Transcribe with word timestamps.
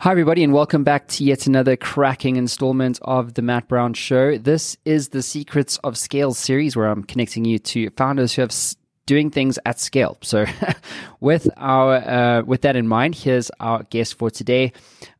Hi, 0.00 0.10
everybody, 0.10 0.44
and 0.44 0.52
welcome 0.52 0.84
back 0.84 1.08
to 1.08 1.24
yet 1.24 1.46
another 1.46 1.74
cracking 1.74 2.36
installment 2.36 2.98
of 3.02 3.34
the 3.34 3.42
Matt 3.42 3.66
Brown 3.66 3.94
Show. 3.94 4.36
This 4.36 4.76
is 4.84 5.08
the 5.08 5.22
Secrets 5.22 5.78
of 5.78 5.96
Scale 5.96 6.34
series 6.34 6.76
where 6.76 6.86
I'm 6.88 7.02
connecting 7.02 7.44
you 7.46 7.58
to 7.60 7.90
founders 7.90 8.34
who 8.34 8.42
have 8.42 8.50
s- 8.50 8.76
doing 9.06 9.30
things 9.30 9.58
at 9.64 9.80
scale. 9.80 10.18
So, 10.20 10.44
with 11.20 11.48
our 11.56 11.94
uh, 11.96 12.42
with 12.42 12.60
that 12.62 12.76
in 12.76 12.86
mind, 12.86 13.14
here's 13.14 13.50
our 13.58 13.84
guest 13.84 14.18
for 14.18 14.30
today. 14.30 14.72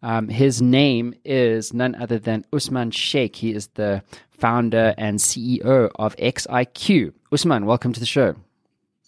Um, 0.03 0.29
his 0.29 0.61
name 0.61 1.15
is 1.25 1.73
none 1.73 1.95
other 1.95 2.19
than 2.19 2.45
Usman 2.53 2.91
Sheikh. 2.91 3.37
He 3.37 3.53
is 3.53 3.69
the 3.75 4.03
founder 4.29 4.95
and 4.99 5.19
CEO 5.19 5.91
of 5.97 6.15
XIQ. 6.17 7.13
Usman, 7.33 7.65
welcome 7.65 7.95
to 7.95 8.01
the 8.01 8.07
show. 8.07 8.37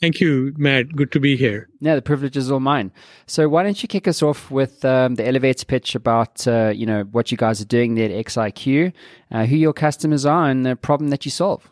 Thank 0.00 0.20
you, 0.20 0.54
Matt. 0.56 0.94
Good 0.94 1.10
to 1.12 1.20
be 1.20 1.36
here. 1.36 1.68
Yeah, 1.80 1.96
the 1.96 2.02
privilege 2.02 2.36
is 2.36 2.52
all 2.52 2.60
mine. 2.60 2.92
So 3.26 3.48
why 3.48 3.64
don't 3.64 3.82
you 3.82 3.88
kick 3.88 4.06
us 4.06 4.22
off 4.22 4.48
with 4.48 4.84
um, 4.84 5.16
the 5.16 5.26
elevator 5.26 5.64
pitch 5.66 5.96
about 5.96 6.46
uh, 6.46 6.72
you 6.74 6.86
know 6.86 7.02
what 7.10 7.32
you 7.32 7.36
guys 7.36 7.60
are 7.60 7.64
doing 7.64 7.96
there 7.96 8.08
at 8.08 8.26
XIQ, 8.26 8.92
uh, 9.32 9.46
who 9.46 9.56
your 9.56 9.72
customers 9.72 10.24
are, 10.24 10.48
and 10.48 10.64
the 10.64 10.76
problem 10.76 11.10
that 11.10 11.24
you 11.24 11.32
solve. 11.32 11.68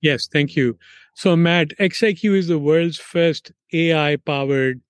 Yes, 0.00 0.26
thank 0.32 0.56
you. 0.56 0.78
So, 1.14 1.36
Matt, 1.36 1.76
XIQ 1.78 2.34
is 2.36 2.48
the 2.48 2.58
world's 2.58 2.96
first 2.96 3.52
AI-powered 3.74 4.80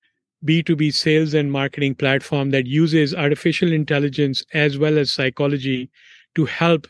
B2B 0.44 0.94
sales 0.94 1.34
and 1.34 1.50
marketing 1.50 1.96
platform 1.96 2.50
that 2.50 2.66
uses 2.66 3.14
artificial 3.14 3.72
intelligence 3.72 4.44
as 4.54 4.78
well 4.78 4.96
as 4.96 5.12
psychology 5.12 5.90
to 6.36 6.44
help 6.44 6.86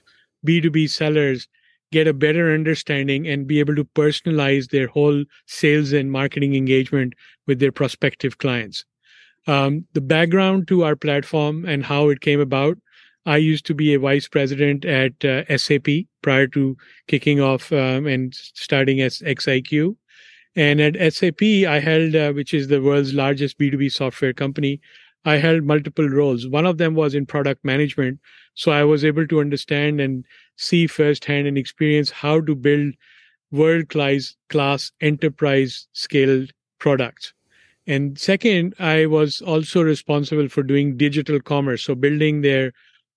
B2B 0.47 0.91
sellers 0.91 1.49
get 1.93 2.07
a 2.07 2.15
better 2.15 2.53
understanding 2.53 3.27
and 3.27 3.47
be 3.47 3.61
able 3.61 3.75
to 3.77 3.85
personalize 3.85 4.71
their 4.71 4.87
whole 4.87 5.25
sales 5.47 5.93
and 5.93 6.13
marketing 6.13 6.55
engagement 6.55 7.15
with 7.47 7.59
their 7.59 7.73
prospective 7.73 8.39
clients. 8.39 8.85
Um, 9.47 9.87
the 9.95 10.01
background 10.01 10.69
to 10.69 10.85
our 10.85 10.97
platform 10.97 11.65
and 11.65 11.85
how 11.85 12.09
it 12.11 12.21
came 12.21 12.41
about 12.41 12.79
I 13.27 13.37
used 13.37 13.67
to 13.67 13.75
be 13.75 13.95
a 13.95 13.99
vice 13.99 14.29
president 14.29 14.85
at 14.85 15.25
uh, 15.25 15.45
SAP 15.57 15.87
prior 16.23 16.47
to 16.49 16.77
kicking 17.07 17.41
off 17.41 17.73
um, 17.73 18.07
and 18.07 18.35
starting 18.35 19.01
as 19.01 19.19
XIQ. 19.19 19.97
And 20.57 20.81
at 20.81 21.13
SAP, 21.13 21.43
I 21.43 21.79
held, 21.79 22.17
uh, 22.17 22.33
which 22.33 22.55
is 22.55 22.69
the 22.69 22.83
world's 22.83 23.15
largest 23.15 23.59
B2B 23.59 23.93
software 23.93 24.33
company, 24.33 24.81
I 25.25 25.37
held 25.37 25.65
multiple 25.65 26.09
roles. 26.09 26.47
One 26.47 26.67
of 26.67 26.79
them 26.79 26.95
was 26.95 27.15
in 27.15 27.27
product 27.27 27.65
management. 27.65 28.21
So 28.55 28.73
I 28.73 28.85
was 28.85 29.05
able 29.05 29.27
to 29.29 29.41
understand 29.41 30.01
and 30.01 30.25
see 30.57 30.87
firsthand 30.87 31.47
and 31.47 31.59
experience 31.59 32.11
how 32.11 32.41
to 32.43 32.55
build 32.55 32.95
world 33.51 33.89
class 33.89 34.93
enterprise 35.01 35.89
scaled 35.93 36.53
products. 36.79 37.33
And 37.87 38.19
second, 38.19 38.75
I 38.79 39.07
was 39.07 39.41
also 39.41 39.83
responsible 39.83 40.49
for 40.49 40.63
doing 40.63 40.97
digital 40.97 41.41
commerce, 41.41 41.83
so 41.83 41.95
building 41.95 42.43
their 42.43 42.73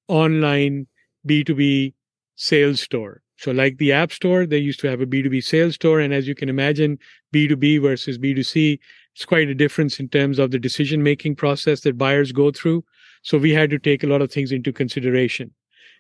online 0.08 0.88
B2B 1.28 1.94
sales 2.36 2.82
store. 2.82 3.22
So, 3.38 3.52
like 3.52 3.78
the 3.78 3.92
App 3.92 4.12
Store, 4.12 4.46
they 4.46 4.58
used 4.58 4.80
to 4.82 4.90
have 4.90 5.02
a 5.02 5.06
B2B 5.06 5.44
sales 5.44 5.76
store. 5.76 6.00
And 6.00 6.14
as 6.14 6.28
you 6.28 6.36
can 6.36 6.50
imagine, 6.50 6.98
B2B 7.34 7.82
versus 7.82 8.18
B2C, 8.18 8.80
it's 9.14 9.26
quite 9.26 9.48
a 9.48 9.56
difference 9.56 10.00
in 10.00 10.10
terms 10.10 10.40
of 10.40 10.52
the 10.52 10.60
decision 10.60 11.04
making 11.04 11.36
process 11.36 11.82
that 11.82 11.98
buyers 11.98 12.32
go 12.32 12.52
through. 12.52 12.84
So, 13.22 13.38
we 13.38 13.52
had 13.52 13.70
to 13.70 13.80
take 13.80 14.04
a 14.04 14.08
lot 14.08 14.22
of 14.22 14.32
things 14.32 14.52
into 14.52 14.74
consideration. 14.74 15.52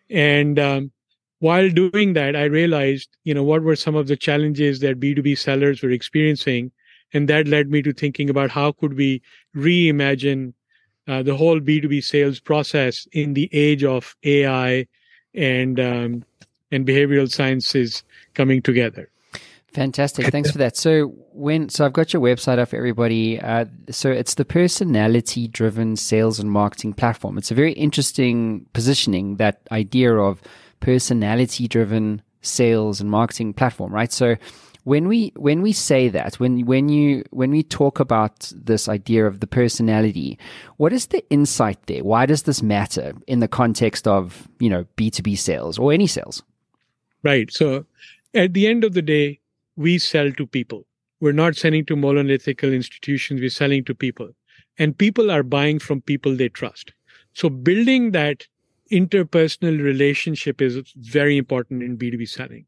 And 0.09 0.59
um, 0.59 0.91
while 1.39 1.69
doing 1.69 2.13
that, 2.13 2.35
I 2.35 2.45
realized, 2.45 3.09
you 3.23 3.33
know, 3.33 3.43
what 3.43 3.63
were 3.63 3.75
some 3.75 3.95
of 3.95 4.07
the 4.07 4.15
challenges 4.15 4.79
that 4.79 4.99
B2B 4.99 5.37
sellers 5.37 5.81
were 5.81 5.91
experiencing. 5.91 6.71
And 7.13 7.27
that 7.27 7.47
led 7.47 7.69
me 7.69 7.81
to 7.83 7.93
thinking 7.93 8.29
about 8.29 8.49
how 8.49 8.71
could 8.71 8.95
we 8.95 9.21
reimagine 9.55 10.53
uh, 11.07 11.21
the 11.21 11.35
whole 11.35 11.59
B2B 11.59 12.03
sales 12.03 12.39
process 12.39 13.07
in 13.11 13.33
the 13.33 13.49
age 13.51 13.83
of 13.83 14.15
AI 14.23 14.87
and 15.33 15.79
um, 15.79 16.23
and 16.71 16.87
behavioral 16.87 17.29
sciences 17.29 18.03
coming 18.33 18.61
together. 18.61 19.09
Fantastic. 19.73 20.27
Thanks 20.27 20.51
for 20.51 20.59
that. 20.59 20.77
So 20.77 21.07
when 21.31 21.67
so 21.69 21.85
I've 21.85 21.93
got 21.93 22.13
your 22.13 22.21
website 22.21 22.59
up 22.59 22.69
for 22.69 22.75
everybody. 22.75 23.39
Uh, 23.39 23.65
so 23.89 24.11
it's 24.11 24.35
the 24.35 24.45
personality 24.45 25.47
driven 25.47 25.95
sales 25.95 26.39
and 26.39 26.51
marketing 26.51 26.93
platform. 26.93 27.39
It's 27.39 27.49
a 27.49 27.55
very 27.55 27.73
interesting 27.73 28.67
positioning, 28.73 29.37
that 29.37 29.61
idea 29.71 30.13
of 30.15 30.41
personality 30.79 31.67
driven 31.67 32.21
sales 32.41 33.01
and 33.01 33.09
marketing 33.09 33.53
platform, 33.53 33.91
right? 33.91 34.11
So 34.11 34.35
when 34.83 35.07
we 35.07 35.31
when 35.37 35.61
we 35.63 35.71
say 35.71 36.07
that 36.09 36.35
when 36.35 36.65
when 36.65 36.89
you 36.89 37.23
when 37.31 37.49
we 37.49 37.63
talk 37.63 37.99
about 37.99 38.51
this 38.55 38.87
idea 38.87 39.25
of 39.25 39.39
the 39.39 39.47
personality 39.47 40.37
what 40.75 40.91
is 40.91 41.07
the 41.07 41.23
insight 41.29 41.81
there 41.85 42.03
why 42.03 42.25
does 42.25 42.43
this 42.43 42.61
matter 42.61 43.13
in 43.25 43.39
the 43.39 43.47
context 43.47 44.07
of 44.07 44.47
you 44.59 44.69
know 44.69 44.85
b2b 44.97 45.37
sales 45.37 45.79
or 45.79 45.93
any 45.93 46.05
sales 46.05 46.43
right 47.23 47.49
so 47.49 47.85
at 48.33 48.53
the 48.53 48.67
end 48.67 48.83
of 48.83 48.93
the 48.93 49.01
day 49.01 49.39
we 49.75 49.97
sell 49.97 50.31
to 50.31 50.47
people 50.47 50.85
we're 51.19 51.31
not 51.31 51.55
selling 51.55 51.85
to 51.85 51.95
monolithical 51.95 52.71
institutions 52.73 53.41
we're 53.41 53.49
selling 53.49 53.83
to 53.83 53.95
people 53.95 54.29
and 54.77 54.97
people 54.97 55.31
are 55.31 55.43
buying 55.43 55.79
from 55.79 56.01
people 56.01 56.35
they 56.35 56.49
trust 56.49 56.93
so 57.33 57.49
building 57.49 58.11
that 58.11 58.47
interpersonal 58.91 59.81
relationship 59.81 60.61
is 60.61 60.81
very 60.97 61.37
important 61.37 61.81
in 61.81 61.97
b2b 61.97 62.27
selling 62.27 62.65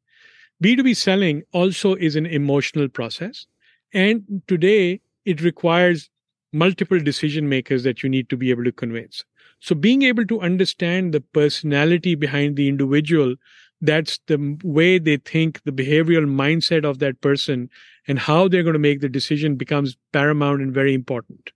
B2B 0.63 0.95
selling 0.95 1.43
also 1.51 1.95
is 1.95 2.15
an 2.15 2.25
emotional 2.25 2.87
process. 2.87 3.45
And 3.93 4.41
today 4.47 5.01
it 5.25 5.41
requires 5.41 6.09
multiple 6.53 6.99
decision 6.99 7.49
makers 7.49 7.83
that 7.83 8.03
you 8.03 8.09
need 8.09 8.29
to 8.29 8.37
be 8.37 8.49
able 8.51 8.63
to 8.63 8.71
convince. 8.71 9.25
So 9.59 9.75
being 9.75 10.03
able 10.03 10.25
to 10.27 10.41
understand 10.41 11.13
the 11.13 11.21
personality 11.21 12.15
behind 12.15 12.55
the 12.55 12.69
individual, 12.69 13.35
that's 13.81 14.19
the 14.27 14.57
way 14.63 14.97
they 14.97 15.17
think, 15.17 15.61
the 15.63 15.71
behavioral 15.71 16.25
mindset 16.25 16.85
of 16.85 16.99
that 16.99 17.21
person, 17.21 17.69
and 18.07 18.19
how 18.19 18.47
they're 18.47 18.63
going 18.63 18.73
to 18.73 18.79
make 18.79 19.01
the 19.01 19.09
decision 19.09 19.55
becomes 19.55 19.97
paramount 20.13 20.61
and 20.61 20.73
very 20.73 20.93
important. 20.93 21.51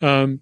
Um, 0.00 0.40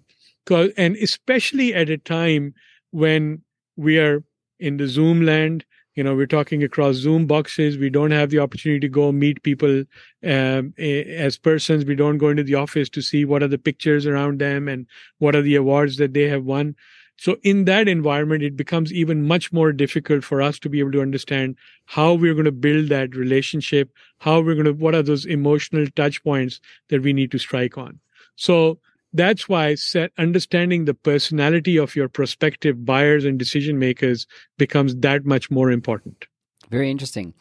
and 0.49 0.95
especially 0.97 1.73
at 1.73 1.89
a 1.89 1.97
time 1.97 2.53
when 2.91 3.41
we 3.77 3.99
are 3.99 4.23
in 4.59 4.77
the 4.77 4.87
Zoom 4.87 5.21
land, 5.21 5.65
you 5.95 6.03
know 6.03 6.15
we're 6.15 6.25
talking 6.25 6.63
across 6.63 6.95
zoom 6.95 7.25
boxes 7.27 7.77
we 7.77 7.89
don't 7.89 8.11
have 8.11 8.29
the 8.29 8.39
opportunity 8.39 8.79
to 8.79 8.89
go 8.89 9.11
meet 9.11 9.43
people 9.43 9.83
um, 10.23 10.73
as 10.77 11.37
persons 11.37 11.85
we 11.85 11.95
don't 11.95 12.17
go 12.17 12.29
into 12.29 12.43
the 12.43 12.55
office 12.55 12.89
to 12.89 13.01
see 13.01 13.25
what 13.25 13.43
are 13.43 13.47
the 13.47 13.57
pictures 13.57 14.05
around 14.05 14.39
them 14.39 14.67
and 14.67 14.87
what 15.19 15.35
are 15.35 15.41
the 15.41 15.55
awards 15.55 15.97
that 15.97 16.13
they 16.13 16.27
have 16.27 16.43
won 16.43 16.75
so 17.21 17.37
in 17.43 17.65
that 17.65 17.87
environment 17.87 18.43
it 18.43 18.57
becomes 18.57 18.91
even 18.91 19.27
much 19.27 19.51
more 19.53 19.71
difficult 19.71 20.23
for 20.23 20.41
us 20.41 20.57
to 20.59 20.69
be 20.69 20.79
able 20.79 20.91
to 20.91 21.01
understand 21.01 21.55
how 21.85 22.13
we're 22.13 22.33
going 22.33 22.45
to 22.45 22.51
build 22.51 22.89
that 22.89 23.15
relationship 23.15 23.91
how 24.19 24.39
we're 24.39 24.55
going 24.55 24.71
to 24.71 24.73
what 24.73 24.95
are 24.95 25.03
those 25.03 25.25
emotional 25.25 25.85
touch 25.95 26.23
points 26.23 26.59
that 26.89 27.03
we 27.03 27.13
need 27.13 27.31
to 27.31 27.37
strike 27.37 27.77
on 27.77 27.99
so 28.35 28.79
that's 29.13 29.49
why 29.49 29.75
set, 29.75 30.11
understanding 30.17 30.85
the 30.85 30.93
personality 30.93 31.77
of 31.77 31.95
your 31.95 32.07
prospective 32.07 32.85
buyers 32.85 33.25
and 33.25 33.37
decision 33.37 33.77
makers 33.77 34.25
becomes 34.57 34.95
that 34.97 35.25
much 35.25 35.51
more 35.51 35.69
important. 35.69 36.27
Very 36.69 36.89
interesting. 36.89 37.33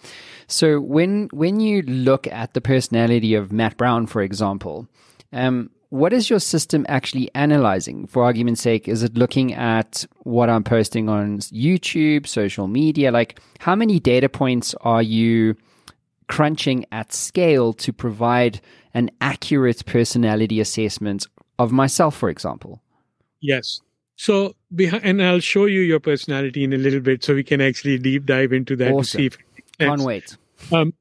So 0.49 0.81
when 0.81 1.29
when 1.33 1.61
you 1.61 1.83
look 1.83 2.27
at 2.27 2.55
the 2.55 2.61
personality 2.61 3.35
of 3.35 3.53
Matt 3.53 3.77
Brown, 3.77 4.09
for 4.09 4.23
example, 4.23 4.89
um, 5.33 5.71
what 5.91 6.13
is 6.13 6.31
your 6.31 6.41
system 6.41 6.87
actually 6.89 7.31
analyzing? 7.35 8.07
For 8.07 8.25
argument's 8.25 8.63
sake, 8.63 8.89
is 8.89 9.03
it 9.03 9.15
looking 9.15 9.53
at 9.55 10.05
what 10.23 10.49
I'm 10.49 10.65
posting 10.65 11.09
on 11.09 11.39
YouTube, 11.39 12.27
social 12.27 12.67
media? 12.67 13.13
Like, 13.13 13.41
how 13.59 13.75
many 13.75 14.01
data 14.01 14.29
points 14.29 14.75
are 14.81 15.03
you 15.03 15.57
crunching 16.31 16.87
at 16.93 17.13
scale 17.13 17.73
to 17.73 17.93
provide 17.93 18.61
an 18.95 19.11
accurate 19.21 19.85
personality 19.85 20.61
assessment 20.61 21.27
of 21.59 21.73
myself, 21.73 22.17
for 22.17 22.31
example. 22.31 22.81
Yes. 23.41 23.81
So, 24.17 24.55
and 25.03 25.23
I'll 25.23 25.41
show 25.41 25.65
you 25.65 25.81
your 25.81 26.01
personality 26.01 26.65
in 26.65 26.73
a 26.73 26.77
little 26.79 27.01
bit 27.01 27.25
so 27.25 27.35
we 27.35 27.45
can 27.45 27.61
actually 27.61 27.99
deep 27.99 28.27
dive 28.27 28.53
into 28.53 28.77
that 28.77 28.93
awesome. 28.93 29.03
to 29.03 29.09
see 29.09 29.27
if 29.27 29.39
Can't 29.79 30.03
wait. 30.03 30.37
Um, 30.73 30.95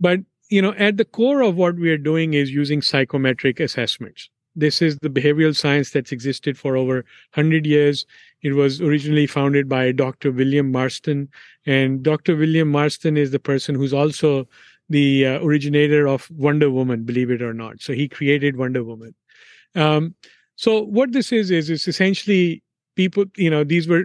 but, 0.00 0.20
you 0.52 0.60
know, 0.60 0.74
at 0.74 0.98
the 0.98 1.04
core 1.06 1.40
of 1.40 1.56
what 1.56 1.76
we 1.76 1.88
are 1.88 1.96
doing 1.96 2.34
is 2.34 2.50
using 2.50 2.82
psychometric 2.82 3.58
assessments. 3.58 4.28
This 4.54 4.82
is 4.82 4.98
the 5.00 5.08
behavioral 5.08 5.56
science 5.56 5.90
that's 5.90 6.12
existed 6.12 6.58
for 6.58 6.76
over 6.76 6.96
100 7.32 7.64
years. 7.64 8.04
It 8.42 8.52
was 8.52 8.82
originally 8.82 9.26
founded 9.26 9.66
by 9.66 9.92
Dr. 9.92 10.30
William 10.30 10.70
Marston. 10.70 11.30
And 11.64 12.02
Dr. 12.02 12.36
William 12.36 12.68
Marston 12.68 13.16
is 13.16 13.30
the 13.30 13.38
person 13.38 13.74
who's 13.74 13.94
also 13.94 14.46
the 14.90 15.26
uh, 15.26 15.40
originator 15.42 16.06
of 16.06 16.30
Wonder 16.30 16.70
Woman, 16.70 17.04
believe 17.04 17.30
it 17.30 17.40
or 17.40 17.54
not. 17.54 17.80
So 17.80 17.94
he 17.94 18.06
created 18.06 18.58
Wonder 18.58 18.84
Woman. 18.84 19.14
Um, 19.74 20.14
so 20.56 20.82
what 20.82 21.12
this 21.12 21.32
is 21.32 21.50
is 21.50 21.70
it's 21.70 21.88
essentially 21.88 22.62
people. 22.94 23.24
You 23.38 23.48
know, 23.48 23.64
these 23.64 23.88
were 23.88 24.04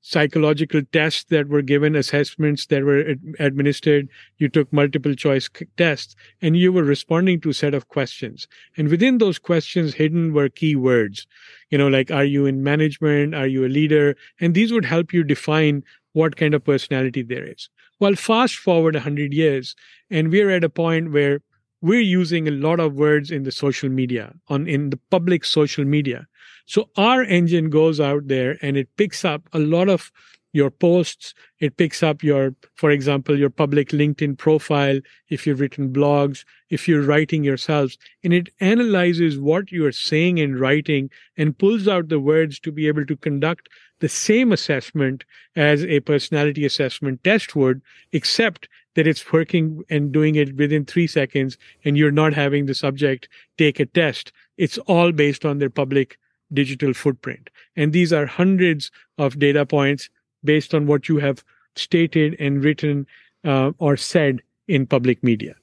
psychological 0.00 0.82
tests 0.92 1.24
that 1.24 1.48
were 1.48 1.62
given, 1.62 1.96
assessments 1.96 2.66
that 2.66 2.84
were 2.84 3.00
ad- 3.00 3.20
administered. 3.38 4.08
You 4.38 4.48
took 4.48 4.72
multiple 4.72 5.14
choice 5.14 5.48
c- 5.56 5.66
tests 5.76 6.14
and 6.40 6.56
you 6.56 6.72
were 6.72 6.82
responding 6.84 7.40
to 7.40 7.50
a 7.50 7.54
set 7.54 7.74
of 7.74 7.88
questions. 7.88 8.46
And 8.76 8.88
within 8.88 9.18
those 9.18 9.38
questions, 9.38 9.94
hidden 9.94 10.32
were 10.32 10.48
key 10.48 10.76
words, 10.76 11.26
you 11.70 11.78
know, 11.78 11.88
like, 11.88 12.10
are 12.10 12.24
you 12.24 12.46
in 12.46 12.62
management? 12.62 13.34
Are 13.34 13.46
you 13.46 13.64
a 13.64 13.68
leader? 13.68 14.16
And 14.40 14.54
these 14.54 14.72
would 14.72 14.84
help 14.84 15.12
you 15.12 15.24
define 15.24 15.84
what 16.12 16.36
kind 16.36 16.54
of 16.54 16.64
personality 16.64 17.22
there 17.22 17.44
is. 17.44 17.68
Well, 17.98 18.14
fast 18.14 18.56
forward 18.56 18.94
100 18.94 19.32
years, 19.32 19.76
and 20.10 20.30
we're 20.30 20.50
at 20.50 20.64
a 20.64 20.70
point 20.70 21.12
where 21.12 21.40
we're 21.82 22.00
using 22.00 22.46
a 22.46 22.52
lot 22.52 22.80
of 22.80 22.94
words 22.94 23.30
in 23.30 23.44
the 23.44 23.52
social 23.52 23.88
media 23.88 24.34
on 24.48 24.66
in 24.66 24.90
the 24.90 24.98
public 25.10 25.44
social 25.44 25.84
media. 25.84 26.26
So 26.66 26.88
our 26.96 27.22
engine 27.22 27.70
goes 27.70 28.00
out 28.00 28.28
there 28.28 28.58
and 28.62 28.76
it 28.76 28.88
picks 28.96 29.24
up 29.24 29.48
a 29.52 29.58
lot 29.58 29.88
of 29.88 30.12
your 30.52 30.70
posts. 30.70 31.34
It 31.60 31.76
picks 31.76 32.02
up 32.02 32.22
your 32.22 32.54
for 32.74 32.90
example 32.90 33.38
your 33.38 33.50
public 33.50 33.90
linkedin 33.90 34.36
profile 34.36 35.00
if 35.28 35.46
you've 35.46 35.60
written 35.60 35.92
blogs 35.92 36.44
if 36.70 36.88
you're 36.88 37.02
writing 37.02 37.44
yourselves 37.44 37.98
and 38.24 38.32
it 38.32 38.48
analyzes 38.60 39.38
what 39.38 39.70
you 39.72 39.86
are 39.86 39.92
saying 39.92 40.40
and 40.40 40.58
writing 40.58 41.10
and 41.36 41.58
pulls 41.58 41.88
out 41.88 42.08
the 42.08 42.20
words 42.20 42.58
to 42.60 42.72
be 42.72 42.88
able 42.88 43.06
to 43.06 43.16
conduct 43.16 43.68
the 44.00 44.08
same 44.08 44.50
assessment 44.50 45.24
as 45.56 45.84
a 45.84 46.00
personality 46.00 46.64
assessment 46.64 47.22
test 47.22 47.54
would 47.54 47.80
except 48.12 48.68
that 48.94 49.06
it's 49.06 49.32
working 49.32 49.82
and 49.88 50.12
doing 50.12 50.34
it 50.34 50.56
within 50.56 50.84
three 50.84 51.06
seconds 51.06 51.56
and 51.84 51.96
you're 51.96 52.10
not 52.10 52.34
having 52.34 52.66
the 52.66 52.74
subject 52.74 53.28
take 53.58 53.80
a 53.80 53.86
test. 53.86 54.32
It's 54.56 54.78
all 54.78 55.12
based 55.12 55.44
on 55.44 55.58
their 55.58 55.70
public 55.70 56.18
digital 56.52 56.92
footprint. 56.92 57.50
And 57.76 57.92
these 57.92 58.12
are 58.12 58.26
hundreds 58.26 58.90
of 59.18 59.38
data 59.38 59.64
points 59.64 60.10
based 60.42 60.74
on 60.74 60.86
what 60.86 61.08
you 61.08 61.18
have 61.18 61.44
stated 61.76 62.36
and 62.40 62.64
written 62.64 63.06
uh, 63.44 63.72
or 63.78 63.96
said 63.96 64.42
in 64.68 64.86
public 64.86 65.22
media. 65.22 65.54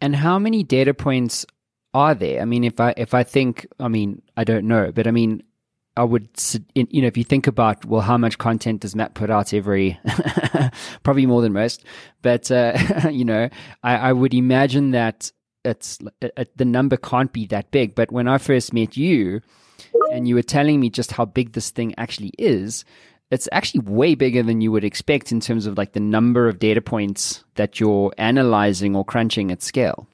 And 0.00 0.16
how 0.16 0.38
many 0.38 0.62
data 0.62 0.94
points 0.94 1.46
are 1.92 2.14
there? 2.14 2.40
I 2.40 2.44
mean, 2.44 2.64
if 2.64 2.80
I 2.80 2.94
if 2.96 3.14
I 3.14 3.22
think, 3.22 3.66
I 3.78 3.88
mean, 3.88 4.22
I 4.36 4.44
don't 4.44 4.66
know, 4.66 4.92
but 4.92 5.06
I 5.06 5.10
mean, 5.10 5.42
I 5.96 6.02
would, 6.02 6.28
you 6.74 7.02
know, 7.02 7.06
if 7.06 7.16
you 7.16 7.22
think 7.22 7.46
about, 7.46 7.84
well, 7.84 8.00
how 8.00 8.18
much 8.18 8.38
content 8.38 8.80
does 8.80 8.96
Matt 8.96 9.14
put 9.14 9.30
out 9.30 9.54
every, 9.54 9.98
probably 11.04 11.26
more 11.26 11.40
than 11.40 11.52
most, 11.52 11.84
but, 12.20 12.50
uh, 12.50 12.76
you 13.12 13.24
know, 13.24 13.48
I, 13.84 13.96
I, 13.96 14.12
would 14.12 14.34
imagine 14.34 14.90
that 14.90 15.30
it's, 15.64 15.98
it, 16.20 16.56
the 16.56 16.64
number 16.64 16.96
can't 16.96 17.32
be 17.32 17.46
that 17.46 17.70
big. 17.70 17.94
But 17.94 18.10
when 18.10 18.26
I 18.26 18.38
first 18.38 18.72
met 18.72 18.96
you 18.96 19.40
and 20.12 20.26
you 20.26 20.34
were 20.34 20.42
telling 20.42 20.80
me 20.80 20.90
just 20.90 21.12
how 21.12 21.26
big 21.26 21.52
this 21.52 21.70
thing 21.70 21.94
actually 21.96 22.32
is, 22.38 22.84
it's 23.30 23.48
actually 23.52 23.80
way 23.80 24.14
bigger 24.14 24.42
than 24.42 24.60
you 24.60 24.72
would 24.72 24.84
expect 24.84 25.32
in 25.32 25.40
terms 25.40 25.66
of 25.66 25.78
like 25.78 25.92
the 25.92 26.00
number 26.00 26.48
of 26.48 26.58
data 26.58 26.80
points 26.80 27.44
that 27.54 27.78
you're 27.78 28.12
analyzing 28.18 28.94
or 28.96 29.04
crunching 29.04 29.50
at 29.50 29.62
scale. 29.62 30.08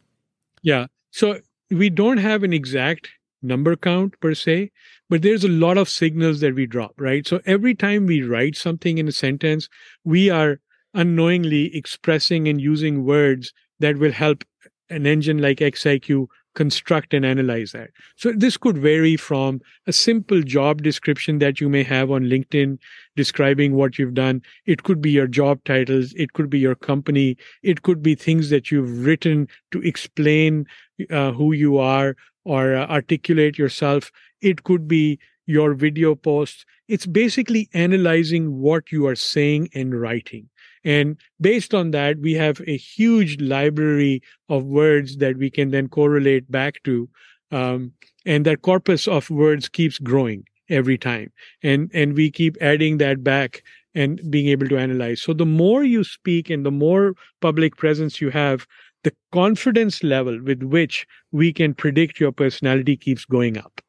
Yeah. 0.63 0.87
So 1.11 1.41
we 1.71 1.91
don't 1.91 2.19
have 2.19 2.43
an 2.43 2.53
exact 2.53 3.09
number 3.43 3.77
count 3.77 4.19
per 4.21 4.35
se, 4.35 4.71
but 5.11 5.23
there's 5.23 5.45
a 5.45 5.49
lot 5.49 5.77
of 5.77 5.89
signals 5.89 6.41
that 6.41 6.55
we 6.55 6.67
drop, 6.67 6.95
right? 6.97 7.27
So 7.27 7.41
every 7.45 7.75
time 7.75 8.07
we 8.07 8.23
write 8.23 8.57
something 8.57 8.97
in 8.97 9.09
a 9.09 9.13
sentence, 9.13 9.69
we 10.05 10.31
are 10.31 10.61
unknowingly 10.95 11.77
expressing 11.77 12.49
and 12.49 12.61
using 12.61 13.05
words 13.05 13.53
that 13.81 13.99
will 13.99 14.13
help 14.13 14.45
an 14.89 15.07
engine 15.07 15.39
like 15.39 15.59
XIQ 15.59 16.27
construct 16.55 17.15
and 17.15 17.25
analyze 17.25 17.73
that. 17.73 17.91
So 18.17 18.33
this 18.33 18.57
could 18.57 18.77
vary 18.77 19.17
from 19.17 19.61
a 19.87 19.93
simple 19.93 20.43
job 20.43 20.83
description 20.83 21.39
that 21.39 21.61
you 21.61 21.69
may 21.69 21.83
have 21.85 22.11
on 22.11 22.25
LinkedIn 22.25 22.79
describing 23.15 23.75
what 23.75 23.99
you've 23.99 24.15
done. 24.15 24.43
It 24.67 24.83
could 24.83 25.01
be 25.01 25.11
your 25.11 25.29
job 25.29 25.63
titles. 25.65 26.13
It 26.17 26.33
could 26.33 26.51
be 26.51 26.59
your 26.59 26.75
company. 26.75 27.37
It 27.63 27.83
could 27.83 28.03
be 28.03 28.15
things 28.15 28.51
that 28.51 28.71
you've 28.71 29.05
written 29.05 29.49
to 29.71 29.81
explain 29.83 30.67
uh, 31.11 31.33
who 31.33 31.53
you 31.53 31.79
are 31.79 32.17
or 32.45 32.75
uh, 32.75 32.87
articulate 32.87 33.59
yourself. 33.59 34.11
It 34.41 34.65
could 34.65 34.89
be 34.89 35.19
your 35.47 35.75
video 35.75 36.15
posts. 36.15 36.65
It's 36.89 37.07
basically 37.07 37.69
analyzing 37.75 38.61
what 38.61 38.93
you 38.93 39.07
are 39.07 39.17
saying 39.17 39.69
and 39.75 40.01
writing. 40.01 40.49
And 40.85 41.17
based 41.41 41.75
on 41.75 41.91
that, 41.91 42.19
we 42.19 42.33
have 42.35 42.61
a 42.67 42.77
huge 42.77 43.41
library 43.41 44.23
of 44.49 44.65
words 44.65 45.19
that 45.19 45.37
we 45.37 45.51
can 45.51 45.71
then 45.71 45.89
correlate 45.89 46.51
back 46.51 46.83
to. 46.85 47.09
Um, 47.51 47.93
and 48.25 48.47
that 48.47 48.63
corpus 48.63 49.09
of 49.09 49.29
words 49.29 49.69
keeps 49.69 49.99
growing 49.99 50.45
every 50.69 50.97
time. 50.97 51.33
And, 51.63 51.91
and 51.93 52.15
we 52.15 52.31
keep 52.31 52.57
adding 52.61 52.99
that 52.99 53.25
back 53.25 53.63
and 53.95 54.21
being 54.31 54.47
able 54.47 54.69
to 54.69 54.79
analyze. 54.79 55.21
So 55.21 55.33
the 55.33 55.47
more 55.47 55.83
you 55.83 56.05
speak 56.05 56.49
and 56.49 56.65
the 56.65 56.71
more 56.71 57.15
public 57.41 57.77
presence 57.77 58.21
you 58.21 58.31
have, 58.31 58.67
the 59.03 59.13
confidence 59.33 60.03
level 60.03 60.41
with 60.43 60.63
which 60.63 61.07
we 61.33 61.53
can 61.53 61.75
predict 61.75 62.21
your 62.21 62.33
personality 62.33 62.97
keeps 62.97 63.25
going 63.25 63.57
up. 63.57 63.81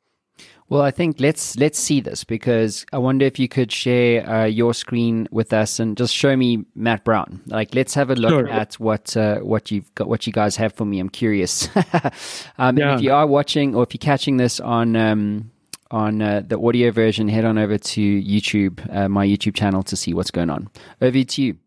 Well, 0.72 0.82
I 0.84 0.92
think 0.92 1.20
let's 1.20 1.58
let's 1.58 1.78
see 1.78 2.00
this 2.00 2.24
because 2.24 2.86
I 2.94 2.98
wonder 2.98 3.26
if 3.26 3.38
you 3.38 3.50
could 3.50 3.74
share 3.74 4.26
uh, 4.26 4.46
your 4.46 4.74
screen 4.74 5.28
with 5.30 5.52
us 5.52 5.82
and 5.82 5.98
just 5.98 6.16
show 6.16 6.34
me 6.38 6.64
Matt 6.76 7.04
Brown. 7.04 7.42
Like, 7.48 7.76
let's 7.76 7.94
have 7.94 8.10
a 8.10 8.16
look 8.16 8.30
sure. 8.30 8.48
at 8.48 8.76
what 8.76 9.18
uh, 9.18 9.40
what 9.40 9.70
you've 9.70 9.94
got, 9.96 10.08
what 10.08 10.26
you 10.26 10.32
guys 10.32 10.56
have 10.56 10.72
for 10.72 10.86
me. 10.86 11.00
I'm 11.00 11.10
curious. 11.10 11.68
um, 12.58 12.78
yeah. 12.78 12.96
If 12.96 13.02
you 13.02 13.12
are 13.12 13.28
watching 13.28 13.76
or 13.76 13.84
if 13.84 13.94
you're 13.94 14.00
catching 14.00 14.38
this 14.38 14.62
on 14.62 14.96
um, 14.96 15.52
on 15.92 16.22
uh, 16.22 16.42
the 16.48 16.58
audio 16.58 16.90
version, 16.90 17.28
head 17.28 17.44
on 17.44 17.58
over 17.58 17.78
to 17.78 18.22
YouTube, 18.22 18.96
uh, 18.96 19.10
my 19.10 19.28
YouTube 19.28 19.56
channel, 19.56 19.84
to 19.84 19.98
see 19.98 20.14
what's 20.14 20.32
going 20.32 20.50
on. 20.50 20.70
Over 21.02 21.22
to 21.22 21.42
you. 21.42 21.58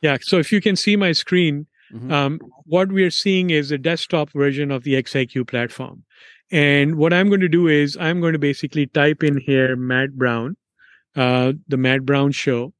Yeah. 0.00 0.16
So 0.20 0.38
if 0.38 0.50
you 0.50 0.60
can 0.60 0.74
see 0.74 0.96
my 0.96 1.12
screen, 1.12 1.68
mm-hmm. 1.94 2.12
um, 2.12 2.40
what 2.64 2.90
we 2.90 3.04
are 3.04 3.10
seeing 3.10 3.50
is 3.50 3.70
a 3.70 3.78
desktop 3.78 4.30
version 4.30 4.70
of 4.70 4.82
the 4.82 4.94
XIQ 4.94 5.46
platform. 5.46 6.04
And 6.50 6.96
what 6.96 7.12
I'm 7.12 7.28
going 7.28 7.40
to 7.40 7.48
do 7.48 7.68
is 7.68 7.96
I'm 7.96 8.20
going 8.20 8.32
to 8.32 8.38
basically 8.38 8.86
type 8.86 9.22
in 9.22 9.38
here 9.38 9.76
Matt 9.76 10.12
Brown, 10.12 10.56
uh, 11.16 11.52
the 11.68 11.76
Matt 11.76 12.04
Brown 12.04 12.32
show, 12.32 12.74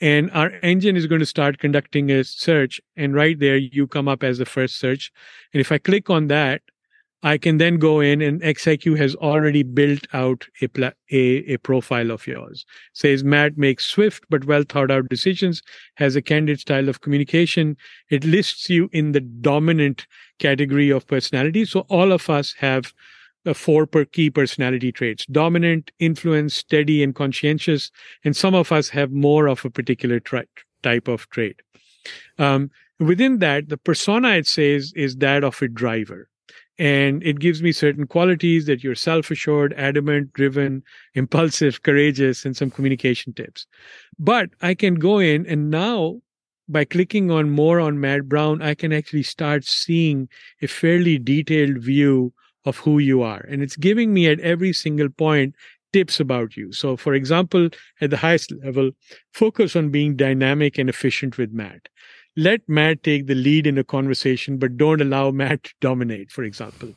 and 0.00 0.30
our 0.32 0.50
engine 0.62 0.96
is 0.96 1.06
going 1.06 1.20
to 1.20 1.26
start 1.26 1.58
conducting 1.58 2.10
a 2.10 2.22
search. 2.22 2.80
And 2.96 3.14
right 3.14 3.38
there, 3.38 3.56
you 3.56 3.86
come 3.86 4.08
up 4.08 4.22
as 4.22 4.38
the 4.38 4.46
first 4.46 4.78
search. 4.78 5.10
And 5.52 5.60
if 5.60 5.72
I 5.72 5.78
click 5.78 6.08
on 6.08 6.28
that, 6.28 6.62
I 7.22 7.36
can 7.36 7.58
then 7.58 7.78
go 7.78 7.98
in 7.98 8.22
and 8.22 8.40
XIQ 8.42 8.96
has 8.98 9.16
already 9.16 9.64
built 9.64 10.06
out 10.12 10.46
a, 10.62 10.68
pla- 10.68 10.92
a, 11.10 11.52
a 11.52 11.56
profile 11.58 12.12
of 12.12 12.26
yours. 12.26 12.64
Says 12.92 13.24
Matt 13.24 13.58
makes 13.58 13.86
swift 13.86 14.24
but 14.30 14.44
well 14.44 14.62
thought 14.62 14.90
out 14.90 15.08
decisions, 15.08 15.62
has 15.96 16.14
a 16.14 16.22
candid 16.22 16.60
style 16.60 16.88
of 16.88 17.00
communication. 17.00 17.76
It 18.08 18.24
lists 18.24 18.70
you 18.70 18.88
in 18.92 19.12
the 19.12 19.20
dominant 19.20 20.06
category 20.38 20.90
of 20.90 21.08
personality. 21.08 21.64
So 21.64 21.80
all 21.88 22.12
of 22.12 22.30
us 22.30 22.54
have 22.58 22.92
uh, 23.44 23.54
four 23.54 23.86
per 23.86 24.04
key 24.04 24.30
personality 24.30 24.92
traits 24.92 25.26
dominant, 25.26 25.90
influence, 25.98 26.54
steady, 26.54 27.02
and 27.02 27.16
conscientious. 27.16 27.90
And 28.24 28.36
some 28.36 28.54
of 28.54 28.70
us 28.70 28.90
have 28.90 29.10
more 29.10 29.48
of 29.48 29.64
a 29.64 29.70
particular 29.70 30.20
tra- 30.20 30.46
type 30.84 31.08
of 31.08 31.28
trait. 31.30 31.62
Um, 32.38 32.70
within 33.00 33.38
that, 33.40 33.70
the 33.70 33.76
persona 33.76 34.30
it 34.30 34.46
says 34.46 34.92
is 34.94 35.16
that 35.16 35.42
of 35.42 35.60
a 35.60 35.66
driver 35.66 36.28
and 36.78 37.22
it 37.22 37.40
gives 37.40 37.62
me 37.62 37.72
certain 37.72 38.06
qualities 38.06 38.66
that 38.66 38.84
you're 38.84 38.94
self-assured 38.94 39.74
adamant 39.76 40.32
driven 40.32 40.82
impulsive 41.14 41.82
courageous 41.82 42.44
and 42.44 42.56
some 42.56 42.70
communication 42.70 43.32
tips. 43.32 43.66
But 44.18 44.50
i 44.60 44.74
can 44.74 44.94
go 44.96 45.18
in 45.18 45.46
and 45.46 45.70
now 45.70 46.20
by 46.68 46.84
clicking 46.84 47.30
on 47.30 47.50
more 47.50 47.80
on 47.80 47.98
matt 48.00 48.28
brown 48.28 48.60
i 48.60 48.74
can 48.74 48.92
actually 48.92 49.22
start 49.22 49.64
seeing 49.64 50.28
a 50.60 50.66
fairly 50.66 51.18
detailed 51.18 51.78
view 51.78 52.32
of 52.64 52.78
who 52.78 52.98
you 52.98 53.22
are. 53.22 53.44
And 53.48 53.62
it's 53.62 53.76
giving 53.76 54.12
me 54.12 54.26
at 54.28 54.40
every 54.40 54.72
single 54.72 55.08
point 55.08 55.54
tips 55.92 56.20
about 56.20 56.56
you. 56.56 56.70
So 56.72 56.96
for 56.96 57.14
example 57.14 57.70
at 58.00 58.10
the 58.10 58.18
highest 58.18 58.52
level 58.62 58.90
focus 59.32 59.74
on 59.74 59.90
being 59.90 60.16
dynamic 60.16 60.76
and 60.78 60.88
efficient 60.88 61.38
with 61.38 61.50
matt 61.50 61.88
let 62.36 62.60
Matt 62.68 63.02
take 63.02 63.26
the 63.26 63.34
lead 63.34 63.66
in 63.66 63.78
a 63.78 63.84
conversation, 63.84 64.58
but 64.58 64.76
don't 64.76 65.00
allow 65.00 65.30
Matt 65.30 65.64
to 65.64 65.74
dominate, 65.80 66.30
for 66.30 66.44
example. 66.44 66.94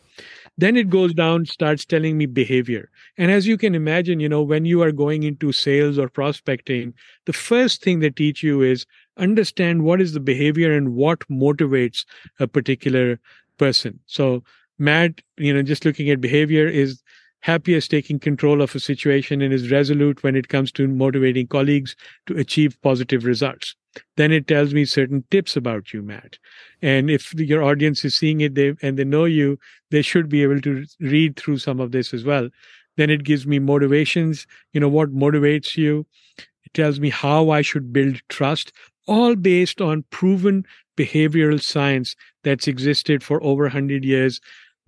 Then 0.58 0.78
it 0.78 0.90
goes 0.90 1.14
down, 1.14 1.46
starts 1.46 1.86
telling 1.86 2.18
me 2.18 2.26
behavior. 2.26 2.90
And 3.18 3.32
as 3.32 3.48
you 3.48 3.58
can 3.58 3.74
imagine, 3.74 4.20
you 4.20 4.30
know, 4.30 4.44
when 4.44 4.66
you 4.66 4.82
are 4.84 4.92
going 4.92 5.24
into 5.24 5.52
sales 5.52 5.98
or 5.98 6.10
prospecting, 6.10 6.94
the 7.26 7.34
first 7.34 7.82
thing 7.82 8.00
they 8.00 8.10
teach 8.10 8.44
you 8.44 8.62
is 8.62 8.86
understand 9.18 9.84
what 9.84 10.02
is 10.02 10.14
the 10.14 10.20
behavior 10.20 10.76
and 10.76 10.94
what 10.94 11.20
motivates 11.30 12.06
a 12.40 12.48
particular 12.48 13.20
person. 13.58 14.00
So 14.06 14.44
Matt, 14.78 15.22
you 15.38 15.54
know, 15.54 15.64
just 15.64 15.86
looking 15.86 16.10
at 16.10 16.22
behavior 16.22 16.68
is 16.68 17.02
happiest 17.40 17.90
taking 17.90 18.20
control 18.20 18.62
of 18.62 18.76
a 18.76 18.80
situation 18.80 19.42
and 19.42 19.52
is 19.52 19.72
resolute 19.72 20.22
when 20.22 20.36
it 20.36 20.50
comes 20.50 20.72
to 20.74 20.88
motivating 20.88 21.48
colleagues 21.48 21.96
to 22.28 22.38
achieve 22.38 22.80
positive 22.82 23.26
results 23.26 23.76
then 24.18 24.32
it 24.32 24.48
tells 24.48 24.74
me 24.74 24.86
certain 24.86 25.24
tips 25.32 25.56
about 25.56 25.94
you 25.94 26.02
matt. 26.02 26.38
And 26.82 27.10
if 27.10 27.34
your 27.34 27.64
audience 27.64 28.04
is 28.06 28.16
seeing 28.16 28.42
it 28.42 28.56
they, 28.56 28.74
and 28.82 28.98
they 28.98 29.04
know 29.04 29.26
you 29.26 29.60
they 29.90 30.02
should 30.02 30.30
be 30.30 30.44
able 30.44 30.62
to 30.62 30.86
read 31.00 31.38
through 31.38 31.58
some 31.58 31.80
of 31.80 31.92
this 31.92 32.14
as 32.14 32.24
well. 32.24 32.50
Then 32.98 33.10
it 33.10 33.24
gives 33.24 33.48
me 33.48 33.60
motivations. 33.60 34.48
You 34.74 34.80
know 34.82 34.90
what 34.90 35.16
motivates 35.16 35.78
you? 35.78 36.06
It 36.38 36.74
tells 36.74 37.00
me 37.00 37.10
how 37.10 37.50
I 37.50 37.62
should 37.62 37.92
build 37.94 38.22
trust, 38.30 38.72
all 39.08 39.36
based 39.36 39.82
on 39.82 40.06
proven 40.12 40.66
behavioral 40.98 41.62
science 41.62 42.16
that's 42.44 42.68
existed 42.68 43.24
for 43.24 43.42
over 43.44 43.64
100 43.64 44.06
years. 44.06 44.40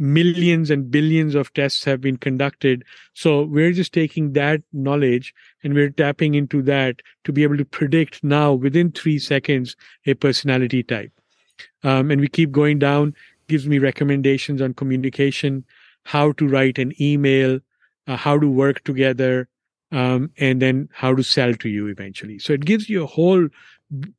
Millions 0.04 0.70
and 0.70 0.92
billions 0.92 1.34
of 1.34 1.54
tests 1.54 1.86
have 1.86 2.02
been 2.02 2.18
conducted. 2.18 2.84
So 3.14 3.44
we're 3.44 3.72
just 3.72 3.94
taking 3.94 4.34
that 4.34 4.62
knowledge 4.74 5.34
and 5.64 5.74
we're 5.74 5.92
tapping 5.92 6.36
into 6.36 6.62
that 6.64 7.02
to 7.24 7.32
be 7.32 7.44
able 7.44 7.56
to 7.56 7.64
predict 7.64 8.22
now 8.22 8.52
within 8.52 8.92
three 8.92 9.18
seconds 9.18 9.78
a 10.06 10.14
personality 10.14 10.84
type. 10.84 11.12
Um, 11.84 12.12
and 12.12 12.20
we 12.20 12.28
keep 12.28 12.52
going 12.52 12.80
down, 12.80 13.16
gives 13.48 13.66
me 13.66 13.80
recommendations 13.80 14.62
on 14.62 14.74
communication, 14.74 15.64
how 16.04 16.34
to 16.34 16.50
write 16.50 16.78
an 16.80 16.92
email, 17.00 17.62
uh, 18.08 18.18
how 18.18 18.38
to 18.38 18.50
work 18.50 18.84
together, 18.84 19.48
um, 19.94 20.32
and 20.38 20.62
then 20.62 20.90
how 20.92 21.16
to 21.16 21.24
sell 21.24 21.54
to 21.54 21.70
you 21.70 21.88
eventually. 21.88 22.40
So 22.40 22.52
it 22.52 22.66
gives 22.66 22.90
you 22.90 23.04
a 23.04 23.08
whole 23.08 23.48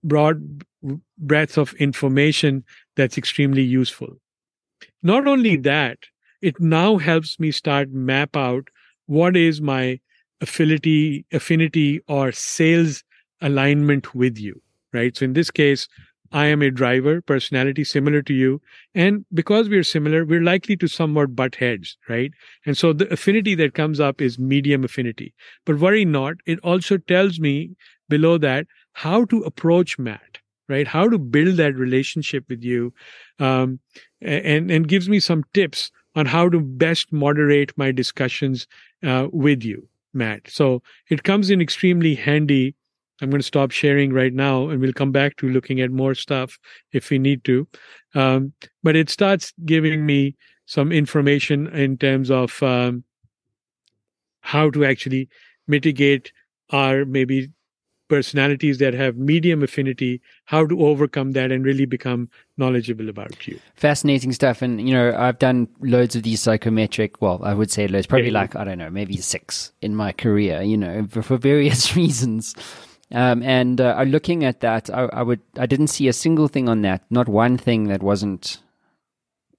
broad 0.03 0.64
breadth 1.19 1.59
of 1.59 1.75
information 1.75 2.64
that's 2.97 3.19
extremely 3.19 3.62
useful. 3.62 4.17
Not 5.04 5.28
only 5.28 5.56
hmm. 5.56 5.62
that, 5.62 5.99
it 6.42 6.61
now 6.61 6.96
helps 6.96 7.38
me 7.38 7.52
start 7.52 7.90
map 7.90 8.37
out 8.37 8.68
what 9.06 9.37
is 9.37 9.61
my 9.61 10.00
affinity, 10.40 11.25
affinity 11.32 12.00
or 12.08 12.32
sales 12.32 13.04
alignment 13.40 14.14
with 14.14 14.38
you, 14.38 14.61
right? 14.92 15.16
So 15.16 15.26
in 15.26 15.34
this 15.34 15.50
case, 15.50 15.88
I 16.32 16.46
am 16.46 16.62
a 16.62 16.70
driver, 16.70 17.23
personality 17.23 17.84
similar 17.84 18.20
to 18.23 18.34
you. 18.34 18.61
And 18.94 19.25
because 19.32 19.68
we're 19.68 19.84
similar, 19.84 20.25
we're 20.25 20.42
likely 20.42 20.76
to 20.78 20.88
somewhat 20.88 21.37
butt 21.37 21.54
heads, 21.54 21.96
right? 22.08 22.32
And 22.66 22.76
so 22.76 22.92
the 22.92 23.11
affinity 23.12 23.54
that 23.54 23.75
comes 23.75 24.00
up 24.00 24.20
is 24.20 24.38
medium 24.38 24.82
affinity. 24.84 25.32
But 25.64 25.78
worry 25.78 26.04
not, 26.04 26.37
it 26.44 26.58
also 26.61 26.96
tells 26.96 27.38
me 27.38 27.76
below 28.08 28.37
that 28.38 28.66
how 28.94 29.26
to 29.26 29.42
approach 29.42 29.99
Matt, 29.99 30.38
right? 30.68 30.87
How 30.87 31.09
to 31.09 31.18
build 31.18 31.56
that 31.56 31.75
relationship 31.75 32.44
with 32.49 32.62
you, 32.62 32.92
um, 33.38 33.80
and 34.21 34.71
and 34.71 34.88
gives 34.88 35.09
me 35.09 35.21
some 35.21 35.44
tips 35.52 35.90
on 36.14 36.26
how 36.26 36.49
to 36.49 36.61
best 36.61 37.12
moderate 37.12 37.76
my 37.76 37.90
discussions 37.92 38.66
uh, 39.04 39.28
with 39.33 39.64
you, 39.64 39.88
Matt. 40.12 40.42
So 40.49 40.83
it 41.11 41.25
comes 41.25 41.50
in 41.50 41.61
extremely 41.61 42.14
handy 42.14 42.75
I'm 43.21 43.30
going 43.30 43.40
to 43.40 43.47
stop 43.47 43.71
sharing 43.71 44.12
right 44.12 44.33
now 44.33 44.68
and 44.68 44.80
we'll 44.80 44.92
come 44.92 45.12
back 45.12 45.37
to 45.37 45.49
looking 45.49 45.80
at 45.80 45.90
more 45.90 46.14
stuff 46.14 46.59
if 46.92 47.11
we 47.11 47.18
need 47.18 47.44
to. 47.44 47.66
Um, 48.14 48.52
but 48.83 48.97
it 48.97 49.09
starts 49.09 49.52
giving 49.64 50.04
me 50.04 50.37
some 50.66 50.90
information 50.90 51.68
in 51.68 51.97
terms 51.97 52.30
of 52.30 52.61
um, 52.62 53.04
how 54.40 54.71
to 54.71 54.85
actually 54.85 55.28
mitigate 55.66 56.33
our 56.71 57.04
maybe 57.04 57.50
personalities 58.14 58.78
that 58.78 58.94
have 58.94 59.16
medium 59.16 59.61
affinity, 59.64 60.21
how 60.44 60.64
to 60.64 60.87
overcome 60.87 61.33
that 61.33 61.50
and 61.50 61.64
really 61.64 61.85
become 61.85 62.28
knowledgeable 62.56 63.09
about 63.09 63.49
you. 63.49 63.59
Fascinating 63.75 64.33
stuff. 64.33 64.62
And, 64.62 64.88
you 64.88 64.94
know, 64.94 65.16
I've 65.16 65.40
done 65.40 65.66
loads 65.80 66.14
of 66.14 66.23
these 66.23 66.40
psychometric, 66.40 67.21
well, 67.21 67.40
I 67.42 67.54
would 67.54 67.73
say 67.73 67.88
loads, 67.88 68.06
probably 68.06 68.30
like, 68.30 68.54
I 68.54 68.62
don't 68.62 68.78
know, 68.78 68.88
maybe 68.88 69.16
six 69.16 69.73
in 69.83 69.97
my 69.97 70.12
career, 70.12 70.62
you 70.62 70.76
know, 70.76 71.09
for, 71.11 71.23
for 71.23 71.37
various 71.37 71.97
reasons. 72.02 72.54
Um, 73.11 73.42
and 73.42 73.80
uh, 73.80 74.04
looking 74.06 74.44
at 74.44 74.61
that, 74.61 74.88
I, 74.90 75.09
I, 75.12 75.23
would 75.23 75.40
I 75.59 75.66
didn't 75.66 75.88
see 75.88 76.06
a 76.06 76.12
single 76.12 76.47
thing 76.47 76.68
on 76.68 76.83
that, 76.83 77.02
not 77.11 77.28
one 77.28 77.59
thing 77.59 77.88
that 77.88 78.00
wasn't 78.00 78.59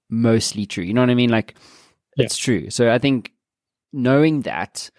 mostly 0.08 0.64
true. 0.64 0.84
You 0.84 0.94
know 0.94 1.02
what 1.02 1.10
I 1.10 1.14
mean? 1.14 1.30
Like 1.30 1.54
yeah. 2.16 2.24
it's 2.24 2.38
true. 2.38 2.70
So 2.70 2.90
I 2.90 2.98
think 2.98 3.32
knowing 3.92 4.42
that 4.42 4.90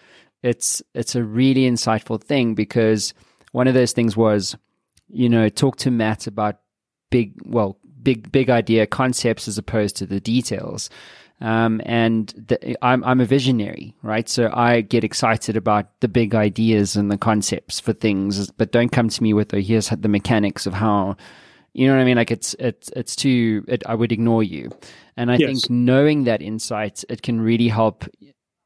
it's 0.43 0.83
it's 0.93 1.15
a 1.15 1.23
really 1.23 1.69
insightful 1.69 2.21
thing 2.21 2.53
because 2.53 3.13
one 3.51 3.67
of 3.67 3.73
those 3.73 3.93
things 3.93 4.15
was, 4.15 4.55
you 5.09 5.29
know, 5.29 5.49
talk 5.49 5.77
to 5.77 5.91
Matt 5.91 6.27
about 6.27 6.59
big 7.09 7.33
well 7.45 7.77
big 8.03 8.31
big 8.31 8.49
idea 8.49 8.85
concepts 8.85 9.47
as 9.47 9.57
opposed 9.57 9.95
to 9.97 10.05
the 10.05 10.19
details. 10.19 10.89
Um, 11.39 11.81
and 11.85 12.29
the, 12.47 12.83
I'm, 12.83 13.03
I'm 13.03 13.21
a 13.21 13.25
visionary, 13.25 13.93
right? 14.01 14.27
So 14.27 14.49
I 14.51 14.81
get 14.81 15.03
excited 15.03 15.55
about 15.55 15.99
the 15.99 16.07
big 16.07 16.33
ideas 16.33 16.95
and 16.95 17.11
the 17.11 17.17
concepts 17.17 17.79
for 17.79 17.93
things, 17.93 18.49
but 18.51 18.71
don't 18.71 18.91
come 18.91 19.09
to 19.09 19.23
me 19.23 19.33
with, 19.33 19.53
oh, 19.53 19.59
here's 19.59 19.89
the 19.89 20.07
mechanics 20.07 20.65
of 20.65 20.73
how, 20.73 21.15
you 21.73 21.85
know 21.85 21.93
what 21.93 22.01
I 22.01 22.05
mean? 22.05 22.17
Like 22.17 22.31
it's, 22.31 22.55
it's, 22.57 22.89
it's 22.95 23.15
too, 23.15 23.63
it, 23.67 23.83
I 23.85 23.93
would 23.93 24.11
ignore 24.11 24.41
you. 24.41 24.71
And 25.15 25.29
I 25.31 25.35
yes. 25.35 25.47
think 25.47 25.69
knowing 25.69 26.23
that 26.23 26.41
insight, 26.41 27.03
it 27.07 27.21
can 27.21 27.39
really 27.39 27.67
help, 27.67 28.05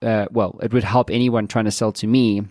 uh, 0.01 0.27
well, 0.31 0.57
it 0.63 0.71
would 0.71 0.85
help 0.85 1.09
anyone 1.09 1.50
trying 1.50 1.65
to 1.65 1.71
sell 1.71 1.91
to 1.91 2.07
me 2.07 2.43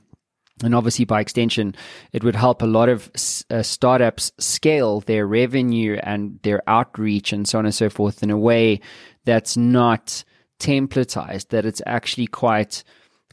and 0.63 0.75
obviously, 0.75 1.05
by 1.05 1.21
extension, 1.21 1.75
it 2.13 2.23
would 2.23 2.37
help 2.37 2.63
a 2.63 2.67
lot 2.67 2.89
of 2.89 3.11
uh, 3.51 3.63
startups 3.63 4.33
scale 4.39 5.01
their 5.01 5.27
revenue 5.27 5.99
and 6.03 6.39
their 6.43 6.63
outreach 6.67 7.33
and 7.33 7.49
so 7.49 7.59
on 7.59 7.65
and 7.65 7.75
so 7.75 7.89
forth 7.89 8.23
in 8.23 8.31
a 8.31 8.39
way 8.39 8.81
that's 9.25 9.57
not 9.57 10.25
templatized, 10.59 11.49
that 11.49 11.65
it's 11.65 11.83
actually 11.87 12.27
quite 12.27 12.85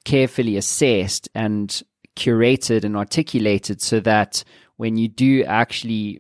carefully 0.06 0.56
assessed 0.58 1.28
and 1.36 1.84
curated 2.16 2.84
and 2.84 2.96
articulated 2.96 3.82
so 3.82 4.00
that 4.00 4.44
when 4.78 4.98
you 4.98 5.08
do 5.08 5.44
actually 5.44 6.20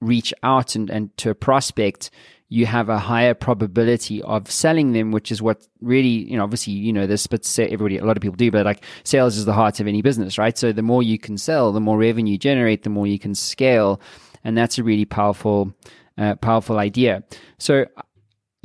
reach 0.00 0.32
out 0.42 0.74
and, 0.74 0.90
and 0.90 1.16
to 1.18 1.30
a 1.30 1.34
prospect, 1.34 2.10
you 2.48 2.66
have 2.66 2.88
a 2.88 2.98
higher 2.98 3.34
probability 3.34 4.22
of 4.22 4.50
selling 4.50 4.92
them, 4.92 5.10
which 5.10 5.32
is 5.32 5.42
what 5.42 5.66
really, 5.80 6.30
you 6.30 6.36
know, 6.36 6.44
obviously, 6.44 6.74
you 6.74 6.92
know, 6.92 7.06
this, 7.06 7.26
but 7.26 7.58
everybody, 7.58 7.98
a 7.98 8.04
lot 8.04 8.16
of 8.16 8.20
people 8.20 8.36
do, 8.36 8.50
but 8.50 8.64
like 8.64 8.84
sales 9.02 9.36
is 9.36 9.44
the 9.44 9.52
heart 9.52 9.80
of 9.80 9.86
any 9.86 10.00
business, 10.00 10.38
right? 10.38 10.56
So 10.56 10.72
the 10.72 10.82
more 10.82 11.02
you 11.02 11.18
can 11.18 11.38
sell, 11.38 11.72
the 11.72 11.80
more 11.80 11.98
revenue 11.98 12.32
you 12.32 12.38
generate, 12.38 12.84
the 12.84 12.90
more 12.90 13.06
you 13.06 13.18
can 13.18 13.34
scale. 13.34 14.00
And 14.44 14.56
that's 14.56 14.78
a 14.78 14.84
really 14.84 15.04
powerful, 15.04 15.74
uh, 16.16 16.36
powerful 16.36 16.78
idea. 16.78 17.24
So 17.58 17.86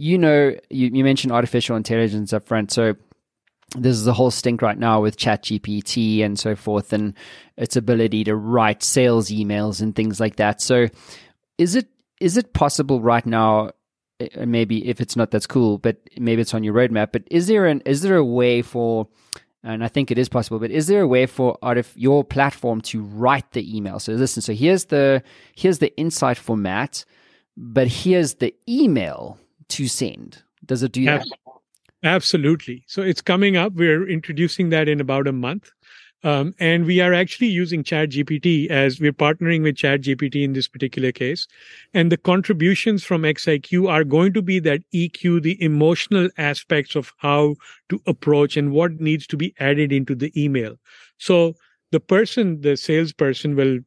you 0.01 0.17
know, 0.17 0.55
you, 0.71 0.89
you 0.91 1.03
mentioned 1.03 1.31
artificial 1.31 1.75
intelligence 1.75 2.33
up 2.33 2.47
front. 2.47 2.71
So 2.71 2.95
there's 3.77 4.07
a 4.07 4.13
whole 4.13 4.31
stink 4.31 4.63
right 4.63 4.77
now 4.77 5.00
with 5.00 5.15
ChatGPT 5.15 6.23
and 6.25 6.39
so 6.39 6.55
forth, 6.55 6.91
and 6.91 7.13
its 7.55 7.75
ability 7.75 8.23
to 8.23 8.35
write 8.35 8.81
sales 8.81 9.29
emails 9.29 9.79
and 9.79 9.95
things 9.95 10.19
like 10.19 10.38
that. 10.38 10.59
So, 10.59 10.88
is 11.59 11.75
it 11.75 11.88
is 12.21 12.37
it 12.37 12.53
possible 12.53 13.01
right 13.01 13.25
now? 13.25 13.71
Eh, 14.19 14.45
maybe 14.45 14.87
if 14.87 15.01
it's 15.01 15.15
not, 15.15 15.31
that's 15.31 15.47
cool. 15.47 15.77
But 15.77 15.97
maybe 16.17 16.41
it's 16.41 16.53
on 16.53 16.63
your 16.63 16.73
roadmap. 16.73 17.11
But 17.11 17.23
is 17.29 17.47
there 17.47 17.65
an 17.65 17.81
is 17.85 18.01
there 18.01 18.15
a 18.15 18.25
way 18.25 18.61
for 18.61 19.07
and 19.63 19.83
I 19.83 19.87
think 19.89 20.09
it 20.09 20.17
is 20.17 20.27
possible, 20.27 20.57
but 20.59 20.71
is 20.71 20.87
there 20.87 21.01
a 21.01 21.07
way 21.07 21.27
for 21.27 21.57
out 21.61 21.77
of 21.77 21.91
your 21.95 22.23
platform 22.23 22.81
to 22.81 23.03
write 23.03 23.51
the 23.51 23.77
email? 23.77 23.99
So 23.99 24.13
listen, 24.13 24.41
so 24.41 24.53
here's 24.53 24.85
the 24.85 25.23
here's 25.55 25.79
the 25.79 25.95
insight 25.97 26.37
format, 26.37 27.05
but 27.57 27.87
here's 27.87 28.35
the 28.35 28.55
email 28.67 29.37
to 29.69 29.87
send? 29.87 30.43
Does 30.65 30.83
it 30.83 30.91
do 30.91 31.05
that? 31.05 31.25
Absolutely. 32.03 32.83
So 32.87 33.03
it's 33.03 33.21
coming 33.21 33.57
up. 33.57 33.73
We're 33.73 34.07
introducing 34.09 34.69
that 34.69 34.87
in 34.87 34.99
about 34.99 35.27
a 35.27 35.31
month. 35.31 35.71
Um, 36.23 36.53
and 36.59 36.85
we 36.85 36.99
are 36.99 37.13
actually 37.13 37.47
using 37.47 37.83
ChatGPT 37.83 38.69
as 38.69 38.99
we're 38.99 39.11
partnering 39.11 39.63
with 39.63 39.75
ChatGPT 39.75 40.43
in 40.43 40.53
this 40.53 40.67
particular 40.67 41.11
case. 41.11 41.47
And 41.93 42.11
the 42.11 42.17
contributions 42.17 43.03
from 43.03 43.23
XIQ 43.23 43.89
are 43.89 44.03
going 44.03 44.33
to 44.33 44.41
be 44.41 44.59
that 44.59 44.81
EQ, 44.93 45.41
the 45.41 45.61
emotional 45.63 46.29
aspects 46.37 46.95
of 46.95 47.11
how 47.17 47.55
to 47.89 47.99
approach 48.05 48.55
and 48.55 48.71
what 48.71 48.99
needs 48.99 49.25
to 49.27 49.37
be 49.37 49.55
added 49.59 49.91
into 49.91 50.13
the 50.13 50.31
email. 50.41 50.75
So 51.17 51.55
the 51.91 51.99
person, 51.99 52.61
the 52.61 52.77
salesperson 52.77 53.55
will 53.55 53.79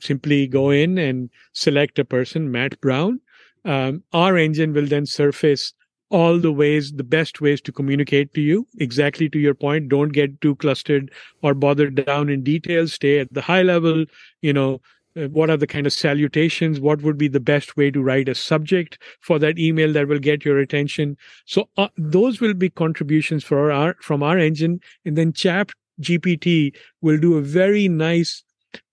simply 0.00 0.46
go 0.46 0.70
in 0.70 0.98
and 0.98 1.30
select 1.52 1.98
a 1.98 2.04
person, 2.04 2.50
Matt 2.50 2.78
Brown, 2.80 3.20
um, 3.64 4.02
our 4.12 4.36
engine 4.36 4.72
will 4.72 4.86
then 4.86 5.06
surface 5.06 5.74
all 6.10 6.38
the 6.38 6.52
ways, 6.52 6.92
the 6.92 7.04
best 7.04 7.40
ways 7.40 7.60
to 7.62 7.72
communicate 7.72 8.34
to 8.34 8.40
you. 8.40 8.66
Exactly 8.78 9.28
to 9.30 9.38
your 9.38 9.54
point, 9.54 9.88
don't 9.88 10.10
get 10.10 10.40
too 10.40 10.56
clustered 10.56 11.10
or 11.42 11.54
bothered 11.54 12.04
down 12.04 12.28
in 12.28 12.42
details. 12.42 12.92
Stay 12.92 13.20
at 13.20 13.32
the 13.32 13.40
high 13.42 13.62
level. 13.62 14.04
You 14.42 14.52
know, 14.52 14.80
uh, 15.16 15.28
what 15.28 15.50
are 15.50 15.56
the 15.56 15.66
kind 15.66 15.86
of 15.86 15.92
salutations? 15.92 16.80
What 16.80 17.02
would 17.02 17.18
be 17.18 17.28
the 17.28 17.40
best 17.40 17.76
way 17.76 17.90
to 17.90 18.02
write 18.02 18.28
a 18.28 18.34
subject 18.34 18.98
for 19.20 19.38
that 19.38 19.58
email 19.58 19.92
that 19.92 20.08
will 20.08 20.18
get 20.18 20.44
your 20.44 20.58
attention? 20.58 21.16
So 21.46 21.68
uh, 21.76 21.88
those 21.96 22.40
will 22.40 22.54
be 22.54 22.70
contributions 22.70 23.44
for 23.44 23.70
our 23.72 23.96
from 24.00 24.22
our 24.22 24.38
engine, 24.38 24.80
and 25.04 25.16
then 25.16 25.32
Chat 25.32 25.70
GPT 26.00 26.74
will 27.00 27.18
do 27.18 27.36
a 27.36 27.42
very 27.42 27.88
nice 27.88 28.44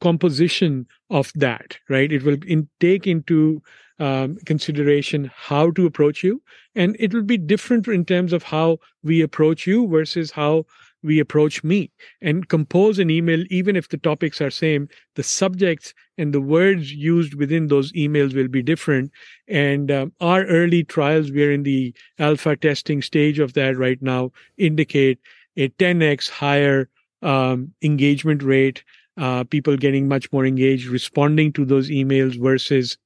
composition 0.02 0.88
of 1.10 1.32
that. 1.36 1.78
Right? 1.90 2.12
It 2.12 2.24
will 2.24 2.38
in, 2.48 2.68
take 2.80 3.06
into 3.06 3.62
um, 4.00 4.38
consideration 4.46 5.32
how 5.36 5.72
to 5.72 5.86
approach 5.86 6.24
you. 6.24 6.42
And 6.76 6.96
it 7.00 7.14
will 7.14 7.24
be 7.24 7.38
different 7.38 7.88
in 7.88 8.06
terms 8.06 8.34
of 8.34 8.44
how 8.44 8.80
we 9.04 9.22
approach 9.22 9.66
you 9.66 9.88
versus 9.88 10.32
how 10.32 10.66
we 11.04 11.20
approach 11.20 11.64
me 11.64 11.92
and 12.22 12.50
compose 12.50 12.98
an 13.00 13.10
email 13.10 13.44
even 13.50 13.76
if 13.76 13.88
the 13.90 13.98
topics 13.98 14.42
are 14.42 14.50
same 14.50 14.90
the 15.14 15.22
subjects 15.22 15.94
and 16.18 16.34
the 16.34 16.42
words 16.42 16.92
used 16.92 17.36
within 17.36 17.68
those 17.68 17.94
emails 17.94 18.34
will 18.34 18.48
be 18.48 18.64
different 18.64 19.12
and 19.48 19.92
um, 19.92 20.12
our 20.22 20.44
early 20.46 20.84
trials 20.84 21.32
we're 21.32 21.52
in 21.52 21.62
the 21.62 21.94
alpha 22.18 22.56
testing 22.58 23.02
stage 23.04 23.38
of 23.38 23.54
that 23.54 23.78
right 23.78 24.02
now 24.02 24.32
indicate 24.58 25.20
a 25.56 25.70
10x 25.70 26.30
higher 26.30 26.90
um, 27.22 27.72
engagement 27.84 28.42
rate 28.42 28.84
uh, 29.18 29.44
people 29.44 29.76
getting 29.76 30.08
much 30.08 30.32
more 30.32 30.46
engaged, 30.46 30.88
responding 30.88 31.52
to 31.54 31.66
those 31.66 31.90
emails 31.90 32.40
versus 32.40 32.98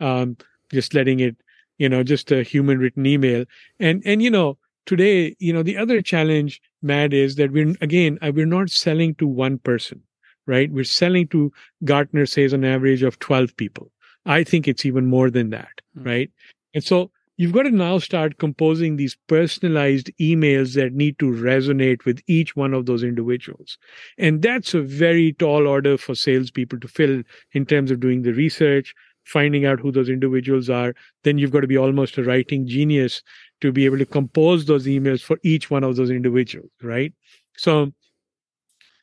um, 0.00 0.36
just 0.72 0.94
letting 0.94 1.20
it, 1.20 1.36
you 1.78 1.88
know, 1.88 2.02
just 2.02 2.30
a 2.32 2.42
human 2.42 2.78
written 2.78 3.06
email. 3.06 3.44
And 3.78 4.02
and 4.04 4.22
you 4.22 4.30
know, 4.30 4.58
today, 4.86 5.36
you 5.38 5.52
know, 5.52 5.62
the 5.62 5.76
other 5.76 6.02
challenge, 6.02 6.60
Matt, 6.82 7.12
is 7.12 7.36
that 7.36 7.52
we're 7.52 7.74
again 7.80 8.18
uh, 8.22 8.32
we're 8.34 8.46
not 8.46 8.70
selling 8.70 9.14
to 9.16 9.26
one 9.26 9.58
person, 9.58 10.02
right? 10.46 10.70
We're 10.70 10.84
selling 10.84 11.28
to 11.28 11.52
Gartner 11.84 12.26
says 12.26 12.54
on 12.54 12.64
average 12.64 13.02
of 13.02 13.18
twelve 13.18 13.56
people. 13.56 13.90
I 14.26 14.44
think 14.44 14.68
it's 14.68 14.84
even 14.84 15.06
more 15.06 15.30
than 15.30 15.50
that, 15.50 15.80
mm-hmm. 15.96 16.06
right? 16.06 16.30
And 16.74 16.84
so 16.84 17.10
you've 17.40 17.52
got 17.52 17.62
to 17.62 17.70
now 17.70 17.98
start 17.98 18.36
composing 18.36 18.96
these 18.96 19.16
personalized 19.26 20.10
emails 20.20 20.74
that 20.74 20.92
need 20.92 21.18
to 21.18 21.32
resonate 21.32 22.04
with 22.04 22.20
each 22.26 22.54
one 22.54 22.74
of 22.74 22.84
those 22.84 23.02
individuals. 23.02 23.78
And 24.18 24.42
that's 24.42 24.74
a 24.74 24.82
very 24.82 25.32
tall 25.32 25.66
order 25.66 25.96
for 25.96 26.14
salespeople 26.14 26.80
to 26.80 26.88
fill 26.88 27.22
in 27.52 27.64
terms 27.64 27.90
of 27.90 28.00
doing 28.00 28.22
the 28.22 28.34
research, 28.34 28.94
finding 29.30 29.64
out 29.64 29.78
who 29.78 29.92
those 29.92 30.08
individuals 30.08 30.68
are. 30.68 30.94
Then 31.22 31.38
you've 31.38 31.52
got 31.52 31.60
to 31.60 31.66
be 31.68 31.78
almost 31.78 32.18
a 32.18 32.24
writing 32.24 32.66
genius 32.66 33.22
to 33.60 33.70
be 33.70 33.84
able 33.84 33.98
to 33.98 34.06
compose 34.06 34.64
those 34.64 34.86
emails 34.86 35.22
for 35.22 35.38
each 35.44 35.70
one 35.70 35.84
of 35.84 35.96
those 35.96 36.10
individuals, 36.10 36.70
right? 36.82 37.12
So 37.56 37.92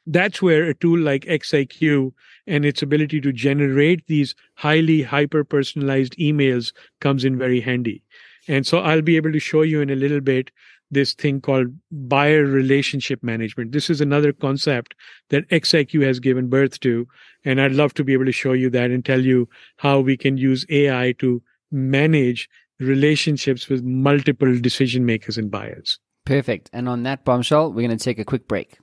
that's 0.06 0.42
where 0.42 0.66
a 0.66 0.74
tool 0.74 1.00
like 1.00 1.26
XIQ 1.26 2.12
and 2.46 2.66
its 2.66 2.82
ability 2.82 3.22
to 3.22 3.32
generate 3.32 4.06
these 4.08 4.36
highly 4.56 5.02
hyper 5.02 5.44
personalized 5.44 6.16
emails 6.18 6.74
comes 7.00 7.24
in 7.24 7.38
very 7.38 7.62
handy. 7.62 8.04
And 8.48 8.66
so 8.66 8.80
I'll 8.80 9.02
be 9.02 9.18
able 9.18 9.32
to 9.34 9.40
show 9.40 9.62
you 9.62 9.82
in 9.82 9.90
a 9.90 9.96
little 9.96 10.22
bit 10.22 10.52
this 10.92 11.14
thing 11.14 11.42
called 11.42 11.68
buyer 11.92 12.46
relationship 12.46 13.22
management. 13.24 13.72
This 13.72 13.90
is 13.90 14.02
another 14.02 14.32
concept 14.32 14.96
that 15.30 15.48
XIQ 15.50 16.04
has 16.04 16.20
given 16.20 16.48
birth 16.48 16.80
to. 16.82 17.08
And 17.46 17.60
I'd 17.62 17.74
love 17.74 17.94
to 17.96 18.04
be 18.04 18.14
able 18.14 18.26
to 18.26 18.32
show 18.32 18.54
you 18.54 18.70
that 18.72 18.92
and 18.92 19.04
tell 19.04 19.22
you 19.22 19.50
how 19.78 20.00
we 20.00 20.18
can 20.18 20.38
use 20.38 20.66
AI 20.70 21.14
to 21.20 21.42
manage 21.72 22.50
relationships 22.80 23.70
with 23.70 23.84
multiple 23.84 24.58
decision 24.60 25.06
makers 25.06 25.38
and 25.38 25.50
buyers. 25.50 26.00
Perfect. 26.26 26.70
And 26.74 26.88
on 26.90 27.04
that 27.04 27.26
bombshell, 27.26 27.72
we're 27.72 27.88
going 27.88 27.98
to 27.98 28.04
take 28.04 28.20
a 28.20 28.26
quick 28.26 28.48
break. 28.48 28.78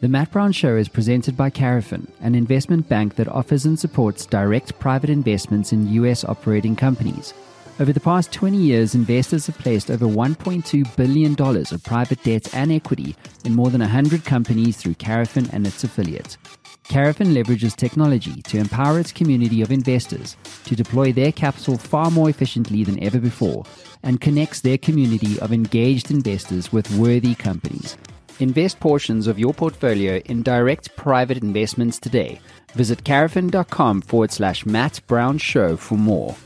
The 0.00 0.08
Matt 0.08 0.30
Brown 0.30 0.52
Show 0.52 0.76
is 0.76 0.88
presented 0.88 1.36
by 1.36 1.48
Carofin, 1.48 2.10
an 2.20 2.34
investment 2.34 2.86
bank 2.88 3.16
that 3.16 3.28
offers 3.28 3.64
and 3.64 3.78
supports 3.78 4.26
direct 4.26 4.78
private 4.78 5.08
investments 5.08 5.72
in 5.72 5.88
U.S. 5.94 6.22
operating 6.22 6.76
companies. 6.76 7.32
Over 7.78 7.92
the 7.92 8.00
past 8.00 8.32
20 8.32 8.56
years, 8.56 8.94
investors 8.94 9.46
have 9.48 9.58
placed 9.58 9.90
over 9.90 10.06
$1.2 10.06 10.96
billion 10.96 11.38
of 11.38 11.84
private 11.84 12.22
debt 12.22 12.54
and 12.54 12.72
equity 12.72 13.14
in 13.44 13.54
more 13.54 13.68
than 13.68 13.82
100 13.82 14.24
companies 14.24 14.78
through 14.78 14.94
Carofin 14.94 15.52
and 15.52 15.66
its 15.66 15.84
affiliates. 15.84 16.38
Carofin 16.84 17.34
leverages 17.34 17.76
technology 17.76 18.40
to 18.42 18.56
empower 18.56 18.98
its 18.98 19.12
community 19.12 19.60
of 19.60 19.70
investors 19.70 20.38
to 20.64 20.74
deploy 20.74 21.12
their 21.12 21.32
capital 21.32 21.76
far 21.76 22.10
more 22.10 22.30
efficiently 22.30 22.82
than 22.82 23.02
ever 23.04 23.18
before 23.18 23.62
and 24.02 24.22
connects 24.22 24.62
their 24.62 24.78
community 24.78 25.38
of 25.40 25.52
engaged 25.52 26.10
investors 26.10 26.72
with 26.72 26.90
worthy 26.96 27.34
companies. 27.34 27.98
Invest 28.40 28.80
portions 28.80 29.26
of 29.26 29.38
your 29.38 29.52
portfolio 29.52 30.16
in 30.24 30.42
direct 30.42 30.96
private 30.96 31.42
investments 31.42 31.98
today. 31.98 32.40
Visit 32.72 33.04
carofin.com 33.04 34.00
forward 34.00 34.32
slash 34.32 34.64
Matt 34.64 35.00
Brown 35.06 35.36
Show 35.36 35.76
for 35.76 35.98
more. 35.98 36.36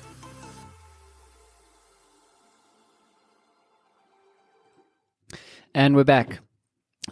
And 5.74 5.94
we're 5.94 6.04
back. 6.04 6.40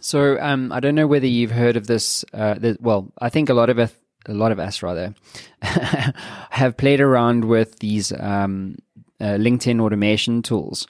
So 0.01 0.39
um, 0.41 0.73
I 0.73 0.81
don't 0.81 0.95
know 0.95 1.07
whether 1.07 1.27
you've 1.27 1.53
heard 1.53 1.77
of 1.77 1.87
this. 1.87 2.25
Uh, 2.35 2.55
the, 2.55 2.77
well, 2.81 3.13
I 3.21 3.29
think 3.29 3.49
a 3.49 3.55
lot 3.55 3.71
of 3.71 3.79
us, 3.79 3.95
a 4.27 4.35
lot 4.35 4.53
of 4.53 4.59
us 4.59 4.83
rather, 4.83 5.15
have 5.63 6.77
played 6.77 7.01
around 7.01 7.45
with 7.45 7.79
these 7.79 8.13
um, 8.13 8.77
uh, 9.21 9.37
LinkedIn 9.37 9.81
automation 9.81 10.43
tools, 10.43 10.87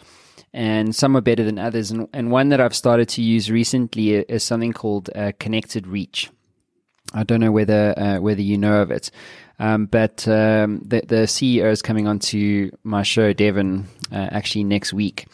and 0.55 0.95
some 0.95 1.17
are 1.17 1.21
better 1.21 1.45
than 1.45 1.59
others. 1.59 1.91
And, 1.91 2.09
and 2.15 2.31
one 2.31 2.49
that 2.49 2.61
I've 2.61 2.75
started 2.75 3.09
to 3.11 3.23
use 3.23 3.51
recently 3.51 4.15
is 4.15 4.43
something 4.43 4.73
called 4.73 5.11
uh, 5.15 5.33
Connected 5.39 5.87
Reach. 5.87 6.31
I 7.13 7.23
don't 7.23 7.41
know 7.41 7.53
whether 7.53 7.95
uh, 7.99 8.21
whether 8.21 8.43
you 8.43 8.59
know 8.59 8.83
of 8.83 8.91
it, 8.91 9.11
um, 9.59 9.87
but 9.87 10.27
um, 10.29 10.81
the, 10.85 11.03
the 11.07 11.27
CEO 11.27 11.71
is 11.71 11.83
coming 11.83 12.07
onto 12.07 12.71
my 12.83 13.03
show, 13.03 13.33
Devin, 13.33 13.87
uh, 14.13 14.29
actually 14.31 14.65
next 14.65 14.93
week. 14.93 15.27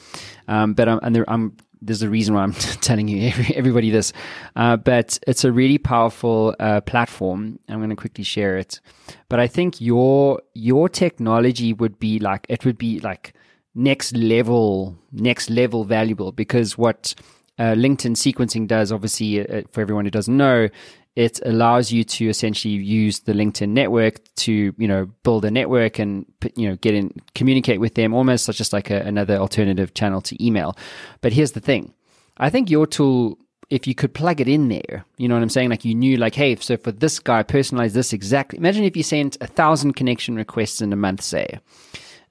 Um, 0.46 0.74
but 0.74 0.88
I'm, 0.88 1.24
I'm 1.26 1.56
there's 1.84 2.02
a 2.02 2.08
reason 2.08 2.34
why 2.34 2.42
I'm 2.42 2.52
telling 2.80 3.08
you 3.08 3.32
everybody 3.54 3.90
this, 3.90 4.12
uh, 4.56 4.76
but 4.76 5.18
it's 5.26 5.44
a 5.44 5.52
really 5.52 5.78
powerful 5.78 6.54
uh, 6.58 6.80
platform. 6.80 7.58
I'm 7.68 7.78
going 7.78 7.90
to 7.90 7.96
quickly 7.96 8.24
share 8.24 8.56
it, 8.56 8.80
but 9.28 9.38
I 9.38 9.46
think 9.46 9.80
your 9.80 10.40
your 10.54 10.88
technology 10.88 11.72
would 11.72 11.98
be 11.98 12.18
like 12.18 12.46
it 12.48 12.64
would 12.64 12.78
be 12.78 13.00
like 13.00 13.34
next 13.74 14.16
level, 14.16 14.96
next 15.12 15.50
level 15.50 15.84
valuable 15.84 16.32
because 16.32 16.78
what 16.78 17.14
uh, 17.58 17.74
LinkedIn 17.74 18.16
sequencing 18.16 18.66
does, 18.66 18.90
obviously, 18.90 19.46
uh, 19.46 19.62
for 19.70 19.80
everyone 19.80 20.04
who 20.04 20.10
doesn't 20.10 20.36
know, 20.36 20.68
it 21.16 21.40
allows 21.44 21.92
you 21.92 22.02
to 22.02 22.28
essentially 22.28 22.74
use 22.74 23.20
the 23.20 23.32
LinkedIn 23.32 23.68
network 23.68 24.20
to, 24.34 24.74
you 24.76 24.88
know, 24.88 25.06
build 25.22 25.44
a 25.44 25.50
network 25.50 26.00
and, 26.00 26.26
you 26.56 26.68
know, 26.68 26.76
get 26.76 26.94
in, 26.94 27.12
communicate 27.34 27.78
with 27.78 27.94
them 27.94 28.12
almost 28.12 28.50
just 28.52 28.72
like 28.72 28.90
a, 28.90 29.00
another 29.02 29.36
alternative 29.36 29.94
channel 29.94 30.20
to 30.20 30.44
email. 30.44 30.76
But 31.20 31.32
here's 31.32 31.52
the 31.52 31.60
thing. 31.60 31.94
I 32.36 32.50
think 32.50 32.68
your 32.68 32.86
tool, 32.86 33.38
if 33.70 33.86
you 33.86 33.94
could 33.94 34.12
plug 34.12 34.40
it 34.40 34.48
in 34.48 34.68
there, 34.68 35.04
you 35.16 35.28
know 35.28 35.34
what 35.34 35.42
I'm 35.42 35.50
saying? 35.50 35.70
Like 35.70 35.84
you 35.84 35.94
knew 35.94 36.16
like, 36.16 36.34
hey, 36.34 36.56
so 36.56 36.76
for 36.76 36.90
this 36.90 37.20
guy, 37.20 37.44
personalize 37.44 37.92
this 37.92 38.12
exactly. 38.12 38.58
Imagine 38.58 38.82
if 38.82 38.96
you 38.96 39.04
sent 39.04 39.36
a 39.40 39.46
thousand 39.46 39.92
connection 39.92 40.34
requests 40.34 40.80
in 40.80 40.92
a 40.92 40.96
month, 40.96 41.22
say. 41.22 41.60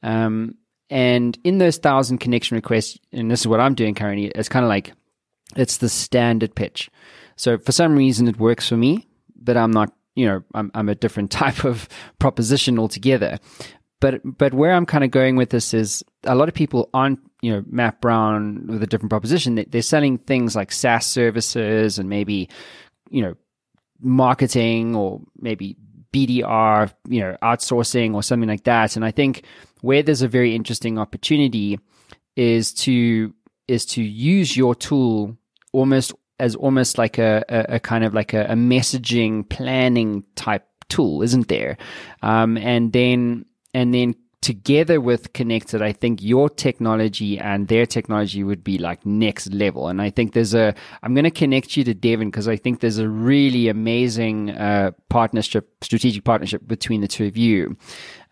Um, 0.01 0.55
and 0.89 1.39
in 1.45 1.57
those 1.57 1.77
thousand 1.77 2.17
connection 2.17 2.55
requests, 2.55 2.99
and 3.13 3.31
this 3.31 3.39
is 3.39 3.47
what 3.47 3.61
I'm 3.61 3.75
doing 3.75 3.95
currently, 3.95 4.27
it's 4.27 4.49
kind 4.49 4.65
of 4.65 4.69
like, 4.69 4.91
it's 5.55 5.77
the 5.77 5.87
standard 5.87 6.53
pitch. 6.53 6.89
So 7.35 7.57
for 7.57 7.71
some 7.71 7.95
reason 7.95 8.27
it 8.27 8.39
works 8.39 8.67
for 8.67 8.77
me, 8.77 9.07
but 9.35 9.57
I'm 9.57 9.71
not, 9.71 9.93
you 10.15 10.25
know, 10.25 10.43
I'm, 10.53 10.71
I'm 10.73 10.89
a 10.89 10.95
different 10.95 11.31
type 11.43 11.63
of 11.63 11.87
proposition 12.19 12.79
altogether. 12.79 13.39
But, 13.99 14.21
but 14.23 14.53
where 14.53 14.73
I'm 14.73 14.85
kind 14.85 15.03
of 15.05 15.11
going 15.11 15.37
with 15.37 15.49
this 15.49 15.73
is 15.73 16.03
a 16.25 16.35
lot 16.35 16.49
of 16.49 16.53
people 16.53 16.89
aren't, 16.93 17.19
you 17.41 17.53
know, 17.53 17.63
Matt 17.67 18.01
Brown 18.01 18.67
with 18.67 18.83
a 18.83 18.87
different 18.87 19.09
proposition. 19.09 19.63
They're 19.69 19.81
selling 19.81 20.17
things 20.17 20.55
like 20.55 20.73
SaaS 20.73 21.05
services 21.05 21.99
and 21.99 22.09
maybe, 22.09 22.49
you 23.09 23.21
know, 23.21 23.35
marketing 24.01 24.95
or 24.95 25.21
maybe 25.39 25.77
BDR, 26.13 26.93
you 27.07 27.21
know, 27.21 27.37
outsourcing 27.41 28.13
or 28.13 28.23
something 28.23 28.49
like 28.49 28.65
that. 28.65 28.95
And 28.95 29.03
I 29.03 29.11
think 29.11 29.43
where 29.81 30.03
there's 30.03 30.21
a 30.21 30.27
very 30.27 30.55
interesting 30.55 30.99
opportunity 30.99 31.79
is 32.35 32.73
to 32.73 33.33
is 33.67 33.85
to 33.85 34.03
use 34.03 34.55
your 34.55 34.75
tool 34.75 35.37
almost 35.71 36.13
as 36.39 36.55
almost 36.55 36.97
like 36.97 37.17
a, 37.17 37.43
a, 37.49 37.75
a 37.75 37.79
kind 37.79 38.03
of 38.03 38.13
like 38.13 38.33
a, 38.33 38.45
a, 38.45 38.55
messaging 38.55 39.47
planning 39.47 40.23
type 40.35 40.65
tool, 40.89 41.21
isn't 41.21 41.47
there? 41.47 41.77
Um, 42.21 42.57
and 42.57 42.91
then 42.91 43.45
and 43.73 43.93
then 43.93 44.15
together 44.43 44.99
with 44.99 45.31
connected 45.33 45.81
i 45.81 45.93
think 45.93 46.21
your 46.21 46.49
technology 46.49 47.39
and 47.39 47.69
their 47.69 47.85
technology 47.85 48.43
would 48.43 48.63
be 48.63 48.77
like 48.77 49.05
next 49.05 49.47
level. 49.53 49.87
And 49.87 50.01
i 50.01 50.09
think 50.09 50.33
there's 50.33 50.53
a 50.53 50.75
i'm 51.01 51.13
going 51.15 51.23
to 51.23 51.31
connect 51.31 51.77
you 51.77 51.83
to 51.85 51.93
devin 51.93 52.29
because 52.29 52.47
i 52.47 52.57
think 52.57 52.81
there's 52.81 52.97
a 52.97 53.07
really 53.07 53.69
amazing 53.69 54.51
uh, 54.51 54.91
partnership 55.09 55.69
strategic 55.81 56.23
partnership 56.23 56.67
between 56.67 57.01
the 57.01 57.07
two 57.07 57.25
of 57.25 57.37
you 57.37 57.77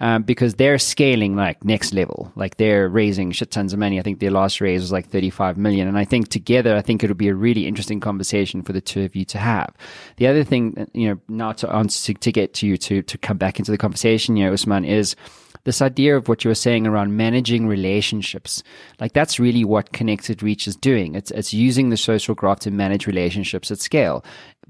um, 0.02 0.24
because 0.24 0.56
they're 0.56 0.80
scaling 0.80 1.36
like 1.36 1.64
next 1.64 1.94
level. 1.94 2.32
Like 2.36 2.58
they're 2.58 2.90
raising 2.90 3.32
shit 3.32 3.52
tons 3.52 3.72
of 3.72 3.78
money. 3.78 4.00
I 4.00 4.02
think 4.02 4.20
their 4.20 4.32
last 4.32 4.60
raise 4.60 4.82
was 4.82 4.92
like 4.92 5.08
35 5.08 5.58
million. 5.58 5.88
And 5.88 5.98
i 5.98 6.04
think 6.04 6.28
together 6.28 6.76
i 6.76 6.82
think 6.82 7.04
it 7.04 7.10
would 7.10 7.18
be 7.18 7.30
a 7.30 7.36
really 7.36 7.68
interesting 7.68 8.00
conversation 8.00 8.64
for 8.64 8.74
the 8.74 8.82
two 8.82 9.04
of 9.04 9.16
you 9.16 9.24
to 9.26 9.38
have. 9.38 9.74
The 10.18 10.28
other 10.28 10.44
thing 10.44 10.88
you 10.94 11.08
know 11.10 11.22
not 11.28 11.60
to, 11.60 11.68
to, 11.68 12.14
to 12.14 12.32
get 12.32 12.54
to 12.56 12.68
you 12.68 12.78
to 12.78 13.02
to 13.04 13.18
come 13.18 13.38
back 13.38 13.60
into 13.60 13.72
the 13.72 13.78
conversation 13.78 14.36
you 14.36 14.46
know 14.46 14.54
usman 14.54 14.84
is 14.84 15.16
this 15.64 15.82
idea 15.82 16.18
of 16.18 16.28
what 16.28 16.44
you 16.44 16.50
were 16.50 16.56
saying 16.56 16.88
around 16.88 17.16
managing 17.16 17.68
relationships, 17.68 18.64
like 19.00 19.14
that's 19.14 19.40
really 19.40 19.64
what 19.64 19.92
Connected 19.92 20.42
Reach 20.42 20.68
is 20.68 20.76
doing. 20.76 21.16
It's, 21.16 21.32
it's 21.32 21.54
using 21.54 21.90
the 21.90 21.98
social 21.98 22.36
graph 22.36 22.60
to 22.62 22.72
manage 22.72 23.08
relationships 23.08 23.72
at 23.72 23.80
scale, 23.80 24.24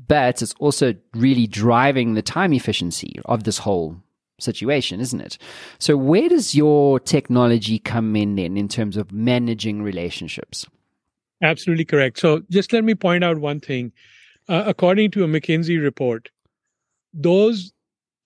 but 0.08 0.42
it's 0.42 0.54
also 0.60 0.94
really 1.14 1.48
driving 1.48 2.14
the 2.14 2.22
time 2.22 2.54
efficiency 2.54 3.20
of 3.26 3.44
this 3.44 3.58
whole 3.58 3.98
situation, 4.40 5.00
isn't 5.00 5.22
it? 5.22 5.38
So 5.80 5.96
where 5.96 6.28
does 6.28 6.56
your 6.56 7.00
technology 7.00 7.80
come 7.80 8.16
in 8.16 8.36
then 8.36 8.58
in 8.58 8.68
terms 8.68 8.98
of 8.98 9.12
managing 9.12 9.84
relationships? 9.84 10.66
Absolutely 11.42 11.86
correct. 11.86 12.20
So 12.20 12.42
just 12.50 12.74
let 12.74 12.84
me 12.84 12.96
point 12.96 13.24
out 13.24 13.38
one 13.38 13.60
thing. 13.60 13.92
Uh, 14.50 14.64
according 14.66 15.12
to 15.12 15.24
a 15.24 15.28
McKinsey 15.28 15.82
report, 15.82 16.30
those 17.14 17.74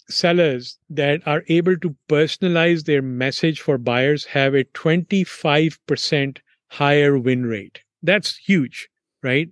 sellers 0.09 0.77
that 0.89 1.21
are 1.25 1.43
able 1.47 1.77
to 1.77 1.95
personalize 2.09 2.85
their 2.85 3.01
message 3.01 3.61
for 3.61 3.77
buyers 3.77 4.25
have 4.25 4.53
a 4.53 4.63
25% 4.63 6.37
higher 6.67 7.17
win 7.17 7.45
rate. 7.45 7.81
That's 8.03 8.37
huge, 8.37 8.89
right? 9.23 9.49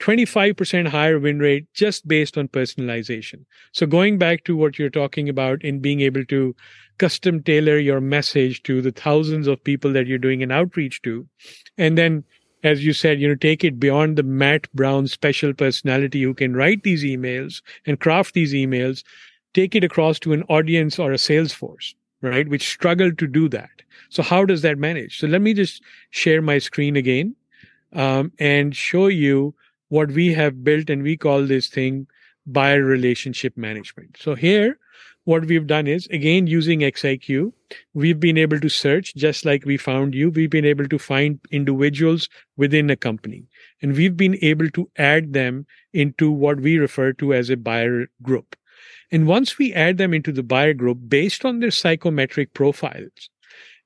25% 0.00 0.88
higher 0.88 1.18
win 1.18 1.38
rate 1.38 1.66
just 1.72 2.06
based 2.06 2.36
on 2.36 2.48
personalization. 2.48 3.44
So 3.72 3.86
going 3.86 4.18
back 4.18 4.44
to 4.44 4.56
what 4.56 4.78
you're 4.78 4.90
talking 4.90 5.28
about 5.28 5.62
in 5.64 5.80
being 5.80 6.00
able 6.00 6.24
to 6.26 6.54
custom 6.98 7.42
tailor 7.42 7.78
your 7.78 8.00
message 8.00 8.62
to 8.64 8.82
the 8.82 8.92
thousands 8.92 9.46
of 9.46 9.62
people 9.64 9.92
that 9.92 10.06
you're 10.06 10.18
doing 10.18 10.42
an 10.42 10.52
outreach 10.52 11.00
to. 11.02 11.26
And 11.78 11.96
then, 11.96 12.24
as 12.62 12.84
you 12.84 12.92
said, 12.92 13.20
you 13.20 13.28
know, 13.28 13.34
take 13.34 13.64
it 13.64 13.80
beyond 13.80 14.16
the 14.16 14.22
Matt 14.22 14.72
Brown 14.74 15.06
special 15.06 15.52
personality 15.52 16.22
who 16.22 16.34
can 16.34 16.54
write 16.54 16.82
these 16.82 17.04
emails 17.04 17.62
and 17.86 18.00
craft 18.00 18.34
these 18.34 18.52
emails, 18.52 19.02
take 19.54 19.74
it 19.74 19.84
across 19.84 20.18
to 20.20 20.32
an 20.32 20.42
audience 20.44 20.98
or 20.98 21.12
a 21.12 21.18
sales 21.18 21.52
force, 21.52 21.94
right? 22.20 22.48
Which 22.48 22.68
struggle 22.68 23.12
to 23.12 23.26
do 23.26 23.48
that. 23.50 23.70
So 24.10 24.22
how 24.22 24.44
does 24.44 24.62
that 24.62 24.78
manage? 24.78 25.18
So 25.18 25.26
let 25.26 25.40
me 25.40 25.54
just 25.54 25.82
share 26.10 26.42
my 26.42 26.58
screen 26.58 26.96
again 26.96 27.34
um, 27.92 28.32
and 28.38 28.76
show 28.76 29.06
you 29.06 29.54
what 29.88 30.10
we 30.10 30.32
have 30.32 30.64
built, 30.64 30.90
and 30.90 31.02
we 31.02 31.16
call 31.16 31.46
this 31.46 31.68
thing 31.68 32.06
buyer 32.46 32.82
relationship 32.82 33.56
management. 33.56 34.16
So 34.20 34.34
here 34.34 34.78
what 35.24 35.46
we've 35.46 35.66
done 35.66 35.86
is 35.86 36.06
again 36.08 36.46
using 36.46 36.80
xiq 36.80 37.52
we've 37.94 38.20
been 38.20 38.36
able 38.36 38.60
to 38.60 38.68
search 38.68 39.14
just 39.14 39.44
like 39.44 39.64
we 39.64 39.76
found 39.76 40.14
you 40.14 40.30
we've 40.30 40.50
been 40.50 40.64
able 40.64 40.86
to 40.86 40.98
find 40.98 41.40
individuals 41.50 42.28
within 42.56 42.90
a 42.90 42.96
company 42.96 43.44
and 43.82 43.96
we've 43.96 44.16
been 44.16 44.36
able 44.42 44.68
to 44.70 44.88
add 44.96 45.32
them 45.32 45.66
into 45.92 46.30
what 46.30 46.60
we 46.60 46.78
refer 46.78 47.12
to 47.12 47.32
as 47.32 47.50
a 47.50 47.56
buyer 47.56 48.06
group 48.22 48.54
and 49.10 49.26
once 49.26 49.58
we 49.58 49.72
add 49.72 49.98
them 49.98 50.14
into 50.14 50.32
the 50.32 50.42
buyer 50.42 50.74
group 50.74 50.98
based 51.08 51.44
on 51.44 51.60
their 51.60 51.70
psychometric 51.70 52.52
profiles 52.54 53.30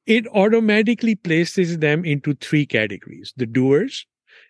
it 0.09 0.27
automatically 0.29 1.15
places 1.15 1.79
them 1.79 2.03
into 2.05 2.35
three 2.35 2.67
categories 2.67 3.33
the 3.37 3.47
doers. 3.47 4.07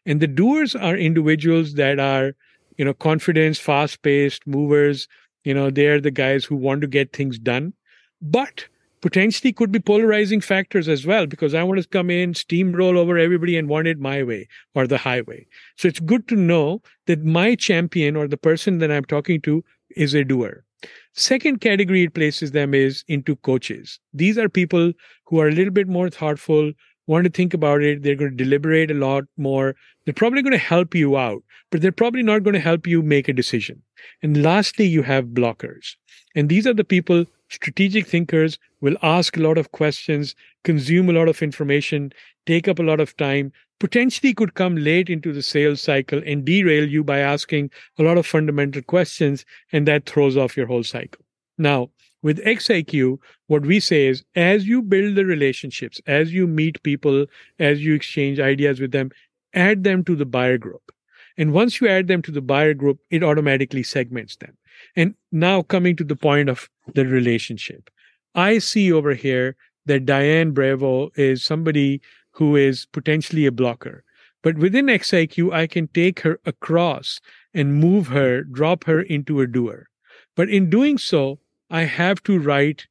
And 0.07 0.21
the 0.21 0.29
doers 0.29 0.75
are 0.75 0.97
individuals 0.97 1.75
that 1.75 1.99
are 1.99 2.35
you 2.79 2.85
know 2.85 2.95
confidence 2.95 3.59
fast 3.59 4.01
paced 4.03 4.47
movers. 4.47 5.09
You 5.45 5.55
know, 5.55 5.71
they're 5.71 6.01
the 6.01 6.13
guys 6.13 6.45
who 6.45 6.57
want 6.57 6.81
to 6.83 6.87
get 6.87 7.13
things 7.13 7.39
done, 7.39 7.75
but 8.23 8.67
potentially 9.01 9.53
could 9.53 9.73
be 9.73 9.81
polarizing 9.81 10.41
factors 10.41 10.89
as 10.89 11.07
well 11.07 11.27
because 11.27 11.55
I 11.55 11.63
want 11.63 11.81
to 11.81 11.89
come 11.89 12.11
in, 12.11 12.35
steamroll 12.35 12.97
over 12.97 13.17
everybody 13.17 13.57
and 13.57 13.69
want 13.69 13.87
it 13.87 13.99
my 13.99 14.23
way 14.23 14.49
or 14.75 14.87
the 14.87 14.99
highway. 14.99 15.47
So 15.77 15.89
it's 15.89 16.01
good 16.01 16.27
to 16.29 16.37
know 16.37 16.83
that 17.07 17.25
my 17.25 17.55
champion 17.55 18.17
or 18.17 18.27
the 18.29 18.37
person 18.37 18.79
that 18.79 18.91
I'm 18.91 19.05
talking 19.05 19.41
to 19.43 19.65
is 19.99 20.15
a 20.15 20.25
doer. 20.25 20.65
Second 21.13 21.61
category 21.61 22.05
it 22.05 22.15
places 22.15 22.53
them 22.53 22.73
is 22.73 23.05
into 23.09 23.37
coaches. 23.37 23.99
These 24.15 24.39
are 24.39 24.49
people 24.49 24.93
who 25.27 25.41
are 25.41 25.49
a 25.49 25.53
little 25.53 25.73
bit 25.73 25.89
more 25.89 26.09
thoughtful, 26.09 26.73
want 27.09 27.25
to 27.25 27.31
think 27.31 27.55
about 27.55 27.83
it. 27.83 28.03
They're 28.03 28.15
going 28.15 28.37
to 28.37 28.45
deliberate 28.45 28.91
a 28.91 28.95
lot 28.95 29.25
more. 29.37 29.75
They're 30.05 30.15
probably 30.15 30.43
going 30.43 30.53
to 30.53 30.59
help 30.59 30.95
you 30.95 31.17
out, 31.17 31.43
but 31.71 31.81
they're 31.81 31.91
probably 31.91 32.23
not 32.23 32.45
going 32.45 32.55
to 32.55 32.61
help 32.61 32.87
you 32.87 33.03
make 33.03 33.29
a 33.29 33.33
decision. 33.33 33.83
And 34.23 34.43
lastly, 34.43 34.87
you 34.87 35.03
have 35.03 35.27
blockers. 35.27 35.97
And 36.37 36.49
these 36.49 36.67
are 36.67 36.75
the 36.75 36.85
people, 36.85 37.25
strategic 37.49 38.07
thinkers, 38.07 38.59
will 38.81 38.97
ask 39.03 39.37
a 39.37 39.41
lot 39.41 39.59
of 39.59 39.73
questions, 39.73 40.37
consume 40.63 41.09
a 41.09 41.15
lot 41.15 41.29
of 41.29 41.43
information, 41.43 42.13
take 42.47 42.69
up 42.69 42.79
a 42.79 42.85
lot 42.85 43.01
of 43.01 43.17
time, 43.17 43.53
potentially 43.81 44.35
could 44.35 44.55
come 44.55 44.77
late 44.77 45.09
into 45.09 45.33
the 45.33 45.43
sales 45.43 45.81
cycle 45.81 46.21
and 46.27 46.45
derail 46.45 46.88
you 46.88 47.05
by 47.05 47.19
asking 47.19 47.71
a 47.99 48.03
lot 48.03 48.19
of 48.19 48.27
fundamental 48.27 48.83
questions, 48.83 49.45
and 49.73 49.87
that 49.87 50.07
throws 50.07 50.37
off 50.37 50.57
your 50.57 50.67
whole 50.67 50.85
cycle. 50.85 51.25
Now, 51.57 51.91
with 52.23 52.45
XIQ, 52.45 53.19
what 53.47 53.64
we 53.64 53.79
say 53.81 54.07
is 54.07 54.25
as 54.35 54.67
you 54.67 54.83
build 54.83 55.14
the 55.14 55.25
relationships, 55.25 56.01
as 56.07 56.33
you 56.33 56.47
meet 56.47 56.83
people, 56.83 57.27
as 57.59 57.85
you 57.85 57.95
exchange 57.95 58.41
ideas 58.41 58.81
with 58.81 58.91
them, 58.91 59.11
add 59.55 59.85
them 59.85 60.05
to 60.05 60.17
the 60.17 60.27
buyer 60.27 60.59
group. 60.59 60.93
And 61.37 61.53
once 61.53 61.81
you 61.81 61.88
add 61.88 62.09
them 62.09 62.23
to 62.23 62.33
the 62.33 62.41
buyer 62.41 62.75
group, 62.75 62.99
it 63.11 63.23
automatically 63.23 63.85
segments 63.85 64.37
them. 64.37 64.57
And 64.97 65.14
now 65.31 65.62
coming 65.62 65.95
to 65.97 66.05
the 66.05 66.17
point 66.17 66.49
of 66.49 66.69
the 66.95 67.07
relationship, 67.07 67.91
I 68.35 68.59
see 68.59 68.93
over 68.93 69.14
here 69.14 69.57
that 69.87 70.05
Diane 70.05 70.51
Bravo 70.51 71.11
is 71.14 71.43
somebody 71.45 72.01
who 72.38 72.57
is 72.57 72.87
potentially 72.92 73.46
a 73.46 73.53
blocker. 73.53 74.05
But 74.42 74.59
within 74.59 74.87
XIQ, 74.87 75.53
I 75.53 75.66
can 75.66 75.88
take 75.88 76.20
her 76.20 76.40
across 76.46 77.20
and 77.53 77.74
move 77.74 78.09
her, 78.09 78.42
drop 78.42 78.85
her 78.85 79.03
into 79.03 79.40
a 79.40 79.46
doer. 79.46 79.88
But 80.37 80.48
in 80.48 80.70
doing 80.70 80.98
so, 80.98 81.40
I 81.68 81.83
have 81.83 82.22
to 82.22 82.38
write 82.38 82.87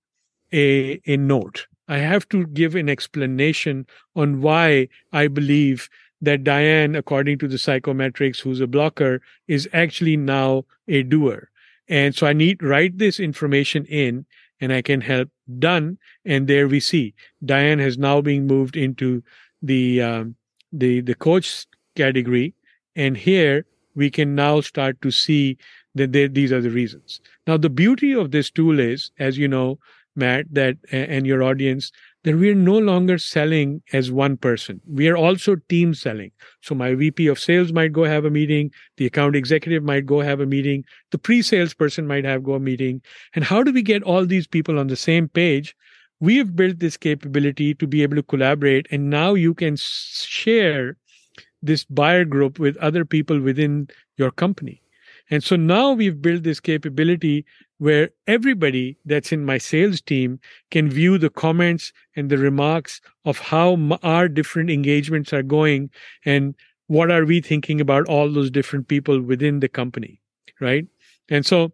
a, 0.52 1.02
a 1.08 1.18
note. 1.18 1.68
I 1.88 2.00
have 2.00 2.28
to 2.30 2.46
give 2.48 2.76
an 2.76 2.90
explanation 2.90 3.88
on 4.16 4.42
why 4.42 4.90
I 5.14 5.28
believe 5.30 5.90
that 6.22 6.44
Diane, 6.44 6.96
according 6.96 7.38
to 7.40 7.48
the 7.48 7.56
psychometrics, 7.58 8.42
who's 8.42 8.60
a 8.60 8.68
blocker, 8.68 9.22
is 9.48 9.70
actually 9.72 10.18
now 10.18 10.66
a 10.88 11.04
doer. 11.04 11.50
And 11.88 12.14
so 12.14 12.28
I 12.28 12.34
need 12.34 12.62
write 12.62 12.98
this 12.98 13.20
information 13.20 13.86
in 13.86 14.26
and 14.62 14.74
I 14.74 14.82
can 14.82 15.02
help 15.02 15.30
done. 15.60 15.98
And 16.26 16.48
there 16.48 16.68
we 16.68 16.80
see 16.80 17.14
Diane 17.46 17.80
has 17.80 17.98
now 17.98 18.22
been 18.22 18.48
moved 18.48 18.76
into 18.76 19.24
the, 19.62 20.02
um, 20.02 20.36
the, 20.72 21.02
the 21.02 21.16
coach 21.16 21.66
category. 21.96 22.54
And 22.96 23.18
here 23.18 23.66
we 23.96 24.10
can 24.10 24.36
now 24.36 24.62
start 24.62 25.02
to 25.02 25.12
see 25.12 25.58
that 25.96 26.12
these 26.12 26.52
are 26.52 26.62
the 26.62 26.70
reasons. 26.70 27.22
Now, 27.48 27.58
the 27.58 27.70
beauty 27.70 28.14
of 28.14 28.32
this 28.32 28.52
tool 28.52 28.80
is, 28.80 29.12
as 29.20 29.38
you 29.38 29.48
know, 29.48 29.80
Matt, 30.16 30.46
that 30.52 30.78
and 30.92 31.28
your 31.28 31.44
audience, 31.44 31.92
that 32.28 32.36
we 32.36 32.50
are 32.50 32.56
no 32.56 32.78
longer 32.78 33.18
selling 33.18 33.82
as 33.94 34.12
one 34.12 34.36
person. 34.36 34.82
We 34.86 35.08
are 35.08 35.16
also 35.16 35.56
team 35.70 35.94
selling. 35.94 36.30
So 36.62 36.76
my 36.76 36.94
VP 36.94 37.28
of 37.28 37.40
sales 37.40 37.72
might 37.72 37.94
go 37.94 38.04
have 38.04 38.26
a 38.26 38.30
meeting. 38.30 38.70
The 38.98 39.06
account 39.06 39.38
executive 39.38 39.82
might 39.82 40.06
go 40.06 40.20
have 40.20 40.42
a 40.42 40.46
meeting. 40.46 40.84
The 41.12 41.20
pre-sales 41.20 41.74
person 41.74 42.06
might 42.06 42.26
have 42.26 42.44
go 42.44 42.56
a 42.56 42.60
meeting. 42.60 43.02
And 43.34 43.46
how 43.46 43.64
do 43.64 43.72
we 43.72 43.82
get 43.82 44.04
all 44.04 44.26
these 44.26 44.46
people 44.46 44.78
on 44.78 44.88
the 44.88 44.98
same 44.98 45.30
page? 45.30 45.74
We 46.20 46.36
have 46.36 46.54
built 46.54 46.80
this 46.80 46.98
capability 46.98 47.74
to 47.76 47.88
be 47.88 48.04
able 48.04 48.18
to 48.18 48.24
collaborate. 48.24 48.88
And 48.92 49.10
now 49.10 49.34
you 49.34 49.54
can 49.54 49.78
share 49.78 50.98
this 51.62 51.86
buyer 51.86 52.26
group 52.26 52.60
with 52.60 52.76
other 52.80 53.06
people 53.06 53.40
within 53.40 53.88
your 54.18 54.32
company. 54.32 54.82
And 55.30 55.42
so 55.42 55.56
now 55.56 55.94
we've 55.94 56.22
built 56.22 56.44
this 56.44 56.60
capability 56.60 57.46
where 57.80 58.10
everybody 58.26 58.98
that's 59.06 59.32
in 59.32 59.46
my 59.46 59.58
sales 59.58 60.02
team 60.02 60.40
can 60.72 60.90
view 60.90 61.18
the 61.18 61.30
comments 61.30 61.94
and 62.16 62.30
the 62.30 62.38
remarks 62.38 63.02
of 63.26 63.40
how 63.40 63.78
our 64.04 64.28
different 64.28 64.70
engagements 64.70 65.32
are 65.32 65.44
going 65.44 65.90
and 66.26 66.56
what 66.88 67.12
are 67.12 67.26
we 67.26 67.42
thinking 67.42 67.82
about 67.82 68.08
all 68.08 68.32
those 68.32 68.50
different 68.50 68.88
people 68.88 69.22
within 69.22 69.60
the 69.60 69.68
company 69.68 70.20
right? 70.60 70.86
And 71.30 71.46
so 71.46 71.74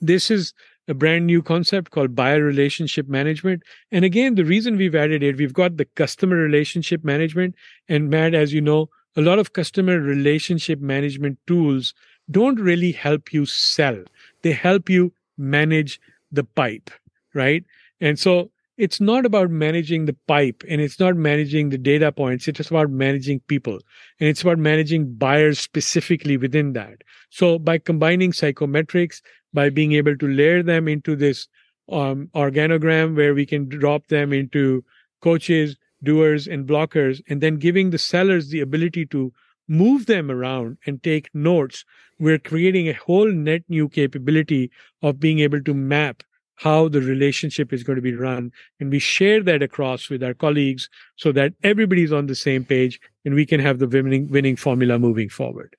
this 0.00 0.30
is 0.30 0.52
a 0.88 0.94
brand 0.94 1.26
new 1.26 1.42
concept 1.42 1.92
called 1.92 2.14
buyer 2.14 2.42
relationship 2.42 3.08
management. 3.08 3.62
And 3.90 4.04
again 4.04 4.34
the 4.34 4.44
reason 4.44 4.76
we've 4.76 4.94
added 4.94 5.22
it 5.22 5.36
we've 5.36 5.52
got 5.52 5.76
the 5.76 5.84
customer 5.84 6.36
relationship 6.36 7.04
management. 7.04 7.54
And 7.88 8.10
matt 8.10 8.34
as 8.34 8.52
you 8.52 8.60
know 8.60 8.88
a 9.16 9.20
lot 9.20 9.38
of 9.38 9.52
customer 9.52 10.00
relationship 10.00 10.80
management 10.80 11.38
tools 11.46 11.94
don't 12.32 12.60
really 12.60 12.92
help 12.92 13.32
you 13.32 13.46
sell 13.46 14.02
they 14.42 14.52
help 14.52 14.90
you 14.90 15.12
manage 15.38 16.00
the 16.30 16.44
pipe, 16.44 16.90
right? 17.34 17.64
And 18.00 18.18
so 18.18 18.50
it's 18.76 19.00
not 19.00 19.24
about 19.24 19.50
managing 19.50 20.06
the 20.06 20.16
pipe 20.26 20.64
and 20.68 20.80
it's 20.80 20.98
not 20.98 21.16
managing 21.16 21.68
the 21.68 21.78
data 21.78 22.10
points. 22.10 22.48
It's 22.48 22.70
about 22.70 22.90
managing 22.90 23.40
people 23.40 23.78
and 24.18 24.28
it's 24.28 24.42
about 24.42 24.58
managing 24.58 25.14
buyers 25.14 25.60
specifically 25.60 26.36
within 26.36 26.72
that. 26.72 27.02
So 27.30 27.58
by 27.58 27.78
combining 27.78 28.32
psychometrics, 28.32 29.20
by 29.52 29.70
being 29.70 29.92
able 29.92 30.16
to 30.16 30.28
layer 30.28 30.62
them 30.62 30.88
into 30.88 31.14
this 31.14 31.48
um, 31.90 32.30
organogram 32.34 33.14
where 33.14 33.34
we 33.34 33.46
can 33.46 33.68
drop 33.68 34.08
them 34.08 34.32
into 34.32 34.84
coaches, 35.20 35.76
doers, 36.02 36.48
and 36.48 36.66
blockers, 36.66 37.22
and 37.28 37.40
then 37.40 37.56
giving 37.56 37.90
the 37.90 37.98
sellers 37.98 38.48
the 38.48 38.60
ability 38.60 39.06
to 39.06 39.32
move 39.68 40.06
them 40.06 40.30
around 40.30 40.78
and 40.86 41.02
take 41.02 41.28
notes, 41.34 41.84
we're 42.18 42.38
creating 42.38 42.88
a 42.88 42.94
whole 42.94 43.30
net 43.30 43.62
new 43.68 43.88
capability 43.88 44.70
of 45.02 45.20
being 45.20 45.40
able 45.40 45.62
to 45.62 45.74
map 45.74 46.22
how 46.56 46.88
the 46.88 47.00
relationship 47.00 47.72
is 47.72 47.82
going 47.82 47.96
to 47.96 48.02
be 48.02 48.14
run. 48.14 48.52
And 48.78 48.90
we 48.90 48.98
share 48.98 49.42
that 49.42 49.62
across 49.62 50.08
with 50.08 50.22
our 50.22 50.34
colleagues 50.34 50.88
so 51.16 51.32
that 51.32 51.54
everybody's 51.64 52.12
on 52.12 52.26
the 52.26 52.36
same 52.36 52.64
page 52.64 53.00
and 53.24 53.34
we 53.34 53.46
can 53.46 53.58
have 53.60 53.78
the 53.78 53.88
winning, 53.88 54.28
winning 54.28 54.56
formula 54.56 54.98
moving 54.98 55.28
forward. 55.28 55.74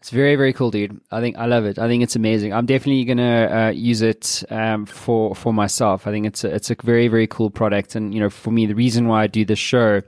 It's 0.00 0.10
very 0.10 0.36
very 0.36 0.52
cool, 0.52 0.70
dude. 0.70 1.00
I 1.10 1.20
think 1.20 1.36
I 1.36 1.46
love 1.46 1.64
it. 1.64 1.78
I 1.78 1.88
think 1.88 2.02
it's 2.02 2.14
amazing. 2.14 2.52
I'm 2.52 2.66
definitely 2.66 3.04
gonna 3.04 3.46
uh, 3.46 3.70
use 3.70 4.02
it 4.02 4.44
um, 4.50 4.84
for 4.86 5.34
for 5.34 5.52
myself. 5.52 6.06
I 6.06 6.10
think 6.10 6.26
it's 6.26 6.44
a, 6.44 6.54
it's 6.54 6.70
a 6.70 6.76
very 6.84 7.08
very 7.08 7.26
cool 7.26 7.50
product, 7.50 7.96
and 7.96 8.12
you 8.14 8.20
know, 8.20 8.30
for 8.30 8.50
me, 8.50 8.66
the 8.66 8.74
reason 8.74 9.08
why 9.08 9.22
I 9.22 9.26
do 9.26 9.44
this 9.44 9.58
show 9.58 10.02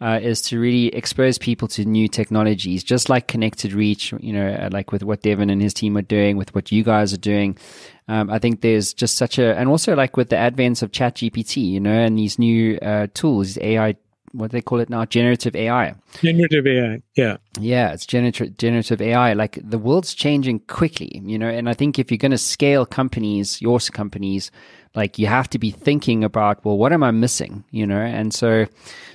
uh, 0.00 0.20
is 0.22 0.40
to 0.42 0.60
really 0.60 0.86
expose 0.88 1.38
people 1.38 1.66
to 1.68 1.84
new 1.84 2.08
technologies, 2.08 2.84
just 2.84 3.08
like 3.08 3.26
Connected 3.26 3.72
Reach, 3.72 4.12
you 4.20 4.32
know, 4.32 4.48
uh, 4.48 4.68
like 4.72 4.92
with 4.92 5.02
what 5.02 5.22
Devin 5.22 5.50
and 5.50 5.60
his 5.60 5.74
team 5.74 5.96
are 5.96 6.02
doing, 6.02 6.36
with 6.36 6.54
what 6.54 6.70
you 6.70 6.84
guys 6.84 7.12
are 7.12 7.18
doing. 7.18 7.58
Um, 8.06 8.30
I 8.30 8.38
think 8.38 8.60
there's 8.60 8.94
just 8.94 9.16
such 9.16 9.38
a, 9.38 9.56
and 9.58 9.68
also 9.68 9.94
like 9.94 10.16
with 10.16 10.30
the 10.30 10.42
advance 10.42 10.82
of 10.82 10.92
ChatGPT, 10.92 11.68
you 11.68 11.80
know, 11.80 11.92
and 11.92 12.16
these 12.16 12.38
new 12.38 12.78
uh, 12.78 13.08
tools, 13.12 13.58
AI 13.58 13.96
what 14.32 14.50
they 14.50 14.60
call 14.60 14.80
it 14.80 14.90
now, 14.90 15.04
generative 15.04 15.56
AI. 15.56 15.94
Generative 16.20 16.66
AI, 16.66 17.02
yeah, 17.16 17.36
yeah, 17.58 17.92
it's 17.92 18.06
generative 18.06 18.56
generative 18.56 19.00
AI. 19.00 19.32
Like 19.32 19.58
the 19.62 19.78
world's 19.78 20.14
changing 20.14 20.60
quickly, 20.60 21.22
you 21.24 21.38
know, 21.38 21.48
and 21.48 21.68
I 21.68 21.74
think 21.74 21.98
if 21.98 22.10
you're 22.10 22.18
going 22.18 22.32
to 22.32 22.38
scale 22.38 22.86
companies, 22.86 23.60
your 23.60 23.78
companies, 23.78 24.50
like 24.94 25.18
you 25.18 25.26
have 25.26 25.48
to 25.50 25.58
be 25.58 25.70
thinking 25.70 26.24
about, 26.24 26.64
well, 26.64 26.76
what 26.76 26.92
am 26.92 27.02
I 27.02 27.10
missing, 27.10 27.64
you 27.70 27.86
know? 27.86 28.00
And 28.00 28.32
so, 28.32 28.66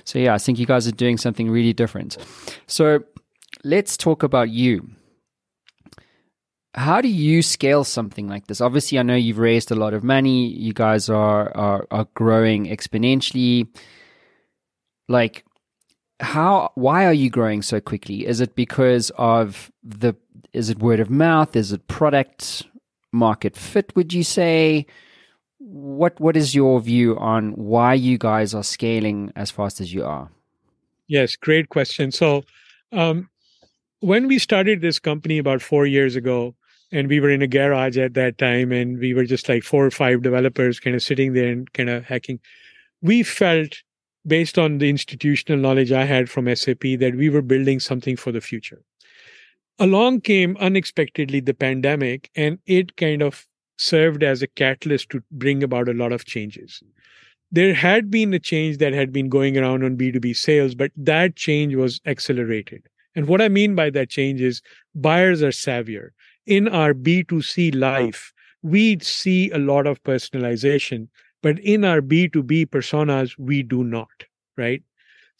so 0.04 0.18
yeah, 0.18 0.34
I 0.34 0.38
think 0.38 0.58
you 0.58 0.66
guys 0.66 0.86
are 0.86 0.92
doing 0.92 1.18
something 1.18 1.50
really 1.50 1.72
different. 1.72 2.16
So 2.66 3.00
let's 3.64 3.96
talk 3.96 4.22
about 4.22 4.50
you 4.50 4.88
how 6.74 7.00
do 7.00 7.08
you 7.08 7.42
scale 7.42 7.84
something 7.84 8.28
like 8.28 8.46
this? 8.46 8.60
Obviously, 8.60 8.98
I 8.98 9.02
know 9.02 9.14
you've 9.14 9.38
raised 9.38 9.70
a 9.70 9.76
lot 9.76 9.94
of 9.94 10.02
money. 10.02 10.48
You 10.48 10.72
guys 10.72 11.08
are 11.08 11.56
are, 11.56 11.86
are 11.90 12.08
growing 12.14 12.66
exponentially. 12.66 13.68
Like, 15.08 15.44
how? 16.20 16.72
Why 16.74 17.06
are 17.06 17.12
you 17.12 17.30
growing 17.30 17.62
so 17.62 17.80
quickly? 17.80 18.26
Is 18.26 18.40
it 18.40 18.56
because 18.56 19.10
of 19.16 19.70
the? 19.82 20.14
Is 20.52 20.70
it 20.70 20.78
word 20.78 21.00
of 21.00 21.10
mouth? 21.10 21.54
Is 21.54 21.72
it 21.72 21.86
product 21.86 22.64
market 23.12 23.56
fit? 23.56 23.94
Would 23.94 24.12
you 24.12 24.24
say? 24.24 24.86
What 25.66 26.20
What 26.20 26.36
is 26.36 26.54
your 26.54 26.80
view 26.80 27.16
on 27.18 27.52
why 27.52 27.94
you 27.94 28.18
guys 28.18 28.54
are 28.54 28.62
scaling 28.62 29.32
as 29.34 29.50
fast 29.50 29.80
as 29.80 29.94
you 29.94 30.04
are? 30.04 30.30
Yes, 31.08 31.36
great 31.36 31.68
question. 31.70 32.12
So, 32.12 32.44
um, 32.92 33.28
when 34.00 34.28
we 34.28 34.38
started 34.38 34.80
this 34.80 34.98
company 34.98 35.38
about 35.38 35.62
four 35.62 35.86
years 35.86 36.16
ago, 36.16 36.54
and 36.94 37.08
we 37.08 37.18
were 37.20 37.30
in 37.30 37.42
a 37.42 37.46
garage 37.46 37.98
at 37.98 38.14
that 38.14 38.38
time 38.38 38.70
and 38.72 38.98
we 38.98 39.12
were 39.12 39.24
just 39.24 39.48
like 39.48 39.64
four 39.64 39.84
or 39.84 39.90
five 39.90 40.22
developers 40.22 40.80
kind 40.80 40.94
of 40.94 41.02
sitting 41.02 41.32
there 41.32 41.50
and 41.50 41.72
kind 41.72 41.90
of 41.90 42.04
hacking 42.04 42.38
we 43.02 43.22
felt 43.22 43.82
based 44.26 44.58
on 44.58 44.78
the 44.78 44.88
institutional 44.88 45.60
knowledge 45.60 45.92
i 45.92 46.04
had 46.04 46.30
from 46.30 46.54
sap 46.54 46.80
that 46.98 47.14
we 47.16 47.28
were 47.28 47.42
building 47.42 47.80
something 47.80 48.16
for 48.16 48.32
the 48.32 48.40
future 48.40 48.82
along 49.78 50.20
came 50.20 50.56
unexpectedly 50.58 51.40
the 51.40 51.54
pandemic 51.54 52.30
and 52.36 52.58
it 52.66 52.96
kind 52.96 53.22
of 53.22 53.46
served 53.76 54.22
as 54.22 54.42
a 54.42 54.46
catalyst 54.46 55.10
to 55.10 55.22
bring 55.30 55.62
about 55.62 55.88
a 55.88 55.94
lot 55.94 56.12
of 56.12 56.24
changes. 56.24 56.82
There 57.50 57.74
had 57.74 58.10
been 58.10 58.34
a 58.34 58.38
change 58.38 58.78
that 58.78 58.92
had 58.92 59.12
been 59.12 59.28
going 59.28 59.56
around 59.56 59.84
on 59.84 59.96
b2b 59.96 60.36
sales 60.36 60.74
but 60.74 60.90
that 60.96 61.36
change 61.36 61.74
was 61.74 62.00
accelerated. 62.06 62.86
And 63.14 63.28
what 63.28 63.40
i 63.40 63.48
mean 63.48 63.74
by 63.74 63.90
that 63.90 64.10
change 64.10 64.40
is 64.40 64.60
buyers 64.94 65.42
are 65.42 65.48
savvier. 65.48 66.08
In 66.46 66.68
our 66.68 66.92
B2C 66.92 67.74
life, 67.74 68.32
we 68.62 68.98
see 69.00 69.50
a 69.50 69.58
lot 69.58 69.86
of 69.86 70.02
personalization, 70.02 71.08
but 71.42 71.58
in 71.60 71.84
our 71.84 72.00
B2B 72.02 72.66
personas, 72.66 73.34
we 73.38 73.62
do 73.62 73.82
not, 73.82 74.24
right? 74.56 74.82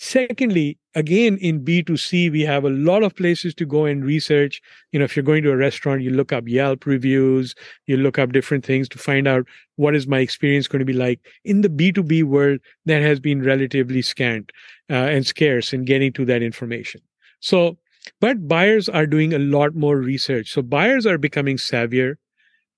Secondly, 0.04 0.76
again, 0.94 1.38
in 1.38 1.64
B2C, 1.64 2.30
we 2.30 2.42
have 2.42 2.64
a 2.64 2.70
lot 2.70 3.02
of 3.02 3.16
places 3.16 3.54
to 3.54 3.64
go 3.64 3.86
and 3.86 4.04
research. 4.04 4.60
You 4.92 4.98
know, 4.98 5.06
if 5.06 5.16
you're 5.16 5.22
going 5.22 5.42
to 5.44 5.50
a 5.50 5.56
restaurant, 5.56 6.02
you 6.02 6.10
look 6.10 6.30
up 6.30 6.46
Yelp 6.46 6.84
reviews, 6.84 7.54
you 7.86 7.96
look 7.96 8.18
up 8.18 8.32
different 8.32 8.66
things 8.66 8.86
to 8.90 8.98
find 8.98 9.26
out 9.26 9.46
what 9.76 9.94
is 9.96 10.06
my 10.06 10.18
experience 10.18 10.68
going 10.68 10.80
to 10.80 10.84
be 10.84 10.92
like. 10.92 11.20
In 11.44 11.62
the 11.62 11.70
B2B 11.70 12.24
world, 12.24 12.60
that 12.84 13.00
has 13.00 13.18
been 13.18 13.42
relatively 13.42 14.02
scant 14.02 14.52
uh, 14.90 14.94
and 14.94 15.26
scarce 15.26 15.72
in 15.72 15.86
getting 15.86 16.12
to 16.12 16.26
that 16.26 16.42
information. 16.42 17.00
So 17.40 17.78
but 18.20 18.46
buyers 18.46 18.88
are 18.90 19.06
doing 19.06 19.32
a 19.32 19.38
lot 19.38 19.74
more 19.74 19.96
research. 19.96 20.52
So 20.52 20.60
buyers 20.60 21.06
are 21.06 21.16
becoming 21.16 21.56
savvier. 21.56 22.16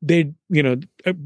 They, 0.01 0.33
you 0.49 0.63
know, 0.63 0.77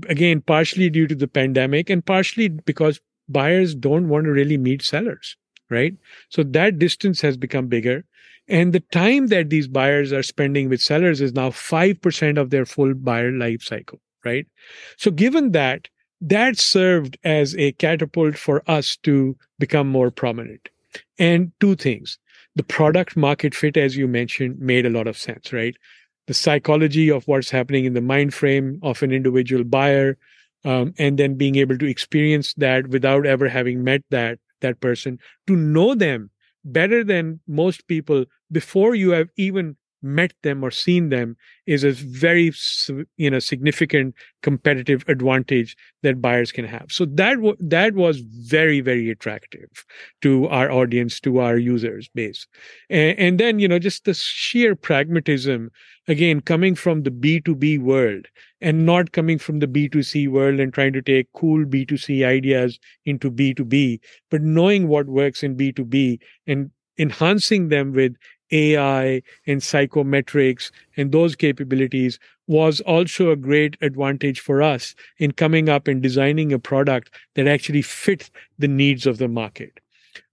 again, 0.08 0.40
partially 0.40 0.88
due 0.88 1.06
to 1.06 1.14
the 1.14 1.28
pandemic 1.28 1.90
and 1.90 2.04
partially 2.04 2.48
because 2.48 3.00
buyers 3.28 3.74
don't 3.74 4.08
want 4.08 4.24
to 4.24 4.32
really 4.32 4.56
meet 4.56 4.82
sellers, 4.82 5.36
right? 5.70 5.94
So 6.28 6.42
that 6.42 6.78
distance 6.78 7.20
has 7.20 7.36
become 7.36 7.68
bigger. 7.68 8.04
And 8.48 8.72
the 8.72 8.80
time 8.80 9.28
that 9.28 9.50
these 9.50 9.68
buyers 9.68 10.12
are 10.12 10.22
spending 10.22 10.68
with 10.68 10.80
sellers 10.82 11.20
is 11.20 11.32
now 11.32 11.50
5% 11.50 12.38
of 12.38 12.50
their 12.50 12.66
full 12.66 12.94
buyer 12.94 13.30
life 13.30 13.62
cycle, 13.62 14.00
right? 14.24 14.46
So 14.96 15.10
given 15.10 15.52
that, 15.52 15.88
that 16.20 16.58
served 16.58 17.16
as 17.24 17.56
a 17.56 17.72
catapult 17.72 18.36
for 18.36 18.62
us 18.68 18.96
to 19.04 19.36
become 19.58 19.88
more 19.88 20.10
prominent. 20.10 20.68
And 21.18 21.52
two 21.60 21.76
things 21.76 22.18
the 22.56 22.64
product 22.64 23.16
market 23.16 23.54
fit, 23.54 23.76
as 23.76 23.96
you 23.96 24.08
mentioned, 24.08 24.58
made 24.58 24.84
a 24.84 24.90
lot 24.90 25.06
of 25.06 25.16
sense, 25.16 25.52
right? 25.52 25.76
The 26.26 26.34
psychology 26.34 27.08
of 27.08 27.26
what's 27.28 27.50
happening 27.50 27.84
in 27.84 27.94
the 27.94 28.00
mind 28.00 28.34
frame 28.34 28.80
of 28.82 29.02
an 29.02 29.12
individual 29.12 29.62
buyer, 29.62 30.18
um, 30.64 30.92
and 30.98 31.16
then 31.16 31.36
being 31.36 31.56
able 31.56 31.78
to 31.78 31.86
experience 31.86 32.54
that 32.54 32.88
without 32.88 33.24
ever 33.24 33.48
having 33.48 33.84
met 33.84 34.02
that 34.10 34.38
that 34.60 34.80
person, 34.80 35.18
to 35.46 35.56
know 35.56 35.94
them 35.94 36.30
better 36.64 37.02
than 37.04 37.40
most 37.46 37.86
people 37.88 38.24
before 38.52 38.94
you 38.94 39.10
have 39.10 39.28
even 39.36 39.76
met 40.02 40.32
them 40.42 40.64
or 40.64 40.70
seen 40.70 41.08
them 41.08 41.36
is 41.66 41.84
a 41.84 41.92
very 41.92 42.52
you 43.16 43.30
know 43.30 43.38
significant 43.38 44.14
competitive 44.42 45.04
advantage 45.08 45.76
that 46.02 46.20
buyers 46.20 46.52
can 46.52 46.64
have. 46.64 46.86
So 46.88 47.04
that 47.04 47.34
w- 47.34 47.56
that 47.60 47.94
was 47.94 48.20
very 48.20 48.80
very 48.80 49.10
attractive 49.10 49.68
to 50.22 50.48
our 50.48 50.70
audience 50.70 51.20
to 51.20 51.38
our 51.38 51.58
users 51.58 52.08
base. 52.14 52.46
And, 52.88 53.18
and 53.18 53.40
then 53.40 53.58
you 53.58 53.68
know 53.68 53.78
just 53.78 54.04
the 54.04 54.14
sheer 54.14 54.74
pragmatism 54.74 55.70
again 56.08 56.40
coming 56.40 56.74
from 56.74 57.02
the 57.02 57.10
b2b 57.10 57.80
world 57.80 58.26
and 58.60 58.84
not 58.84 59.12
coming 59.12 59.38
from 59.38 59.58
the 59.58 59.66
b2c 59.66 60.28
world 60.28 60.60
and 60.60 60.72
trying 60.72 60.92
to 60.92 61.02
take 61.02 61.28
cool 61.34 61.64
b2c 61.64 62.24
ideas 62.24 62.78
into 63.04 63.30
b2b 63.30 64.00
but 64.30 64.42
knowing 64.42 64.88
what 64.88 65.06
works 65.06 65.42
in 65.42 65.56
b2b 65.56 66.18
and 66.46 66.70
enhancing 66.98 67.68
them 67.68 67.92
with 67.92 68.14
AI 68.52 69.22
and 69.46 69.60
psychometrics 69.60 70.70
and 70.96 71.12
those 71.12 71.36
capabilities 71.36 72.18
was 72.46 72.80
also 72.80 73.30
a 73.30 73.36
great 73.36 73.76
advantage 73.80 74.40
for 74.40 74.60
us 74.62 74.94
in 75.18 75.30
coming 75.30 75.68
up 75.68 75.86
and 75.86 76.02
designing 76.02 76.52
a 76.52 76.58
product 76.58 77.14
that 77.34 77.46
actually 77.46 77.82
fit 77.82 78.30
the 78.58 78.68
needs 78.68 79.06
of 79.06 79.18
the 79.18 79.28
market. 79.28 79.78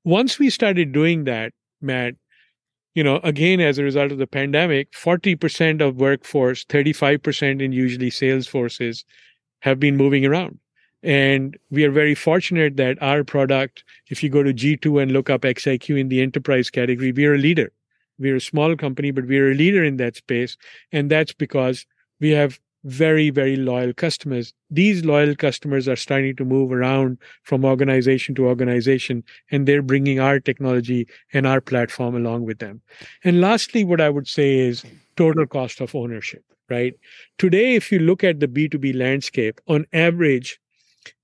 Once 0.03 0.39
we 0.39 0.49
started 0.49 0.91
doing 0.91 1.25
that, 1.25 1.53
Matt, 1.81 2.15
you 2.95 3.03
know, 3.03 3.17
again, 3.23 3.59
as 3.59 3.77
a 3.77 3.83
result 3.83 4.11
of 4.11 4.17
the 4.17 4.25
pandemic, 4.25 4.91
40% 4.93 5.87
of 5.87 5.97
workforce, 5.97 6.65
35% 6.65 7.61
in 7.61 7.71
usually 7.71 8.09
sales 8.09 8.47
forces 8.47 9.05
have 9.59 9.79
been 9.79 9.95
moving 9.95 10.25
around. 10.25 10.57
And 11.03 11.55
we 11.69 11.85
are 11.85 11.91
very 11.91 12.15
fortunate 12.15 12.75
that 12.77 12.97
our 13.01 13.23
product, 13.23 13.83
if 14.09 14.23
you 14.23 14.29
go 14.29 14.41
to 14.41 14.53
G2 14.53 15.03
and 15.03 15.11
look 15.11 15.29
up 15.29 15.41
XIQ 15.41 15.99
in 15.99 16.09
the 16.09 16.21
enterprise 16.21 16.71
category, 16.71 17.11
we 17.11 17.25
are 17.25 17.35
a 17.35 17.37
leader. 17.37 17.71
We're 18.19 18.37
a 18.37 18.41
small 18.41 18.75
company, 18.75 19.11
but 19.11 19.27
we're 19.27 19.51
a 19.51 19.55
leader 19.55 19.83
in 19.83 19.97
that 19.97 20.15
space. 20.15 20.57
And 20.91 21.09
that's 21.09 21.33
because 21.33 21.85
we 22.19 22.31
have 22.31 22.59
very, 22.83 23.29
very 23.29 23.55
loyal 23.55 23.93
customers. 23.93 24.53
These 24.69 25.03
loyal 25.03 25.35
customers 25.35 25.87
are 25.87 25.95
starting 25.95 26.35
to 26.37 26.45
move 26.45 26.71
around 26.71 27.17
from 27.43 27.65
organization 27.65 28.33
to 28.35 28.47
organization, 28.47 29.23
and 29.51 29.67
they're 29.67 29.81
bringing 29.81 30.19
our 30.19 30.39
technology 30.39 31.07
and 31.33 31.45
our 31.45 31.59
platform 31.59 32.15
along 32.15 32.45
with 32.45 32.59
them. 32.59 32.81
And 33.23 33.41
lastly, 33.41 33.83
what 33.83 33.99
I 33.99 34.09
would 34.09 34.27
say 34.27 34.59
is 34.59 34.85
total 35.17 35.45
cost 35.45 35.81
of 35.81 35.95
ownership, 35.95 36.43
right? 36.69 36.93
Today, 37.37 37.75
if 37.75 37.91
you 37.91 37.99
look 37.99 38.23
at 38.23 38.39
the 38.39 38.47
B2B 38.47 38.95
landscape, 38.95 39.59
on 39.67 39.85
average, 39.91 40.59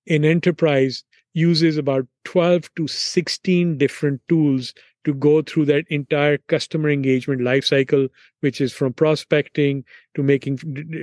an 0.08 0.26
enterprise 0.26 1.04
uses 1.34 1.78
about 1.78 2.06
12 2.26 2.70
to 2.76 2.88
16 2.88 3.78
different 3.78 4.22
tools 4.28 4.74
to 5.04 5.14
go 5.14 5.42
through 5.42 5.66
that 5.66 5.86
entire 5.90 6.38
customer 6.48 6.90
engagement 6.90 7.42
lifecycle, 7.42 8.10
which 8.40 8.62
is 8.62 8.72
from 8.74 8.94
prospecting 8.94 9.84
to 10.16 10.24
making 10.24 10.56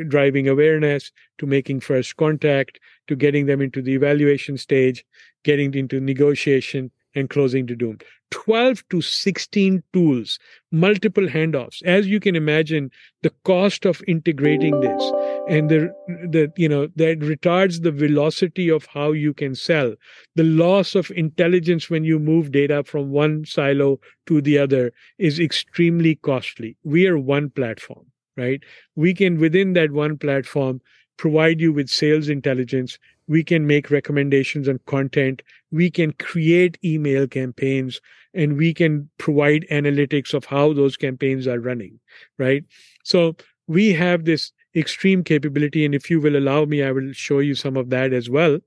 driving 0.09 0.49
awareness 0.49 1.13
to 1.39 1.47
making 1.47 1.81
first 1.81 2.17
contact 2.17 2.79
to 3.09 3.17
getting 3.17 3.47
them 3.47 3.61
into 3.61 3.83
the 3.83 3.95
evaluation 3.95 4.57
stage, 4.57 5.05
getting 5.45 5.75
into 5.75 6.01
negotiation 6.01 6.91
and 7.15 7.31
closing 7.31 7.67
to 7.67 7.77
doom. 7.77 7.99
12 8.31 8.89
to 8.91 9.01
16 9.01 9.83
tools, 9.93 10.39
multiple 10.71 11.27
handoffs. 11.27 11.83
As 11.83 12.07
you 12.07 12.21
can 12.21 12.37
imagine, 12.37 12.91
the 13.23 13.33
cost 13.45 13.85
of 13.85 14.03
integrating 14.07 14.81
this 14.81 15.03
and 15.49 15.69
the, 15.69 15.93
the, 16.31 16.53
you 16.57 16.69
know, 16.69 16.87
that 16.97 17.19
retards 17.21 17.83
the 17.83 17.91
velocity 17.91 18.71
of 18.71 18.87
how 18.87 19.13
you 19.13 19.35
can 19.35 19.55
sell. 19.55 19.95
The 20.37 20.45
loss 20.45 20.95
of 20.95 21.11
intelligence 21.11 21.91
when 21.91 22.05
you 22.05 22.19
move 22.19 22.53
data 22.53 22.85
from 22.85 23.11
one 23.11 23.45
silo 23.45 23.99
to 24.27 24.41
the 24.41 24.59
other 24.59 24.93
is 25.19 25.41
extremely 25.41 26.15
costly. 26.17 26.77
We 26.85 27.09
are 27.09 27.19
one 27.19 27.51
platform, 27.51 28.07
right? 28.37 28.63
We 28.95 29.13
can, 29.13 29.39
within 29.39 29.73
that 29.73 29.91
one 29.91 30.19
platform, 30.19 30.81
provide 31.17 31.61
you 31.61 31.73
with 31.73 31.91
sales 31.91 32.29
intelligence 32.29 32.99
we 33.31 33.45
can 33.45 33.65
make 33.65 33.91
recommendations 33.91 34.69
on 34.69 34.81
content 34.87 35.43
we 35.71 35.89
can 35.89 36.13
create 36.15 36.77
email 36.85 37.27
campaigns 37.27 38.01
and 38.35 38.57
we 38.57 38.75
can 38.75 39.09
provide 39.19 39.65
analytics 39.71 40.35
of 40.35 40.45
how 40.45 40.73
those 40.73 40.97
campaigns 40.97 41.47
are 41.47 41.61
running 41.61 41.99
right? 42.39 42.65
So 43.05 43.37
we 43.69 43.93
have 43.93 44.25
this 44.25 44.51
extreme 44.77 45.23
capability 45.23 45.85
and 45.85 45.95
if 45.95 46.11
you 46.11 46.21
will 46.21 46.37
allow 46.37 46.65
me 46.65 46.83
i 46.83 46.93
will 46.93 47.13
show 47.13 47.41
you 47.41 47.57
some 47.57 47.77
of 47.77 47.91
that 47.91 48.13
as 48.13 48.31
well 48.31 48.59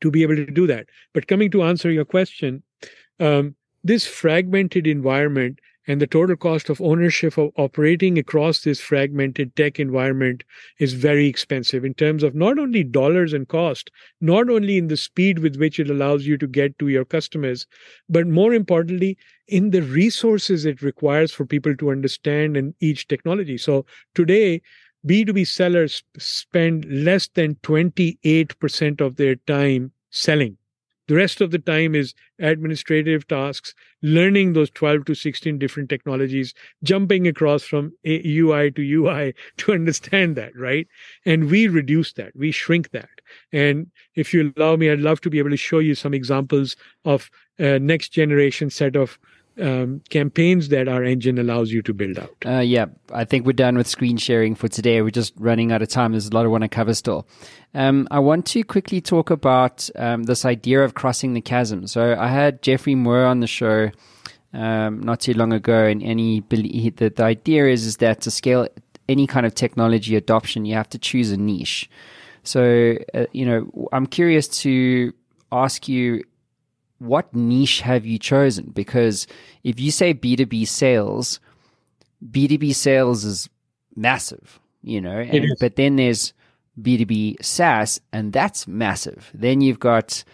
to 0.00 0.10
be 0.10 0.22
able 0.22 0.36
to 0.36 0.46
do 0.46 0.66
that. 0.66 0.86
But 1.12 1.26
coming 1.26 1.50
to 1.50 1.62
answer 1.62 1.90
your 1.90 2.04
question 2.04 2.62
um, 3.20 3.54
this 3.84 4.06
fragmented 4.06 4.86
environment 4.86 5.60
and 5.88 6.02
the 6.02 6.06
total 6.06 6.36
cost 6.36 6.68
of 6.68 6.82
ownership 6.82 7.38
of 7.38 7.50
operating 7.56 8.18
across 8.18 8.60
this 8.60 8.78
fragmented 8.78 9.56
tech 9.56 9.80
environment 9.80 10.44
is 10.78 10.92
very 10.92 11.26
expensive 11.26 11.82
in 11.82 11.94
terms 11.94 12.22
of 12.22 12.34
not 12.34 12.58
only 12.58 12.84
dollars 12.84 13.32
and 13.32 13.48
cost, 13.48 13.90
not 14.20 14.50
only 14.50 14.76
in 14.76 14.88
the 14.88 14.98
speed 14.98 15.38
with 15.38 15.56
which 15.56 15.80
it 15.80 15.88
allows 15.88 16.26
you 16.26 16.36
to 16.36 16.46
get 16.46 16.78
to 16.78 16.88
your 16.88 17.06
customers, 17.06 17.66
but 18.06 18.26
more 18.26 18.52
importantly, 18.52 19.16
in 19.48 19.70
the 19.70 19.82
resources 19.82 20.66
it 20.66 20.82
requires 20.82 21.32
for 21.32 21.46
people 21.46 21.74
to 21.74 21.90
understand 21.90 22.54
in 22.54 22.74
each 22.80 23.08
technology. 23.08 23.56
So 23.56 23.86
today, 24.14 24.60
B2B 25.06 25.46
sellers 25.46 26.02
spend 26.18 26.84
less 26.84 27.28
than 27.28 27.54
28% 27.62 29.00
of 29.00 29.16
their 29.16 29.36
time 29.36 29.92
selling 30.10 30.57
the 31.08 31.14
rest 31.14 31.40
of 31.40 31.50
the 31.50 31.58
time 31.58 31.94
is 31.94 32.14
administrative 32.38 33.26
tasks, 33.26 33.74
learning 34.02 34.52
those 34.52 34.70
12 34.70 35.06
to 35.06 35.14
16 35.14 35.58
different 35.58 35.88
technologies, 35.88 36.54
jumping 36.84 37.26
across 37.26 37.64
from 37.64 37.92
UI 38.06 38.70
to 38.72 38.82
UI 38.82 39.34
to 39.56 39.72
understand 39.72 40.36
that, 40.36 40.56
right? 40.56 40.86
And 41.24 41.50
we 41.50 41.66
reduce 41.66 42.12
that, 42.14 42.36
we 42.36 42.52
shrink 42.52 42.90
that. 42.90 43.08
And 43.52 43.88
if 44.14 44.32
you 44.32 44.52
allow 44.56 44.76
me, 44.76 44.90
I'd 44.90 45.00
love 45.00 45.20
to 45.22 45.30
be 45.30 45.38
able 45.38 45.50
to 45.50 45.56
show 45.56 45.80
you 45.80 45.94
some 45.94 46.14
examples 46.14 46.76
of 47.04 47.30
a 47.58 47.78
next 47.78 48.10
generation 48.10 48.70
set 48.70 48.94
of 48.94 49.18
um, 49.60 50.02
campaigns 50.10 50.68
that 50.68 50.88
our 50.88 51.02
engine 51.02 51.38
allows 51.38 51.72
you 51.72 51.82
to 51.82 51.94
build 51.94 52.18
out. 52.18 52.34
Uh, 52.44 52.60
yeah, 52.60 52.86
I 53.12 53.24
think 53.24 53.46
we're 53.46 53.52
done 53.52 53.76
with 53.76 53.86
screen 53.86 54.16
sharing 54.16 54.54
for 54.54 54.68
today. 54.68 55.02
We're 55.02 55.10
just 55.10 55.34
running 55.36 55.72
out 55.72 55.82
of 55.82 55.88
time. 55.88 56.12
There's 56.12 56.28
a 56.28 56.34
lot 56.34 56.44
I 56.44 56.48
want 56.48 56.62
to 56.62 56.68
cover 56.68 56.94
still. 56.94 57.26
Um, 57.74 58.08
I 58.10 58.18
want 58.18 58.46
to 58.46 58.62
quickly 58.62 59.00
talk 59.00 59.30
about 59.30 59.88
um, 59.96 60.24
this 60.24 60.44
idea 60.44 60.82
of 60.82 60.94
crossing 60.94 61.34
the 61.34 61.40
chasm. 61.40 61.86
So 61.86 62.16
I 62.18 62.28
had 62.28 62.62
Geoffrey 62.62 62.94
Moore 62.94 63.24
on 63.24 63.40
the 63.40 63.46
show 63.46 63.90
um, 64.52 65.00
not 65.00 65.20
too 65.20 65.34
long 65.34 65.52
ago, 65.52 65.84
and 65.84 66.02
any 66.02 66.40
the, 66.48 67.12
the 67.14 67.22
idea 67.22 67.66
is 67.66 67.84
is 67.84 67.98
that 67.98 68.22
to 68.22 68.30
scale 68.30 68.68
any 69.08 69.26
kind 69.26 69.44
of 69.44 69.54
technology 69.54 70.16
adoption, 70.16 70.64
you 70.64 70.74
have 70.74 70.88
to 70.90 70.98
choose 70.98 71.30
a 71.30 71.36
niche. 71.36 71.90
So 72.44 72.96
uh, 73.14 73.26
you 73.32 73.44
know, 73.44 73.88
I'm 73.92 74.06
curious 74.06 74.48
to 74.62 75.12
ask 75.52 75.88
you 75.88 76.24
what 76.98 77.34
niche 77.34 77.80
have 77.80 78.04
you 78.04 78.18
chosen? 78.18 78.70
Because 78.74 79.26
if 79.64 79.78
you 79.80 79.90
say 79.90 80.14
B2B 80.14 80.66
sales, 80.66 81.40
B2B 82.30 82.74
sales 82.74 83.24
is 83.24 83.48
massive, 83.94 84.60
you 84.82 85.00
know, 85.00 85.18
and, 85.18 85.56
but 85.60 85.76
then 85.76 85.96
there's 85.96 86.32
B2B 86.80 87.44
SaaS, 87.44 88.00
and 88.12 88.32
that's 88.32 88.66
massive. 88.66 89.30
Then 89.34 89.60
you've 89.60 89.80
got 89.80 90.24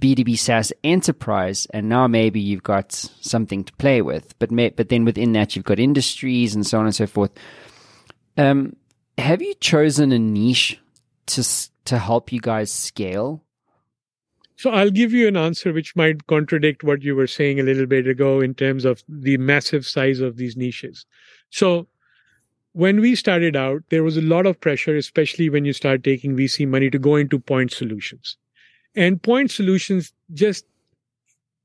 B2B 0.00 0.38
SaaS 0.38 0.72
enterprise, 0.82 1.66
and 1.70 1.88
now 1.88 2.06
maybe 2.06 2.40
you've 2.40 2.62
got 2.62 2.92
something 2.92 3.64
to 3.64 3.72
play 3.74 4.02
with. 4.02 4.38
But 4.38 4.50
may, 4.50 4.70
but 4.70 4.88
then 4.88 5.04
within 5.04 5.32
that, 5.32 5.54
you've 5.54 5.64
got 5.64 5.78
industries 5.78 6.54
and 6.54 6.66
so 6.66 6.78
on 6.78 6.86
and 6.86 6.94
so 6.94 7.06
forth. 7.06 7.30
Um, 8.36 8.76
have 9.18 9.42
you 9.42 9.54
chosen 9.54 10.12
a 10.12 10.18
niche 10.18 10.80
to 11.26 11.70
to 11.84 11.98
help 11.98 12.32
you 12.32 12.40
guys 12.40 12.72
scale? 12.72 13.43
So 14.56 14.70
I'll 14.70 14.90
give 14.90 15.12
you 15.12 15.26
an 15.26 15.36
answer 15.36 15.72
which 15.72 15.96
might 15.96 16.26
contradict 16.26 16.84
what 16.84 17.02
you 17.02 17.16
were 17.16 17.26
saying 17.26 17.58
a 17.58 17.64
little 17.64 17.86
bit 17.86 18.06
ago 18.06 18.40
in 18.40 18.54
terms 18.54 18.84
of 18.84 19.02
the 19.08 19.36
massive 19.36 19.86
size 19.86 20.20
of 20.20 20.36
these 20.36 20.56
niches. 20.56 21.06
So 21.50 21.88
when 22.72 23.00
we 23.00 23.14
started 23.14 23.56
out, 23.56 23.82
there 23.90 24.04
was 24.04 24.16
a 24.16 24.22
lot 24.22 24.46
of 24.46 24.60
pressure, 24.60 24.96
especially 24.96 25.48
when 25.48 25.64
you 25.64 25.72
start 25.72 26.04
taking 26.04 26.36
VC 26.36 26.66
money 26.66 26.90
to 26.90 26.98
go 26.98 27.16
into 27.16 27.38
point 27.38 27.72
solutions. 27.72 28.36
And 28.96 29.22
point 29.22 29.50
solutions 29.50 30.12
just 30.34 30.64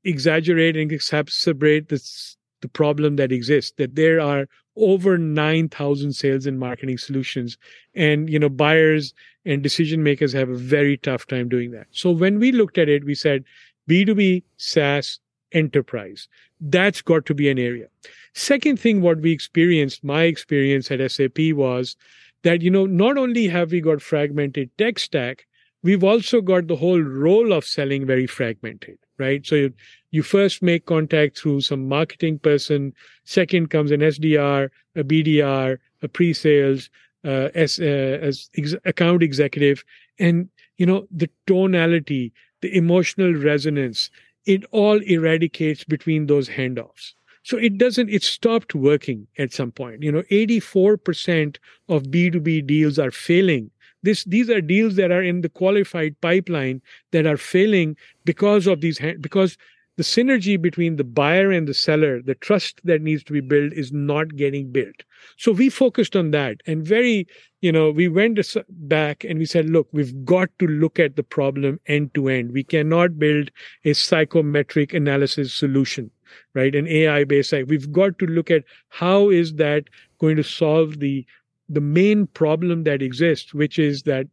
exaggerate 0.04 0.76
and 0.76 0.90
exacerbate 0.90 1.88
this, 1.88 2.36
the 2.60 2.68
problem 2.68 3.16
that 3.16 3.32
exists 3.32 3.72
that 3.76 3.94
there 3.94 4.20
are 4.20 4.46
over 4.80 5.18
9000 5.18 6.12
sales 6.12 6.46
and 6.46 6.58
marketing 6.58 6.98
solutions. 6.98 7.56
And 7.94 8.28
you 8.28 8.38
know 8.38 8.48
buyers 8.48 9.14
and 9.44 9.62
decision 9.62 10.02
makers 10.02 10.32
have 10.32 10.48
a 10.48 10.56
very 10.56 10.96
tough 10.96 11.26
time 11.26 11.48
doing 11.48 11.70
that. 11.72 11.86
So 11.90 12.10
when 12.10 12.38
we 12.38 12.52
looked 12.52 12.78
at 12.78 12.88
it 12.88 13.04
we 13.04 13.14
said 13.14 13.44
b2b 13.88 14.42
saas 14.56 15.20
enterprise. 15.52 16.28
That's 16.60 17.02
got 17.02 17.26
to 17.26 17.34
be 17.34 17.48
an 17.48 17.58
area. 17.58 17.88
Second 18.34 18.78
thing 18.78 19.00
what 19.00 19.20
we 19.20 19.32
experienced 19.32 20.04
my 20.04 20.24
experience 20.24 20.90
at 20.90 21.10
sap 21.10 21.38
was 21.54 21.96
that 22.42 22.62
you 22.62 22.70
know 22.70 22.86
not 22.86 23.18
only 23.18 23.48
have 23.48 23.72
we 23.72 23.80
got 23.80 24.02
fragmented 24.02 24.70
tech 24.78 24.98
stack 24.98 25.46
we've 25.82 26.04
also 26.04 26.40
got 26.40 26.66
the 26.66 26.76
whole 26.76 27.00
role 27.00 27.52
of 27.52 27.64
selling 27.64 28.06
very 28.06 28.26
fragmented 28.26 28.98
right? 29.20 29.46
So 29.46 29.54
you, 29.54 29.72
you 30.10 30.22
first 30.22 30.62
make 30.62 30.86
contact 30.86 31.38
through 31.38 31.60
some 31.60 31.88
marketing 31.88 32.38
person 32.38 32.92
second 33.24 33.70
comes 33.70 33.90
an 33.90 34.00
sdr 34.00 34.68
a 34.96 35.04
bdr 35.04 35.78
a 36.02 36.08
pre-sales 36.08 36.90
uh, 37.24 37.48
as, 37.54 37.78
uh, 37.78 38.18
as 38.22 38.48
ex- 38.56 38.74
account 38.84 39.22
executive 39.22 39.84
and 40.18 40.48
you 40.78 40.86
know 40.86 41.06
the 41.10 41.30
tonality 41.46 42.32
the 42.62 42.74
emotional 42.76 43.34
resonance 43.34 44.10
it 44.46 44.64
all 44.70 44.98
eradicates 45.02 45.84
between 45.84 46.26
those 46.26 46.48
handoffs. 46.48 47.12
So 47.42 47.56
it 47.56 47.78
doesn't 47.78 48.10
it 48.10 48.22
stopped 48.22 48.74
working 48.74 49.26
at 49.38 49.52
some 49.52 49.72
point. 49.72 50.02
You 50.02 50.12
know 50.12 50.22
84% 50.30 51.58
of 51.88 52.04
b2b 52.04 52.66
deals 52.66 52.98
are 52.98 53.10
failing 53.10 53.70
this 54.02 54.24
these 54.24 54.50
are 54.50 54.60
deals 54.60 54.96
that 54.96 55.10
are 55.10 55.22
in 55.22 55.40
the 55.40 55.48
qualified 55.48 56.20
pipeline 56.20 56.80
that 57.12 57.26
are 57.26 57.36
failing 57.36 57.96
because 58.24 58.66
of 58.66 58.80
these 58.80 58.98
because 59.20 59.56
the 60.00 60.04
synergy 60.04 60.58
between 60.58 60.96
the 60.96 61.04
buyer 61.04 61.50
and 61.50 61.68
the 61.68 61.74
seller, 61.74 62.22
the 62.22 62.34
trust 62.34 62.80
that 62.84 63.02
needs 63.02 63.22
to 63.24 63.34
be 63.34 63.40
built 63.40 63.74
is 63.74 63.92
not 63.92 64.34
getting 64.34 64.72
built. 64.72 65.04
So 65.36 65.52
we 65.52 65.68
focused 65.68 66.16
on 66.16 66.30
that 66.30 66.62
and 66.66 66.82
very, 66.82 67.26
you 67.60 67.70
know, 67.70 67.90
we 67.90 68.08
went 68.08 68.40
back 68.70 69.24
and 69.24 69.38
we 69.38 69.44
said, 69.44 69.68
look, 69.68 69.88
we've 69.92 70.24
got 70.24 70.48
to 70.58 70.66
look 70.66 70.98
at 70.98 71.16
the 71.16 71.22
problem 71.22 71.80
end 71.84 72.14
to 72.14 72.28
end. 72.28 72.52
We 72.52 72.64
cannot 72.64 73.18
build 73.18 73.50
a 73.84 73.92
psychometric 73.92 74.94
analysis 74.94 75.52
solution, 75.52 76.10
right? 76.54 76.74
An 76.74 76.86
AI 76.86 77.24
based, 77.24 77.52
we've 77.66 77.92
got 77.92 78.18
to 78.20 78.26
look 78.26 78.50
at 78.50 78.64
how 78.88 79.28
is 79.28 79.56
that 79.56 79.84
going 80.18 80.36
to 80.36 80.42
solve 80.42 81.00
the, 81.00 81.26
the 81.72 81.80
main 81.80 82.26
problem 82.26 82.84
that 82.84 83.00
exists, 83.02 83.54
which 83.54 83.78
is 83.78 84.02
that 84.02 84.26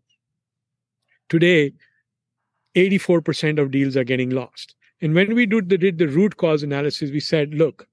today, 1.30 1.74
84% 2.76 3.60
of 3.60 3.72
deals 3.72 3.96
are 3.96 4.04
getting 4.04 4.30
lost 4.30 4.76
and 5.02 5.14
when 5.14 5.36
we 5.36 5.46
did 5.46 5.70
the, 5.70 5.78
did 5.78 5.98
the 5.98 6.08
root 6.08 6.38
cause 6.38 6.64
analysis, 6.64 7.12
we 7.12 7.20
said, 7.20 7.54
look, 7.54 7.88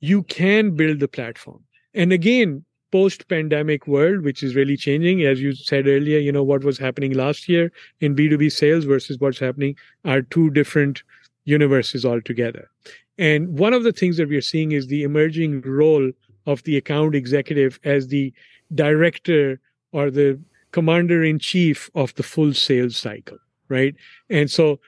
you 0.00 0.22
can 0.24 0.76
build 0.76 1.00
the 1.00 1.08
platform. 1.08 1.62
And 1.94 2.12
again, 2.12 2.64
post 2.92 3.28
pandemic 3.28 3.86
world, 3.86 4.24
which 4.24 4.42
is 4.42 4.54
really 4.54 4.76
changing, 4.76 5.22
as 5.22 5.40
you 5.40 5.54
said 5.54 5.86
earlier, 5.86 6.18
you 6.18 6.32
know, 6.32 6.42
what 6.42 6.64
was 6.64 6.78
happening 6.78 7.14
last 7.14 7.48
year 7.48 7.72
in 8.00 8.14
B2B 8.14 8.52
sales 8.52 8.84
versus 8.84 9.18
what's 9.18 9.38
happening 9.38 9.76
are 10.04 10.22
two 10.22 10.50
different 10.50 11.02
universes 11.44 12.04
altogether. 12.04 12.70
And 13.16 13.58
one 13.58 13.72
of 13.72 13.84
the 13.84 13.92
things 13.92 14.16
that 14.16 14.28
we 14.28 14.36
are 14.36 14.42
seeing 14.42 14.72
is 14.72 14.86
the 14.86 15.02
emerging 15.02 15.62
role 15.62 16.10
of 16.46 16.62
the 16.64 16.76
account 16.76 17.14
executive 17.14 17.78
as 17.84 18.08
the 18.08 18.32
director 18.74 19.60
or 19.92 20.10
the 20.10 20.40
commander 20.72 21.24
in 21.24 21.38
chief 21.38 21.90
of 21.94 22.14
the 22.14 22.22
full 22.22 22.54
sales 22.54 22.96
cycle, 22.96 23.38
right? 23.68 23.94
And 24.28 24.50
so 24.50 24.80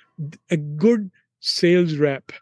a 0.51 0.57
good 0.57 1.11
sales 1.41 1.97
rep 1.97 2.33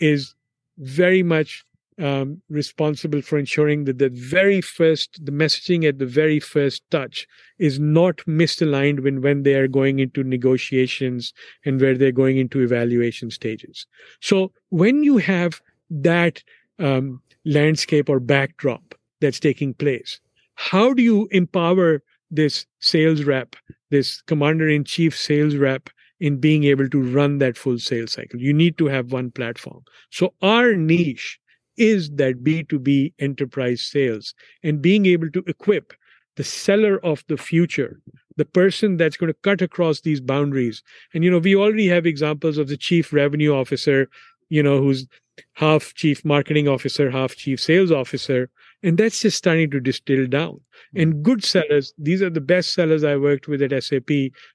is 0.00 0.34
very 0.78 1.22
much 1.22 1.64
um, 1.98 2.40
responsible 2.48 3.22
for 3.22 3.38
ensuring 3.38 3.84
that 3.84 3.98
the 3.98 4.08
very 4.08 4.60
first, 4.60 5.24
the 5.24 5.32
messaging 5.32 5.86
at 5.86 5.98
the 5.98 6.06
very 6.06 6.38
first 6.38 6.82
touch 6.90 7.26
is 7.58 7.78
not 7.80 8.18
misaligned 8.18 9.02
when, 9.02 9.20
when 9.20 9.42
they 9.42 9.54
are 9.54 9.68
going 9.68 9.98
into 9.98 10.22
negotiations 10.22 11.32
and 11.64 11.80
where 11.80 11.96
they're 11.96 12.12
going 12.12 12.38
into 12.38 12.62
evaluation 12.62 13.30
stages. 13.30 13.86
So 14.20 14.52
when 14.70 15.02
you 15.02 15.18
have 15.18 15.60
that 15.90 16.42
um, 16.78 17.20
landscape 17.44 18.08
or 18.08 18.20
backdrop 18.20 18.94
that's 19.20 19.40
taking 19.40 19.74
place, 19.74 20.20
how 20.58 20.92
do 20.92 21.04
you 21.04 21.28
empower 21.30 22.02
this 22.32 22.66
sales 22.80 23.22
rep, 23.22 23.54
this 23.90 24.20
commander 24.22 24.68
in 24.68 24.82
chief 24.82 25.16
sales 25.16 25.54
rep 25.54 25.88
in 26.18 26.38
being 26.38 26.64
able 26.64 26.88
to 26.88 27.00
run 27.00 27.38
that 27.38 27.56
full 27.56 27.78
sales 27.78 28.12
cycle. 28.12 28.40
You 28.40 28.52
need 28.52 28.76
to 28.78 28.86
have 28.86 29.12
one 29.12 29.30
platform. 29.30 29.84
So 30.10 30.34
our 30.42 30.74
niche 30.74 31.38
is 31.76 32.10
that 32.16 32.42
B2B 32.42 33.14
enterprise 33.20 33.82
sales 33.82 34.34
and 34.64 34.82
being 34.82 35.06
able 35.06 35.30
to 35.30 35.44
equip 35.46 35.92
the 36.36 36.42
seller 36.42 36.98
of 37.04 37.22
the 37.28 37.36
future, 37.36 38.00
the 38.36 38.44
person 38.44 38.96
that's 38.96 39.16
going 39.16 39.32
to 39.32 39.38
cut 39.44 39.62
across 39.62 40.00
these 40.00 40.20
boundaries. 40.20 40.82
And, 41.14 41.22
you 41.22 41.30
know, 41.30 41.38
we 41.38 41.54
already 41.54 41.86
have 41.86 42.04
examples 42.04 42.58
of 42.58 42.66
the 42.66 42.76
chief 42.76 43.12
revenue 43.12 43.54
officer, 43.54 44.08
you 44.48 44.62
know, 44.64 44.78
who's 44.78 45.06
half 45.52 45.94
chief 45.94 46.24
marketing 46.24 46.66
officer, 46.66 47.12
half 47.12 47.36
chief 47.36 47.60
sales 47.60 47.92
officer. 47.92 48.50
And 48.82 48.96
that's 48.96 49.20
just 49.20 49.38
starting 49.38 49.70
to 49.72 49.80
distill 49.80 50.26
down. 50.26 50.60
Hmm. 50.92 51.00
And 51.00 51.22
good 51.22 51.44
sellers, 51.44 51.92
these 51.98 52.22
are 52.22 52.30
the 52.30 52.40
best 52.40 52.72
sellers 52.74 53.04
I 53.04 53.16
worked 53.16 53.48
with 53.48 53.62
at 53.62 53.82
SAP, 53.82 54.10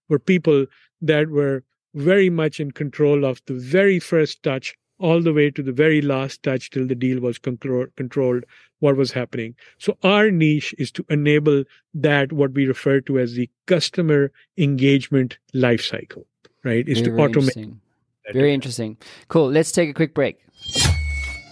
were 0.10 0.20
people 0.20 0.66
that 1.02 1.30
were 1.30 1.64
very 1.96 2.30
much 2.30 2.60
in 2.60 2.72
control 2.72 3.26
of 3.26 3.42
the 3.46 3.54
very 3.54 4.00
first 4.00 4.42
touch 4.44 4.76
all 5.00 5.22
the 5.22 5.34
way 5.34 5.52
to 5.52 5.62
the 5.62 5.72
very 5.72 6.02
last 6.02 6.42
touch 6.44 6.70
till 6.70 6.88
the 6.88 6.96
deal 6.96 7.20
was 7.20 7.38
controlled, 7.38 8.46
what 8.80 8.96
was 8.96 9.12
happening. 9.12 9.56
So 9.78 9.98
our 10.04 10.32
niche 10.32 10.74
is 10.78 10.92
to 10.94 11.06
enable 11.10 11.66
that, 11.96 12.32
what 12.32 12.54
we 12.54 12.66
refer 12.66 13.02
to 13.02 13.20
as 13.20 13.34
the 13.34 13.50
customer 13.66 14.32
engagement 14.58 15.38
lifecycle, 15.54 16.24
right? 16.64 16.88
Is 16.88 17.02
Very 17.02 17.18
to 17.18 17.24
automate. 17.24 17.36
interesting. 17.36 17.82
Very 18.32 18.54
interesting. 18.54 18.98
Cool. 19.28 19.50
Let's 19.50 19.74
take 19.74 19.90
a 19.90 19.94
quick 19.94 20.14
break. 20.14 20.40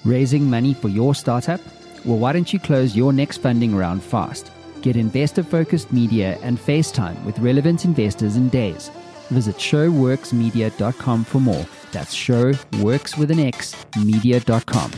Raising 0.05 0.49
money 0.49 0.74
for 0.74 0.88
your 0.88 1.13
startup? 1.13 1.59
Well, 2.05 2.17
why 2.17 2.33
don't 2.33 2.51
you 2.51 2.59
close 2.59 2.95
your 2.95 3.13
next 3.13 3.37
funding 3.37 3.75
round 3.75 4.03
fast? 4.03 4.51
Get 4.81 4.95
investor 4.95 5.43
focused 5.43 5.93
media 5.93 6.39
and 6.41 6.57
FaceTime 6.57 7.23
with 7.23 7.37
relevant 7.39 7.85
investors 7.85 8.35
in 8.35 8.49
days. 8.49 8.89
Visit 9.29 9.55
showworksmedia.com 9.57 11.23
for 11.23 11.39
more. 11.39 11.65
That's 11.91 12.15
showworks 12.15 13.17
with 13.17 13.31
an 13.31 13.39
X 13.39 13.75
media.com. 14.03 14.91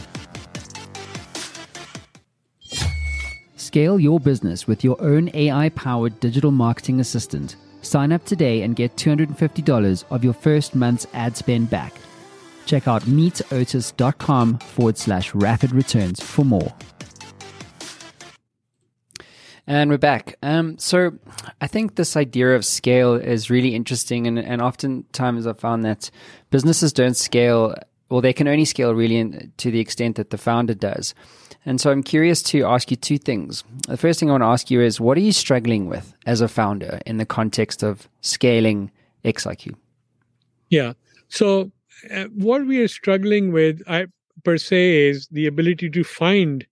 Scale 3.57 3.99
your 3.99 4.19
business 4.19 4.67
with 4.67 4.83
your 4.83 5.01
own 5.01 5.29
AI 5.33 5.69
powered 5.69 6.19
digital 6.19 6.51
marketing 6.51 6.99
assistant. 6.99 7.55
Sign 7.81 8.11
up 8.11 8.23
today 8.23 8.61
and 8.61 8.75
get 8.75 8.95
$250 8.95 10.03
of 10.09 10.23
your 10.23 10.33
first 10.33 10.75
month's 10.75 11.07
ad 11.13 11.35
spend 11.35 11.69
back. 11.69 11.93
Check 12.65 12.87
out 12.87 13.01
meetotis.com 13.03 14.59
forward 14.59 14.97
slash 14.97 15.35
rapid 15.35 15.71
returns 15.71 16.21
for 16.23 16.45
more. 16.45 16.73
And 19.66 19.89
we're 19.89 19.97
back. 19.97 20.36
Um, 20.43 20.78
so 20.78 21.14
I 21.61 21.68
think 21.68 21.95
this 21.95 22.18
idea 22.18 22.53
of 22.53 22.66
scale 22.66 23.14
is 23.14 23.49
really 23.49 23.74
interesting. 23.74 24.28
And, 24.28 24.38
and 24.38 24.61
oftentimes 24.61 25.47
I've 25.47 25.59
found 25.59 25.86
that 25.86 26.11
businesses 26.49 26.91
don't 26.91 27.16
scale, 27.16 27.74
well, 28.09 28.20
they 28.20 28.34
can 28.34 28.49
only 28.49 28.66
scale 28.66 28.93
really 28.93 29.18
in, 29.18 29.53
to 29.57 29.72
the 29.72 29.80
extent 29.80 30.18
that 30.18 30.32
the 30.32 30.38
founder 30.38 30.74
does. 30.74 31.16
And 31.66 31.80
so 31.80 31.91
I'm 31.91 32.03
curious 32.03 32.43
to 32.43 32.66
ask 32.66 32.91
you 32.91 32.97
two 32.97 33.18
things. 33.18 33.64
The 33.88 33.95
first 33.95 34.20
thing 34.20 34.30
I 34.30 34.34
want 34.34 34.41
to 34.41 34.47
ask 34.47 34.70
you 34.70 34.82
is 34.82 34.99
what 34.99 35.18
are 35.18 35.22
you 35.22 35.32
struggling 35.32 35.88
with 35.88 36.14
as 36.26 36.41
a 36.41 36.49
founder 36.49 36.99
in 37.05 37.16
the 37.16 37.26
context 37.26 37.84
of 37.84 38.09
scaling 38.20 38.91
XIQ? 39.24 39.76
Yeah. 40.70 40.91
So 41.30 41.72
uh, 42.14 42.26
what 42.36 42.66
we 42.66 42.82
are 42.82 42.89
struggling 42.89 43.53
with, 43.53 43.82
I 43.88 44.07
per 44.43 44.57
se, 44.57 45.07
is 45.07 45.28
the 45.32 45.47
ability 45.47 45.89
to 45.91 46.03
find 46.03 46.68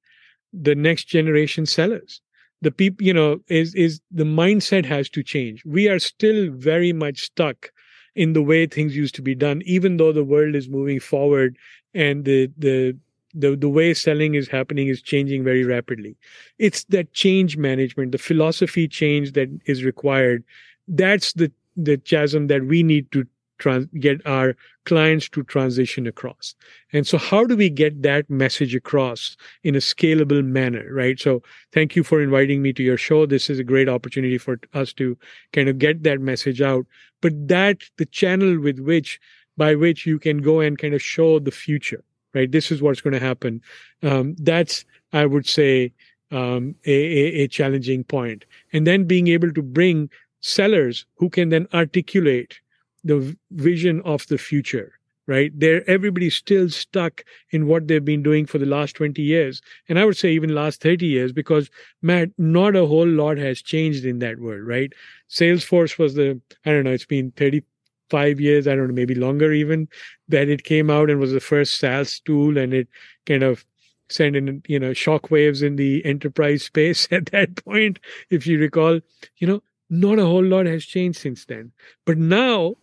the 0.51 0.75
next 0.75 1.05
generation 1.05 1.65
sellers 1.65 2.19
the 2.61 2.71
people 2.71 3.05
you 3.05 3.13
know 3.13 3.39
is 3.47 3.73
is 3.75 4.01
the 4.11 4.23
mindset 4.23 4.85
has 4.85 5.09
to 5.09 5.23
change. 5.23 5.63
We 5.65 5.87
are 5.89 5.99
still 5.99 6.51
very 6.51 6.93
much 6.93 7.21
stuck 7.21 7.71
in 8.15 8.33
the 8.33 8.41
way 8.41 8.65
things 8.65 8.95
used 8.95 9.15
to 9.15 9.21
be 9.21 9.35
done 9.35 9.61
even 9.65 9.97
though 9.97 10.11
the 10.11 10.23
world 10.23 10.53
is 10.55 10.69
moving 10.69 10.99
forward 10.99 11.57
and 11.93 12.25
the 12.25 12.49
the 12.57 12.95
the, 13.33 13.55
the 13.55 13.69
way 13.69 13.93
selling 13.93 14.35
is 14.35 14.49
happening 14.49 14.89
is 14.89 15.01
changing 15.01 15.41
very 15.41 15.63
rapidly. 15.63 16.17
It's 16.59 16.83
that 16.85 17.13
change 17.13 17.55
management 17.55 18.11
the 18.11 18.17
philosophy 18.17 18.87
change 18.87 19.31
that 19.33 19.49
is 19.65 19.83
required. 19.83 20.43
That's 20.87 21.33
the 21.33 21.51
the 21.77 21.97
chasm 21.97 22.47
that 22.47 22.65
we 22.65 22.83
need 22.83 23.11
to 23.11 23.25
trans- 23.61 23.87
get 23.99 24.25
our 24.25 24.55
clients 24.85 25.29
to 25.29 25.43
transition 25.43 26.07
across. 26.07 26.55
And 26.91 27.05
so, 27.05 27.17
how 27.17 27.45
do 27.45 27.55
we 27.55 27.69
get 27.69 28.01
that 28.01 28.29
message 28.29 28.75
across 28.75 29.37
in 29.63 29.75
a 29.75 29.79
scalable 29.79 30.43
manner, 30.43 30.85
right? 30.91 31.19
So, 31.19 31.41
thank 31.71 31.95
you 31.95 32.03
for 32.03 32.21
inviting 32.21 32.61
me 32.61 32.73
to 32.73 32.83
your 32.83 32.97
show. 32.97 33.25
This 33.25 33.49
is 33.49 33.59
a 33.59 33.63
great 33.63 33.87
opportunity 33.87 34.37
for 34.37 34.59
us 34.73 34.91
to 34.93 35.17
kind 35.53 35.69
of 35.69 35.77
get 35.77 36.03
that 36.03 36.19
message 36.19 36.61
out. 36.61 36.85
But 37.21 37.47
that 37.47 37.77
the 37.97 38.07
channel 38.07 38.59
with 38.59 38.79
which 38.79 39.19
by 39.57 39.75
which 39.75 40.05
you 40.05 40.17
can 40.17 40.39
go 40.41 40.59
and 40.59 40.77
kind 40.77 40.93
of 40.93 41.01
show 41.01 41.39
the 41.39 41.51
future, 41.51 42.03
right? 42.33 42.51
This 42.51 42.71
is 42.71 42.81
what's 42.81 43.01
going 43.01 43.13
to 43.13 43.19
happen. 43.19 43.61
Um, 44.01 44.35
that's, 44.39 44.85
I 45.13 45.25
would 45.25 45.47
say, 45.47 45.93
um, 46.31 46.75
a, 46.85 46.93
a, 46.93 47.43
a 47.43 47.47
challenging 47.47 48.03
point. 48.03 48.45
And 48.73 48.87
then 48.87 49.03
being 49.03 49.27
able 49.27 49.51
to 49.53 49.61
bring 49.61 50.09
sellers 50.39 51.05
who 51.15 51.29
can 51.29 51.49
then 51.49 51.67
articulate 51.73 52.59
the 53.03 53.35
vision 53.51 54.01
of 54.01 54.27
the 54.27 54.37
future 54.37 54.93
right? 55.27 55.51
There 55.57 55.89
everybody's 55.89 56.35
still 56.35 56.67
stuck 56.69 57.23
in 57.51 57.67
what 57.67 57.87
they've 57.87 58.03
been 58.03 58.23
doing 58.23 58.45
for 58.45 58.57
the 58.57 58.65
last 58.65 58.95
20 58.95 59.21
years. 59.21 59.61
And 59.87 59.99
i 59.99 60.03
would 60.03 60.17
say 60.17 60.31
even 60.31 60.53
last 60.53 60.81
30 60.81 61.05
years 61.05 61.31
because 61.31 61.69
matt 62.01 62.29
not 62.37 62.75
a 62.75 62.85
whole 62.85 63.07
lot 63.07 63.37
has 63.37 63.61
changed 63.61 64.03
in 64.03 64.19
that 64.19 64.39
world 64.39 64.67
right? 64.67 64.91
Salesforce 65.29 65.97
was 65.97 66.15
the 66.15 66.41
i 66.65 66.71
don't 66.71 66.83
know 66.83 66.91
it's 66.91 67.05
been 67.05 67.31
35 67.31 68.39
years 68.41 68.67
i 68.67 68.75
don't 68.75 68.87
know 68.87 68.93
maybe 68.93 69.15
longer 69.15 69.53
even 69.53 69.87
that 70.27 70.49
it 70.49 70.63
came 70.63 70.89
out 70.89 71.09
and 71.09 71.19
was 71.19 71.31
the 71.31 71.39
first 71.39 71.79
SaaS 71.79 72.19
tool 72.19 72.57
and 72.57 72.73
it 72.73 72.87
kind 73.25 73.43
of 73.43 73.65
sent 74.09 74.35
in 74.35 74.61
you 74.67 74.79
know 74.79 74.91
shockwaves 74.91 75.63
in 75.63 75.75
the 75.75 76.03
enterprise 76.05 76.63
space 76.71 77.07
at 77.11 77.27
that 77.27 77.63
point 77.63 77.99
if 78.29 78.45
you 78.45 78.59
recall. 78.59 78.99
You 79.37 79.47
know 79.47 79.61
not 79.89 80.19
a 80.19 80.25
whole 80.25 80.43
lot 80.43 80.65
has 80.65 80.85
changed 80.85 81.19
since 81.19 81.45
then. 81.45 81.73
But 82.05 82.17
now 82.17 82.75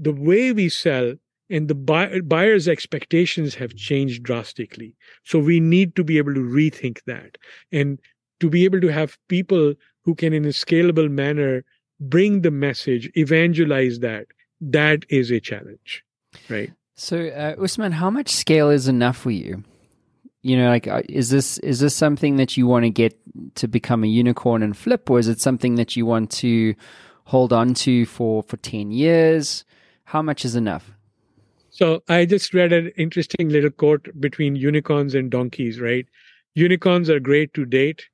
the 0.00 0.12
way 0.12 0.52
we 0.52 0.68
sell 0.68 1.14
and 1.50 1.68
the 1.68 1.74
buy- 1.74 2.20
buyer's 2.20 2.68
expectations 2.68 3.54
have 3.56 3.74
changed 3.76 4.22
drastically. 4.22 4.96
So 5.24 5.38
we 5.38 5.60
need 5.60 5.94
to 5.96 6.04
be 6.04 6.16
able 6.18 6.34
to 6.34 6.40
rethink 6.40 7.02
that 7.06 7.36
and 7.70 7.98
to 8.38 8.48
be 8.48 8.64
able 8.64 8.80
to 8.80 8.88
have 8.88 9.18
people 9.28 9.74
who 10.04 10.14
can, 10.14 10.32
in 10.32 10.44
a 10.44 10.48
scalable 10.48 11.10
manner, 11.10 11.64
bring 12.00 12.40
the 12.40 12.50
message, 12.50 13.10
evangelize 13.14 13.98
that. 14.00 14.26
That 14.62 15.04
is 15.08 15.30
a 15.30 15.40
challenge, 15.40 16.04
right? 16.48 16.70
So, 16.94 17.28
uh, 17.28 17.62
Usman, 17.62 17.92
how 17.92 18.10
much 18.10 18.28
scale 18.28 18.70
is 18.70 18.88
enough 18.88 19.16
for 19.16 19.30
you? 19.30 19.64
You 20.42 20.56
know, 20.56 20.68
like, 20.68 20.86
uh, 20.86 21.02
is 21.08 21.30
this 21.30 21.58
is 21.58 21.80
this 21.80 21.94
something 21.94 22.36
that 22.36 22.56
you 22.56 22.66
want 22.66 22.84
to 22.84 22.90
get 22.90 23.18
to 23.56 23.68
become 23.68 24.04
a 24.04 24.06
unicorn 24.06 24.62
and 24.62 24.76
flip, 24.76 25.08
or 25.10 25.18
is 25.18 25.28
it 25.28 25.40
something 25.40 25.76
that 25.76 25.96
you 25.96 26.04
want 26.06 26.30
to 26.32 26.74
hold 27.24 27.52
on 27.52 27.74
to 27.74 28.04
for 28.06 28.42
for 28.42 28.56
ten 28.58 28.90
years? 28.90 29.64
How 30.10 30.22
much 30.22 30.44
is 30.44 30.56
enough? 30.56 30.90
So 31.70 32.02
I 32.08 32.24
just 32.24 32.52
read 32.52 32.72
an 32.72 32.88
interesting 32.96 33.48
little 33.48 33.70
quote 33.70 34.08
between 34.18 34.56
unicorns 34.56 35.14
and 35.14 35.30
donkeys, 35.30 35.78
right? 35.78 36.04
Unicorns 36.56 37.08
are 37.08 37.20
great 37.20 37.54
to 37.54 37.64
date, 37.64 38.08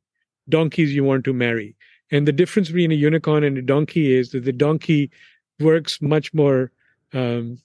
donkeys 0.51 0.95
you 0.95 1.05
want 1.05 1.25
to 1.25 1.33
marry. 1.33 1.75
And 2.11 2.29
the 2.29 2.35
difference 2.35 2.69
between 2.69 2.93
a 2.93 2.97
unicorn 2.97 3.45
and 3.45 3.57
a 3.57 3.63
donkey 3.63 4.15
is 4.15 4.33
that 4.33 4.45
the 4.45 4.53
donkey 4.53 5.11
works 5.59 6.03
much 6.03 6.35
more 6.35 6.71
um, 7.15 7.57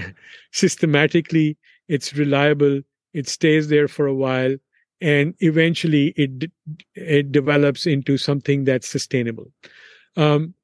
systematically, 0.50 1.58
it's 1.86 2.14
reliable, 2.14 2.80
it 3.12 3.28
stays 3.28 3.68
there 3.68 3.86
for 3.86 4.06
a 4.06 4.14
while, 4.14 4.56
and 5.02 5.34
eventually 5.40 6.14
it 6.16 6.50
it 6.94 7.32
develops 7.32 7.84
into 7.84 8.16
something 8.16 8.64
that's 8.64 8.88
sustainable. 8.88 9.52
Um, 10.16 10.54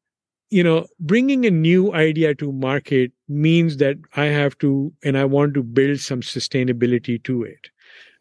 you 0.50 0.64
know, 0.64 0.86
bringing 0.98 1.46
a 1.46 1.50
new 1.50 1.94
idea 1.94 2.34
to 2.34 2.52
market 2.52 3.12
means 3.28 3.76
that 3.76 3.96
I 4.16 4.26
have 4.26 4.58
to 4.58 4.92
and 5.04 5.16
I 5.16 5.24
want 5.24 5.54
to 5.54 5.62
build 5.62 6.00
some 6.00 6.20
sustainability 6.20 7.22
to 7.24 7.44
it. 7.44 7.68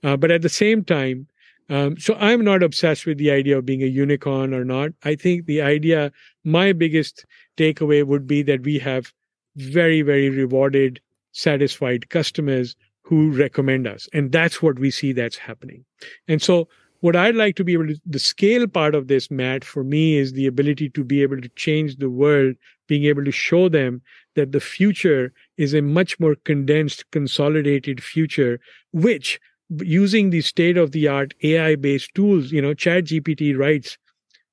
Uh, 0.04 0.16
but 0.16 0.32
at 0.32 0.44
the 0.44 0.50
same 0.50 0.84
time, 0.84 1.28
um, 1.70 1.98
so 1.98 2.16
I'm 2.16 2.44
not 2.44 2.64
obsessed 2.64 3.06
with 3.06 3.18
the 3.18 3.32
idea 3.32 3.58
of 3.58 3.66
being 3.66 3.84
a 3.84 3.88
unicorn 3.88 4.54
or 4.54 4.64
not. 4.64 4.92
I 5.04 5.16
think 5.16 5.46
the 5.46 5.62
idea, 5.62 6.12
my 6.44 6.74
biggest 6.74 7.26
takeaway 7.58 8.04
would 8.06 8.26
be 8.26 8.42
that 8.44 8.64
we 8.64 8.80
have 8.80 9.14
very, 9.56 10.02
very 10.02 10.30
rewarded, 10.30 11.00
satisfied 11.32 12.10
customers 12.10 12.76
who 13.02 13.32
recommend 13.32 13.88
us. 13.88 14.08
And 14.14 14.32
that's 14.32 14.62
what 14.62 14.80
we 14.80 14.92
see 14.92 15.14
that's 15.14 15.38
happening. 15.38 15.86
And 16.28 16.42
so 16.42 16.68
what 17.02 17.16
I'd 17.16 17.36
like 17.36 17.56
to 17.56 17.64
be 17.64 17.74
able 17.74 17.88
to, 17.88 18.00
the 18.06 18.20
scale 18.20 18.68
part 18.68 18.96
of 18.96 19.08
this, 19.08 19.32
Matt, 19.32 19.64
for 19.64 19.84
me 19.84 20.18
is 20.18 20.34
the 20.34 20.48
ability 20.48 20.90
to 20.90 21.04
be 21.04 21.22
able 21.22 21.40
to 21.42 21.50
change 21.50 21.98
the 21.98 22.10
world, 22.10 22.56
being 22.88 23.06
able 23.06 23.24
to 23.24 23.32
show 23.32 23.70
them 23.70 24.02
that 24.36 24.52
the 24.52 24.60
future 24.60 25.32
is 25.58 25.74
a 25.74 25.82
much 25.82 26.20
more 26.20 26.36
condensed, 26.36 27.10
consolidated 27.12 28.04
future, 28.04 28.60
which 28.92 29.40
using 29.82 30.30
the 30.30 30.42
state 30.42 30.78
of 30.78 30.92
the 30.92 31.08
art 31.08 31.34
AI 31.44 31.76
based 31.76 32.14
tools, 32.16 32.52
you 32.52 32.62
know, 32.62 32.74
Chat 32.74 33.06
GPT 33.06 33.58
writes, 33.58 33.98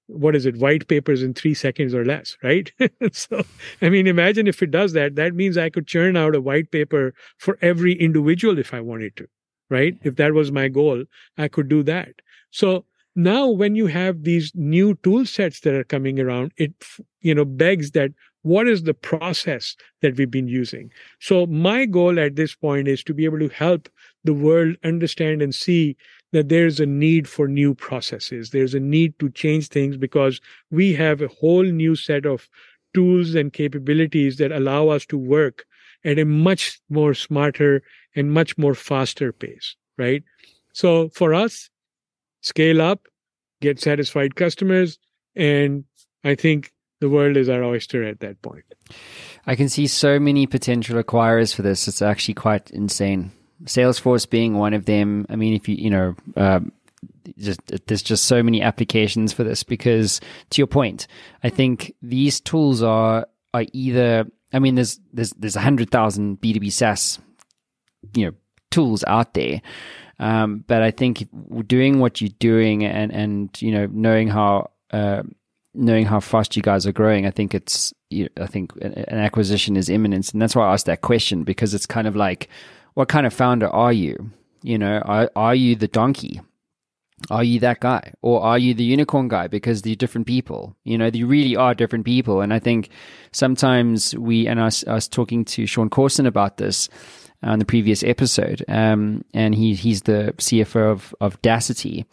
what 0.09 0.36
is 0.36 0.47
it, 0.47 0.57
white 0.59 0.86
papers 0.86 1.22
in 1.22 1.34
three 1.34 1.55
seconds 1.55 1.94
or 1.94 2.05
less, 2.05 2.36
right? 2.42 2.70
so, 3.12 3.42
I 3.82 3.88
mean, 3.88 4.07
imagine 4.07 4.47
if 4.47 4.62
it 4.62 4.70
does 4.70 4.92
that, 4.92 5.16
that 5.16 5.34
means 5.34 5.57
I 5.57 5.70
could 5.70 5.86
churn 5.86 6.16
out 6.16 6.34
a 6.34 6.40
white 6.40 6.70
paper 6.70 7.12
for 7.38 7.59
every 7.61 7.94
individual 7.94 8.59
if 8.59 8.72
I 8.72 8.80
wanted 8.80 9.16
to, 9.16 9.26
right? 9.70 9.96
If 10.02 10.16
that 10.16 10.34
was 10.34 10.52
my 10.52 10.68
goal, 10.68 11.04
I 11.38 11.48
could 11.48 11.68
do 11.68 11.82
that. 11.84 12.22
So 12.50 12.84
now 13.14 13.48
when 13.48 13.74
you 13.74 13.86
have 13.86 14.22
these 14.22 14.52
new 14.54 14.94
tool 15.02 15.24
sets 15.24 15.60
that 15.60 15.74
are 15.74 15.84
coming 15.84 16.20
around, 16.20 16.52
it 16.56 16.72
you 17.20 17.34
know 17.34 17.44
begs 17.44 17.92
that 17.92 18.12
what 18.42 18.68
is 18.68 18.84
the 18.84 18.94
process 18.94 19.74
that 20.02 20.16
we've 20.16 20.30
been 20.30 20.46
using? 20.46 20.92
So 21.18 21.46
my 21.46 21.84
goal 21.84 22.20
at 22.20 22.36
this 22.36 22.54
point 22.54 22.86
is 22.86 23.02
to 23.04 23.14
be 23.14 23.24
able 23.24 23.40
to 23.40 23.48
help 23.48 23.88
the 24.22 24.34
world 24.34 24.76
understand 24.84 25.42
and 25.42 25.52
see 25.52 25.96
that 26.32 26.48
there's 26.48 26.78
a 26.78 26.86
need 26.86 27.28
for 27.28 27.48
new 27.48 27.74
processes. 27.74 28.50
There's 28.50 28.74
a 28.74 28.80
need 28.80 29.18
to 29.18 29.30
change 29.30 29.68
things 29.68 29.96
because 29.96 30.40
we 30.70 30.92
have 30.94 31.22
a 31.22 31.28
whole 31.28 31.64
new 31.64 31.96
set 31.96 32.24
of 32.24 32.48
tools 32.94 33.34
and 33.34 33.52
capabilities 33.52 34.36
that 34.36 34.52
allow 34.52 34.88
us 34.88 35.04
to 35.06 35.18
work 35.18 35.64
at 36.04 36.18
a 36.18 36.24
much 36.24 36.80
more 36.88 37.14
smarter 37.14 37.82
and 38.16 38.32
much 38.32 38.58
more 38.58 38.74
faster 38.74 39.32
pace, 39.32 39.76
right? 39.98 40.24
So 40.72 41.10
for 41.10 41.34
us, 41.34 41.70
scale 42.40 42.82
up, 42.82 43.06
get 43.60 43.80
satisfied 43.80 44.34
customers, 44.34 44.98
and 45.36 45.84
I 46.24 46.34
think 46.34 46.72
the 47.00 47.10
world 47.10 47.36
is 47.36 47.48
our 47.48 47.62
oyster 47.62 48.02
at 48.02 48.20
that 48.20 48.40
point. 48.42 48.64
I 49.46 49.54
can 49.54 49.68
see 49.68 49.86
so 49.86 50.18
many 50.18 50.46
potential 50.46 51.00
acquirers 51.02 51.54
for 51.54 51.62
this. 51.62 51.86
It's 51.86 52.02
actually 52.02 52.34
quite 52.34 52.70
insane. 52.70 53.32
Salesforce 53.64 54.28
being 54.28 54.54
one 54.54 54.74
of 54.74 54.86
them. 54.86 55.26
I 55.28 55.36
mean, 55.36 55.54
if 55.54 55.68
you 55.68 55.76
you 55.76 55.90
know, 55.90 56.16
um, 56.36 56.72
just 57.38 57.60
there's 57.86 58.02
just 58.02 58.24
so 58.24 58.42
many 58.42 58.62
applications 58.62 59.32
for 59.32 59.44
this 59.44 59.62
because 59.62 60.20
to 60.50 60.60
your 60.60 60.66
point, 60.66 61.06
I 61.42 61.48
think 61.48 61.94
these 62.02 62.40
tools 62.40 62.82
are 62.82 63.26
are 63.54 63.64
either. 63.72 64.26
I 64.52 64.58
mean, 64.58 64.74
there's 64.74 65.00
there's 65.12 65.30
there's 65.30 65.56
a 65.56 65.60
hundred 65.60 65.90
thousand 65.90 66.40
B 66.40 66.52
two 66.52 66.60
B 66.60 66.70
SaaS, 66.70 67.18
you 68.14 68.26
know, 68.26 68.32
tools 68.70 69.04
out 69.07 69.34
there. 69.34 69.61
Um, 70.18 70.64
but 70.66 70.82
I 70.82 70.90
think 70.90 71.28
doing 71.66 72.00
what 72.00 72.20
you're 72.20 72.30
doing 72.38 72.84
and 72.84 73.12
and 73.12 73.50
you 73.61 73.70
know 73.70 73.86
knowing 73.92 74.28
how 74.28 74.70
uh, 74.90 75.22
knowing 75.74 76.07
how 76.07 76.20
fast 76.20 76.57
you 76.57 76.62
guys 76.62 76.86
are 76.86 76.92
growing, 76.92 77.26
I 77.26 77.30
think 77.30 77.54
it's 77.54 77.92
you 78.11 78.24
know, 78.24 78.44
I 78.44 78.46
think 78.46 78.72
an 78.76 79.18
acquisition 79.18 79.76
is 79.76 79.88
imminent, 79.88 80.32
and 80.32 80.40
that's 80.40 80.57
why 80.57 80.66
I 80.66 80.72
asked 80.72 80.86
that 80.86 81.02
question 81.02 81.44
because 81.44 81.74
it's 81.74 81.86
kind 81.86 82.07
of 82.07 82.16
like, 82.16 82.48
what 82.94 83.09
kind 83.09 83.26
of 83.26 83.34
founder 83.34 83.68
are 83.68 83.92
you? 83.92 84.30
You 84.62 84.78
know, 84.78 84.98
are 85.04 85.30
are 85.36 85.54
you 85.54 85.76
the 85.76 85.88
donkey? 85.88 86.40
Are 87.30 87.44
you 87.44 87.61
that 87.61 87.80
guy, 87.80 88.12
or 88.20 88.42
are 88.42 88.59
you 88.59 88.74
the 88.74 88.84
unicorn 88.84 89.28
guy? 89.28 89.48
Because 89.48 89.82
they're 89.82 89.94
different 89.94 90.26
people. 90.26 90.76
You 90.84 90.98
know, 90.98 91.09
they 91.11 91.22
really 91.22 91.57
are 91.57 91.74
different 91.74 92.04
people, 92.04 92.40
and 92.40 92.52
I 92.52 92.59
think 92.59 92.90
sometimes 93.32 94.14
we 94.16 94.46
and 94.46 94.61
us 94.61 94.84
was 94.86 95.09
talking 95.09 95.44
to 95.46 95.66
Sean 95.66 95.90
Corson 95.90 96.26
about 96.26 96.57
this 96.57 96.88
on 97.43 97.59
the 97.59 97.64
previous 97.64 98.03
episode, 98.03 98.64
um, 98.68 99.24
and 99.34 99.55
he 99.55 99.74
he's 99.74 100.03
the 100.03 100.34
CFO 100.39 100.93
of 100.93 101.14
of 101.20 101.41
Dacity 101.43 102.07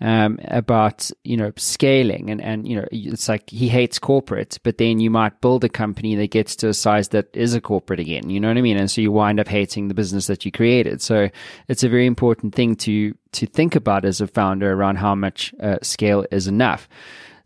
um, 0.00 0.38
about 0.44 1.10
you 1.24 1.36
know 1.36 1.52
scaling 1.56 2.30
and 2.30 2.40
and 2.40 2.68
you 2.68 2.76
know 2.76 2.86
it's 2.90 3.28
like 3.28 3.48
he 3.48 3.68
hates 3.68 3.98
corporate, 3.98 4.58
but 4.62 4.78
then 4.78 5.00
you 5.00 5.10
might 5.10 5.40
build 5.40 5.64
a 5.64 5.68
company 5.68 6.14
that 6.16 6.30
gets 6.30 6.56
to 6.56 6.68
a 6.68 6.74
size 6.74 7.08
that 7.08 7.34
is 7.34 7.54
a 7.54 7.60
corporate 7.60 8.00
again. 8.00 8.28
You 8.28 8.40
know 8.40 8.48
what 8.48 8.58
I 8.58 8.62
mean? 8.62 8.76
And 8.76 8.90
so 8.90 9.00
you 9.00 9.12
wind 9.12 9.40
up 9.40 9.48
hating 9.48 9.88
the 9.88 9.94
business 9.94 10.26
that 10.26 10.44
you 10.44 10.52
created. 10.52 11.00
So 11.00 11.30
it's 11.68 11.82
a 11.82 11.88
very 11.88 12.06
important 12.06 12.54
thing 12.54 12.76
to 12.76 13.14
to 13.32 13.46
think 13.46 13.74
about 13.74 14.04
as 14.04 14.20
a 14.20 14.26
founder 14.26 14.72
around 14.72 14.96
how 14.96 15.14
much 15.14 15.54
uh, 15.60 15.78
scale 15.82 16.26
is 16.30 16.46
enough. 16.46 16.88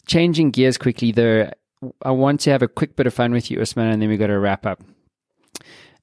Changing 0.06 0.50
gears 0.50 0.76
quickly, 0.76 1.12
though, 1.12 1.50
I 2.02 2.10
want 2.10 2.40
to 2.40 2.50
have 2.50 2.62
a 2.62 2.68
quick 2.68 2.96
bit 2.96 3.06
of 3.06 3.14
fun 3.14 3.32
with 3.32 3.50
you, 3.50 3.60
Usman, 3.60 3.88
and 3.88 4.02
then 4.02 4.08
we 4.08 4.16
got 4.16 4.26
to 4.26 4.38
wrap 4.38 4.66
up. 4.66 4.82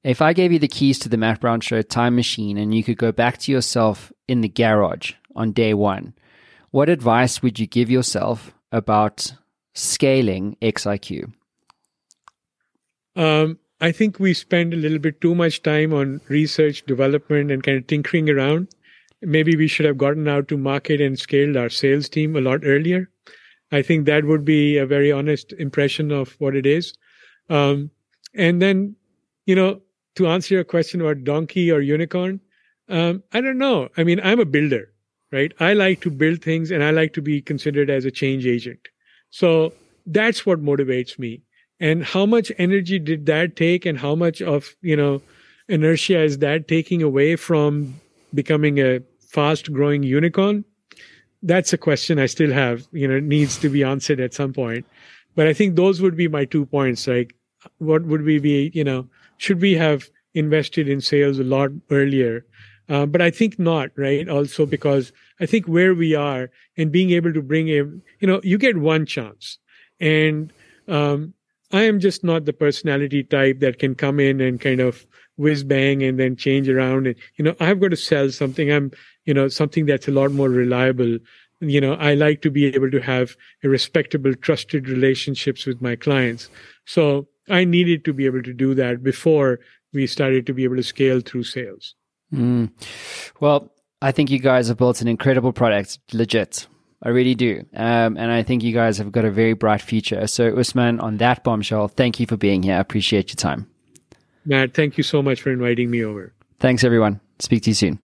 If 0.04 0.22
I 0.22 0.32
gave 0.32 0.52
you 0.52 0.58
the 0.58 0.68
keys 0.68 0.98
to 1.00 1.08
the 1.08 1.16
Matt 1.16 1.40
Brown 1.40 1.60
Show 1.60 1.82
time 1.82 2.14
machine 2.14 2.56
and 2.56 2.74
you 2.74 2.84
could 2.84 2.98
go 2.98 3.12
back 3.12 3.38
to 3.38 3.52
yourself 3.52 4.12
in 4.28 4.40
the 4.40 4.48
garage 4.48 5.12
on 5.34 5.52
day 5.52 5.74
one, 5.74 6.14
what 6.70 6.88
advice 6.88 7.42
would 7.42 7.58
you 7.58 7.66
give 7.66 7.90
yourself 7.90 8.52
about 8.70 9.32
scaling 9.74 10.56
XIQ? 10.62 11.32
Um, 13.16 13.58
I 13.80 13.92
think 13.92 14.20
we 14.20 14.34
spend 14.34 14.72
a 14.72 14.76
little 14.76 14.98
bit 14.98 15.20
too 15.20 15.34
much 15.34 15.62
time 15.62 15.92
on 15.92 16.20
research, 16.28 16.84
development, 16.86 17.50
and 17.50 17.62
kind 17.62 17.78
of 17.78 17.86
tinkering 17.86 18.30
around. 18.30 18.68
Maybe 19.22 19.56
we 19.56 19.66
should 19.66 19.86
have 19.86 19.98
gotten 19.98 20.28
out 20.28 20.46
to 20.48 20.56
market 20.56 21.00
and 21.00 21.18
scaled 21.18 21.56
our 21.56 21.68
sales 21.68 22.08
team 22.08 22.36
a 22.36 22.40
lot 22.40 22.60
earlier. 22.64 23.10
I 23.72 23.82
think 23.82 24.06
that 24.06 24.24
would 24.24 24.44
be 24.44 24.78
a 24.78 24.86
very 24.86 25.10
honest 25.10 25.52
impression 25.52 26.12
of 26.12 26.34
what 26.38 26.54
it 26.54 26.66
is. 26.66 26.94
Um, 27.50 27.90
and 28.34 28.62
then, 28.62 28.96
you 29.46 29.54
know, 29.54 29.80
to 30.18 30.28
answer 30.28 30.54
your 30.54 30.64
question 30.64 31.00
about 31.00 31.24
donkey 31.24 31.72
or 31.72 31.80
unicorn, 31.80 32.40
um, 32.88 33.22
I 33.32 33.40
don't 33.40 33.58
know. 33.58 33.88
I 33.96 34.04
mean, 34.04 34.20
I'm 34.22 34.40
a 34.40 34.44
builder 34.44 34.92
right? 35.32 35.52
I 35.60 35.74
like 35.74 36.00
to 36.02 36.10
build 36.10 36.42
things 36.42 36.70
and 36.70 36.82
I 36.82 36.90
like 36.90 37.12
to 37.14 37.22
be 37.22 37.40
considered 37.40 37.90
as 37.90 38.04
a 38.04 38.10
change 38.10 38.46
agent. 38.46 38.80
So 39.30 39.72
that's 40.06 40.46
what 40.46 40.62
motivates 40.62 41.18
me. 41.18 41.42
And 41.80 42.04
how 42.04 42.26
much 42.26 42.50
energy 42.58 42.98
did 42.98 43.26
that 43.26 43.56
take 43.56 43.86
and 43.86 43.98
how 43.98 44.14
much 44.14 44.42
of, 44.42 44.74
you 44.80 44.96
know, 44.96 45.22
inertia 45.68 46.22
is 46.22 46.38
that 46.38 46.66
taking 46.66 47.02
away 47.02 47.36
from 47.36 48.00
becoming 48.34 48.78
a 48.78 49.00
fast 49.20 49.72
growing 49.72 50.02
unicorn? 50.02 50.64
That's 51.42 51.72
a 51.72 51.78
question 51.78 52.18
I 52.18 52.26
still 52.26 52.52
have, 52.52 52.88
you 52.90 53.06
know, 53.06 53.20
needs 53.20 53.58
to 53.58 53.68
be 53.68 53.84
answered 53.84 54.18
at 54.18 54.34
some 54.34 54.52
point. 54.52 54.86
But 55.36 55.46
I 55.46 55.52
think 55.52 55.76
those 55.76 56.00
would 56.00 56.16
be 56.16 56.26
my 56.26 56.46
two 56.46 56.66
points. 56.66 57.06
Like, 57.06 57.34
what 57.78 58.02
would 58.04 58.22
we 58.22 58.40
be, 58.40 58.72
you 58.74 58.82
know, 58.82 59.08
should 59.38 59.60
we 59.60 59.74
have 59.74 60.08
invested 60.34 60.88
in 60.88 61.00
sales 61.00 61.38
a 61.38 61.44
lot 61.44 61.70
earlier? 61.90 62.44
Uh, 62.88 63.06
but 63.06 63.20
I 63.20 63.30
think 63.30 63.58
not, 63.58 63.90
right? 63.96 64.28
Also 64.28 64.64
because 64.66 65.12
I 65.40 65.46
think 65.46 65.66
where 65.66 65.94
we 65.94 66.14
are 66.14 66.50
and 66.76 66.92
being 66.92 67.10
able 67.10 67.32
to 67.32 67.42
bring 67.42 67.68
a, 67.68 67.84
you 68.20 68.26
know, 68.26 68.40
you 68.42 68.58
get 68.58 68.78
one 68.78 69.04
chance. 69.06 69.58
And 70.00 70.52
um, 70.86 71.34
I 71.72 71.82
am 71.82 72.00
just 72.00 72.24
not 72.24 72.44
the 72.44 72.52
personality 72.52 73.24
type 73.24 73.60
that 73.60 73.78
can 73.78 73.94
come 73.94 74.20
in 74.20 74.40
and 74.40 74.60
kind 74.60 74.80
of 74.80 75.06
whiz 75.36 75.64
bang 75.64 76.02
and 76.02 76.18
then 76.18 76.34
change 76.34 76.68
around. 76.68 77.06
And, 77.06 77.16
you 77.36 77.44
know, 77.44 77.54
I've 77.60 77.80
got 77.80 77.90
to 77.90 77.96
sell 77.96 78.30
something. 78.30 78.72
I'm, 78.72 78.90
you 79.24 79.34
know, 79.34 79.48
something 79.48 79.86
that's 79.86 80.08
a 80.08 80.12
lot 80.12 80.32
more 80.32 80.48
reliable. 80.48 81.18
You 81.60 81.80
know, 81.80 81.94
I 81.94 82.14
like 82.14 82.40
to 82.42 82.50
be 82.50 82.66
able 82.66 82.90
to 82.90 83.00
have 83.00 83.36
a 83.62 83.68
respectable, 83.68 84.34
trusted 84.34 84.88
relationships 84.88 85.66
with 85.66 85.82
my 85.82 85.94
clients. 85.94 86.48
So 86.86 87.28
I 87.48 87.64
needed 87.64 88.04
to 88.04 88.12
be 88.12 88.26
able 88.26 88.42
to 88.42 88.52
do 88.52 88.74
that 88.74 89.02
before 89.02 89.60
we 89.92 90.06
started 90.06 90.46
to 90.46 90.52
be 90.52 90.64
able 90.64 90.76
to 90.76 90.82
scale 90.82 91.20
through 91.20 91.44
sales. 91.44 91.94
Mm. 92.32 92.70
Well, 93.40 93.72
I 94.02 94.12
think 94.12 94.30
you 94.30 94.38
guys 94.38 94.68
have 94.68 94.76
built 94.76 95.00
an 95.00 95.08
incredible 95.08 95.52
product, 95.52 95.98
legit. 96.12 96.66
I 97.02 97.10
really 97.10 97.34
do. 97.34 97.64
Um, 97.74 98.16
and 98.16 98.30
I 98.30 98.42
think 98.42 98.62
you 98.62 98.72
guys 98.72 98.98
have 98.98 99.12
got 99.12 99.24
a 99.24 99.30
very 99.30 99.52
bright 99.52 99.80
future. 99.80 100.26
So, 100.26 100.56
Usman, 100.58 101.00
on 101.00 101.18
that 101.18 101.44
bombshell, 101.44 101.88
thank 101.88 102.18
you 102.18 102.26
for 102.26 102.36
being 102.36 102.62
here. 102.62 102.74
I 102.74 102.80
appreciate 102.80 103.30
your 103.30 103.36
time. 103.36 103.68
Matt, 104.44 104.74
thank 104.74 104.98
you 104.98 105.04
so 105.04 105.22
much 105.22 105.40
for 105.40 105.50
inviting 105.50 105.90
me 105.90 106.04
over. 106.04 106.32
Thanks, 106.58 106.82
everyone. 106.82 107.20
Speak 107.38 107.62
to 107.64 107.70
you 107.70 107.74
soon. 107.74 107.96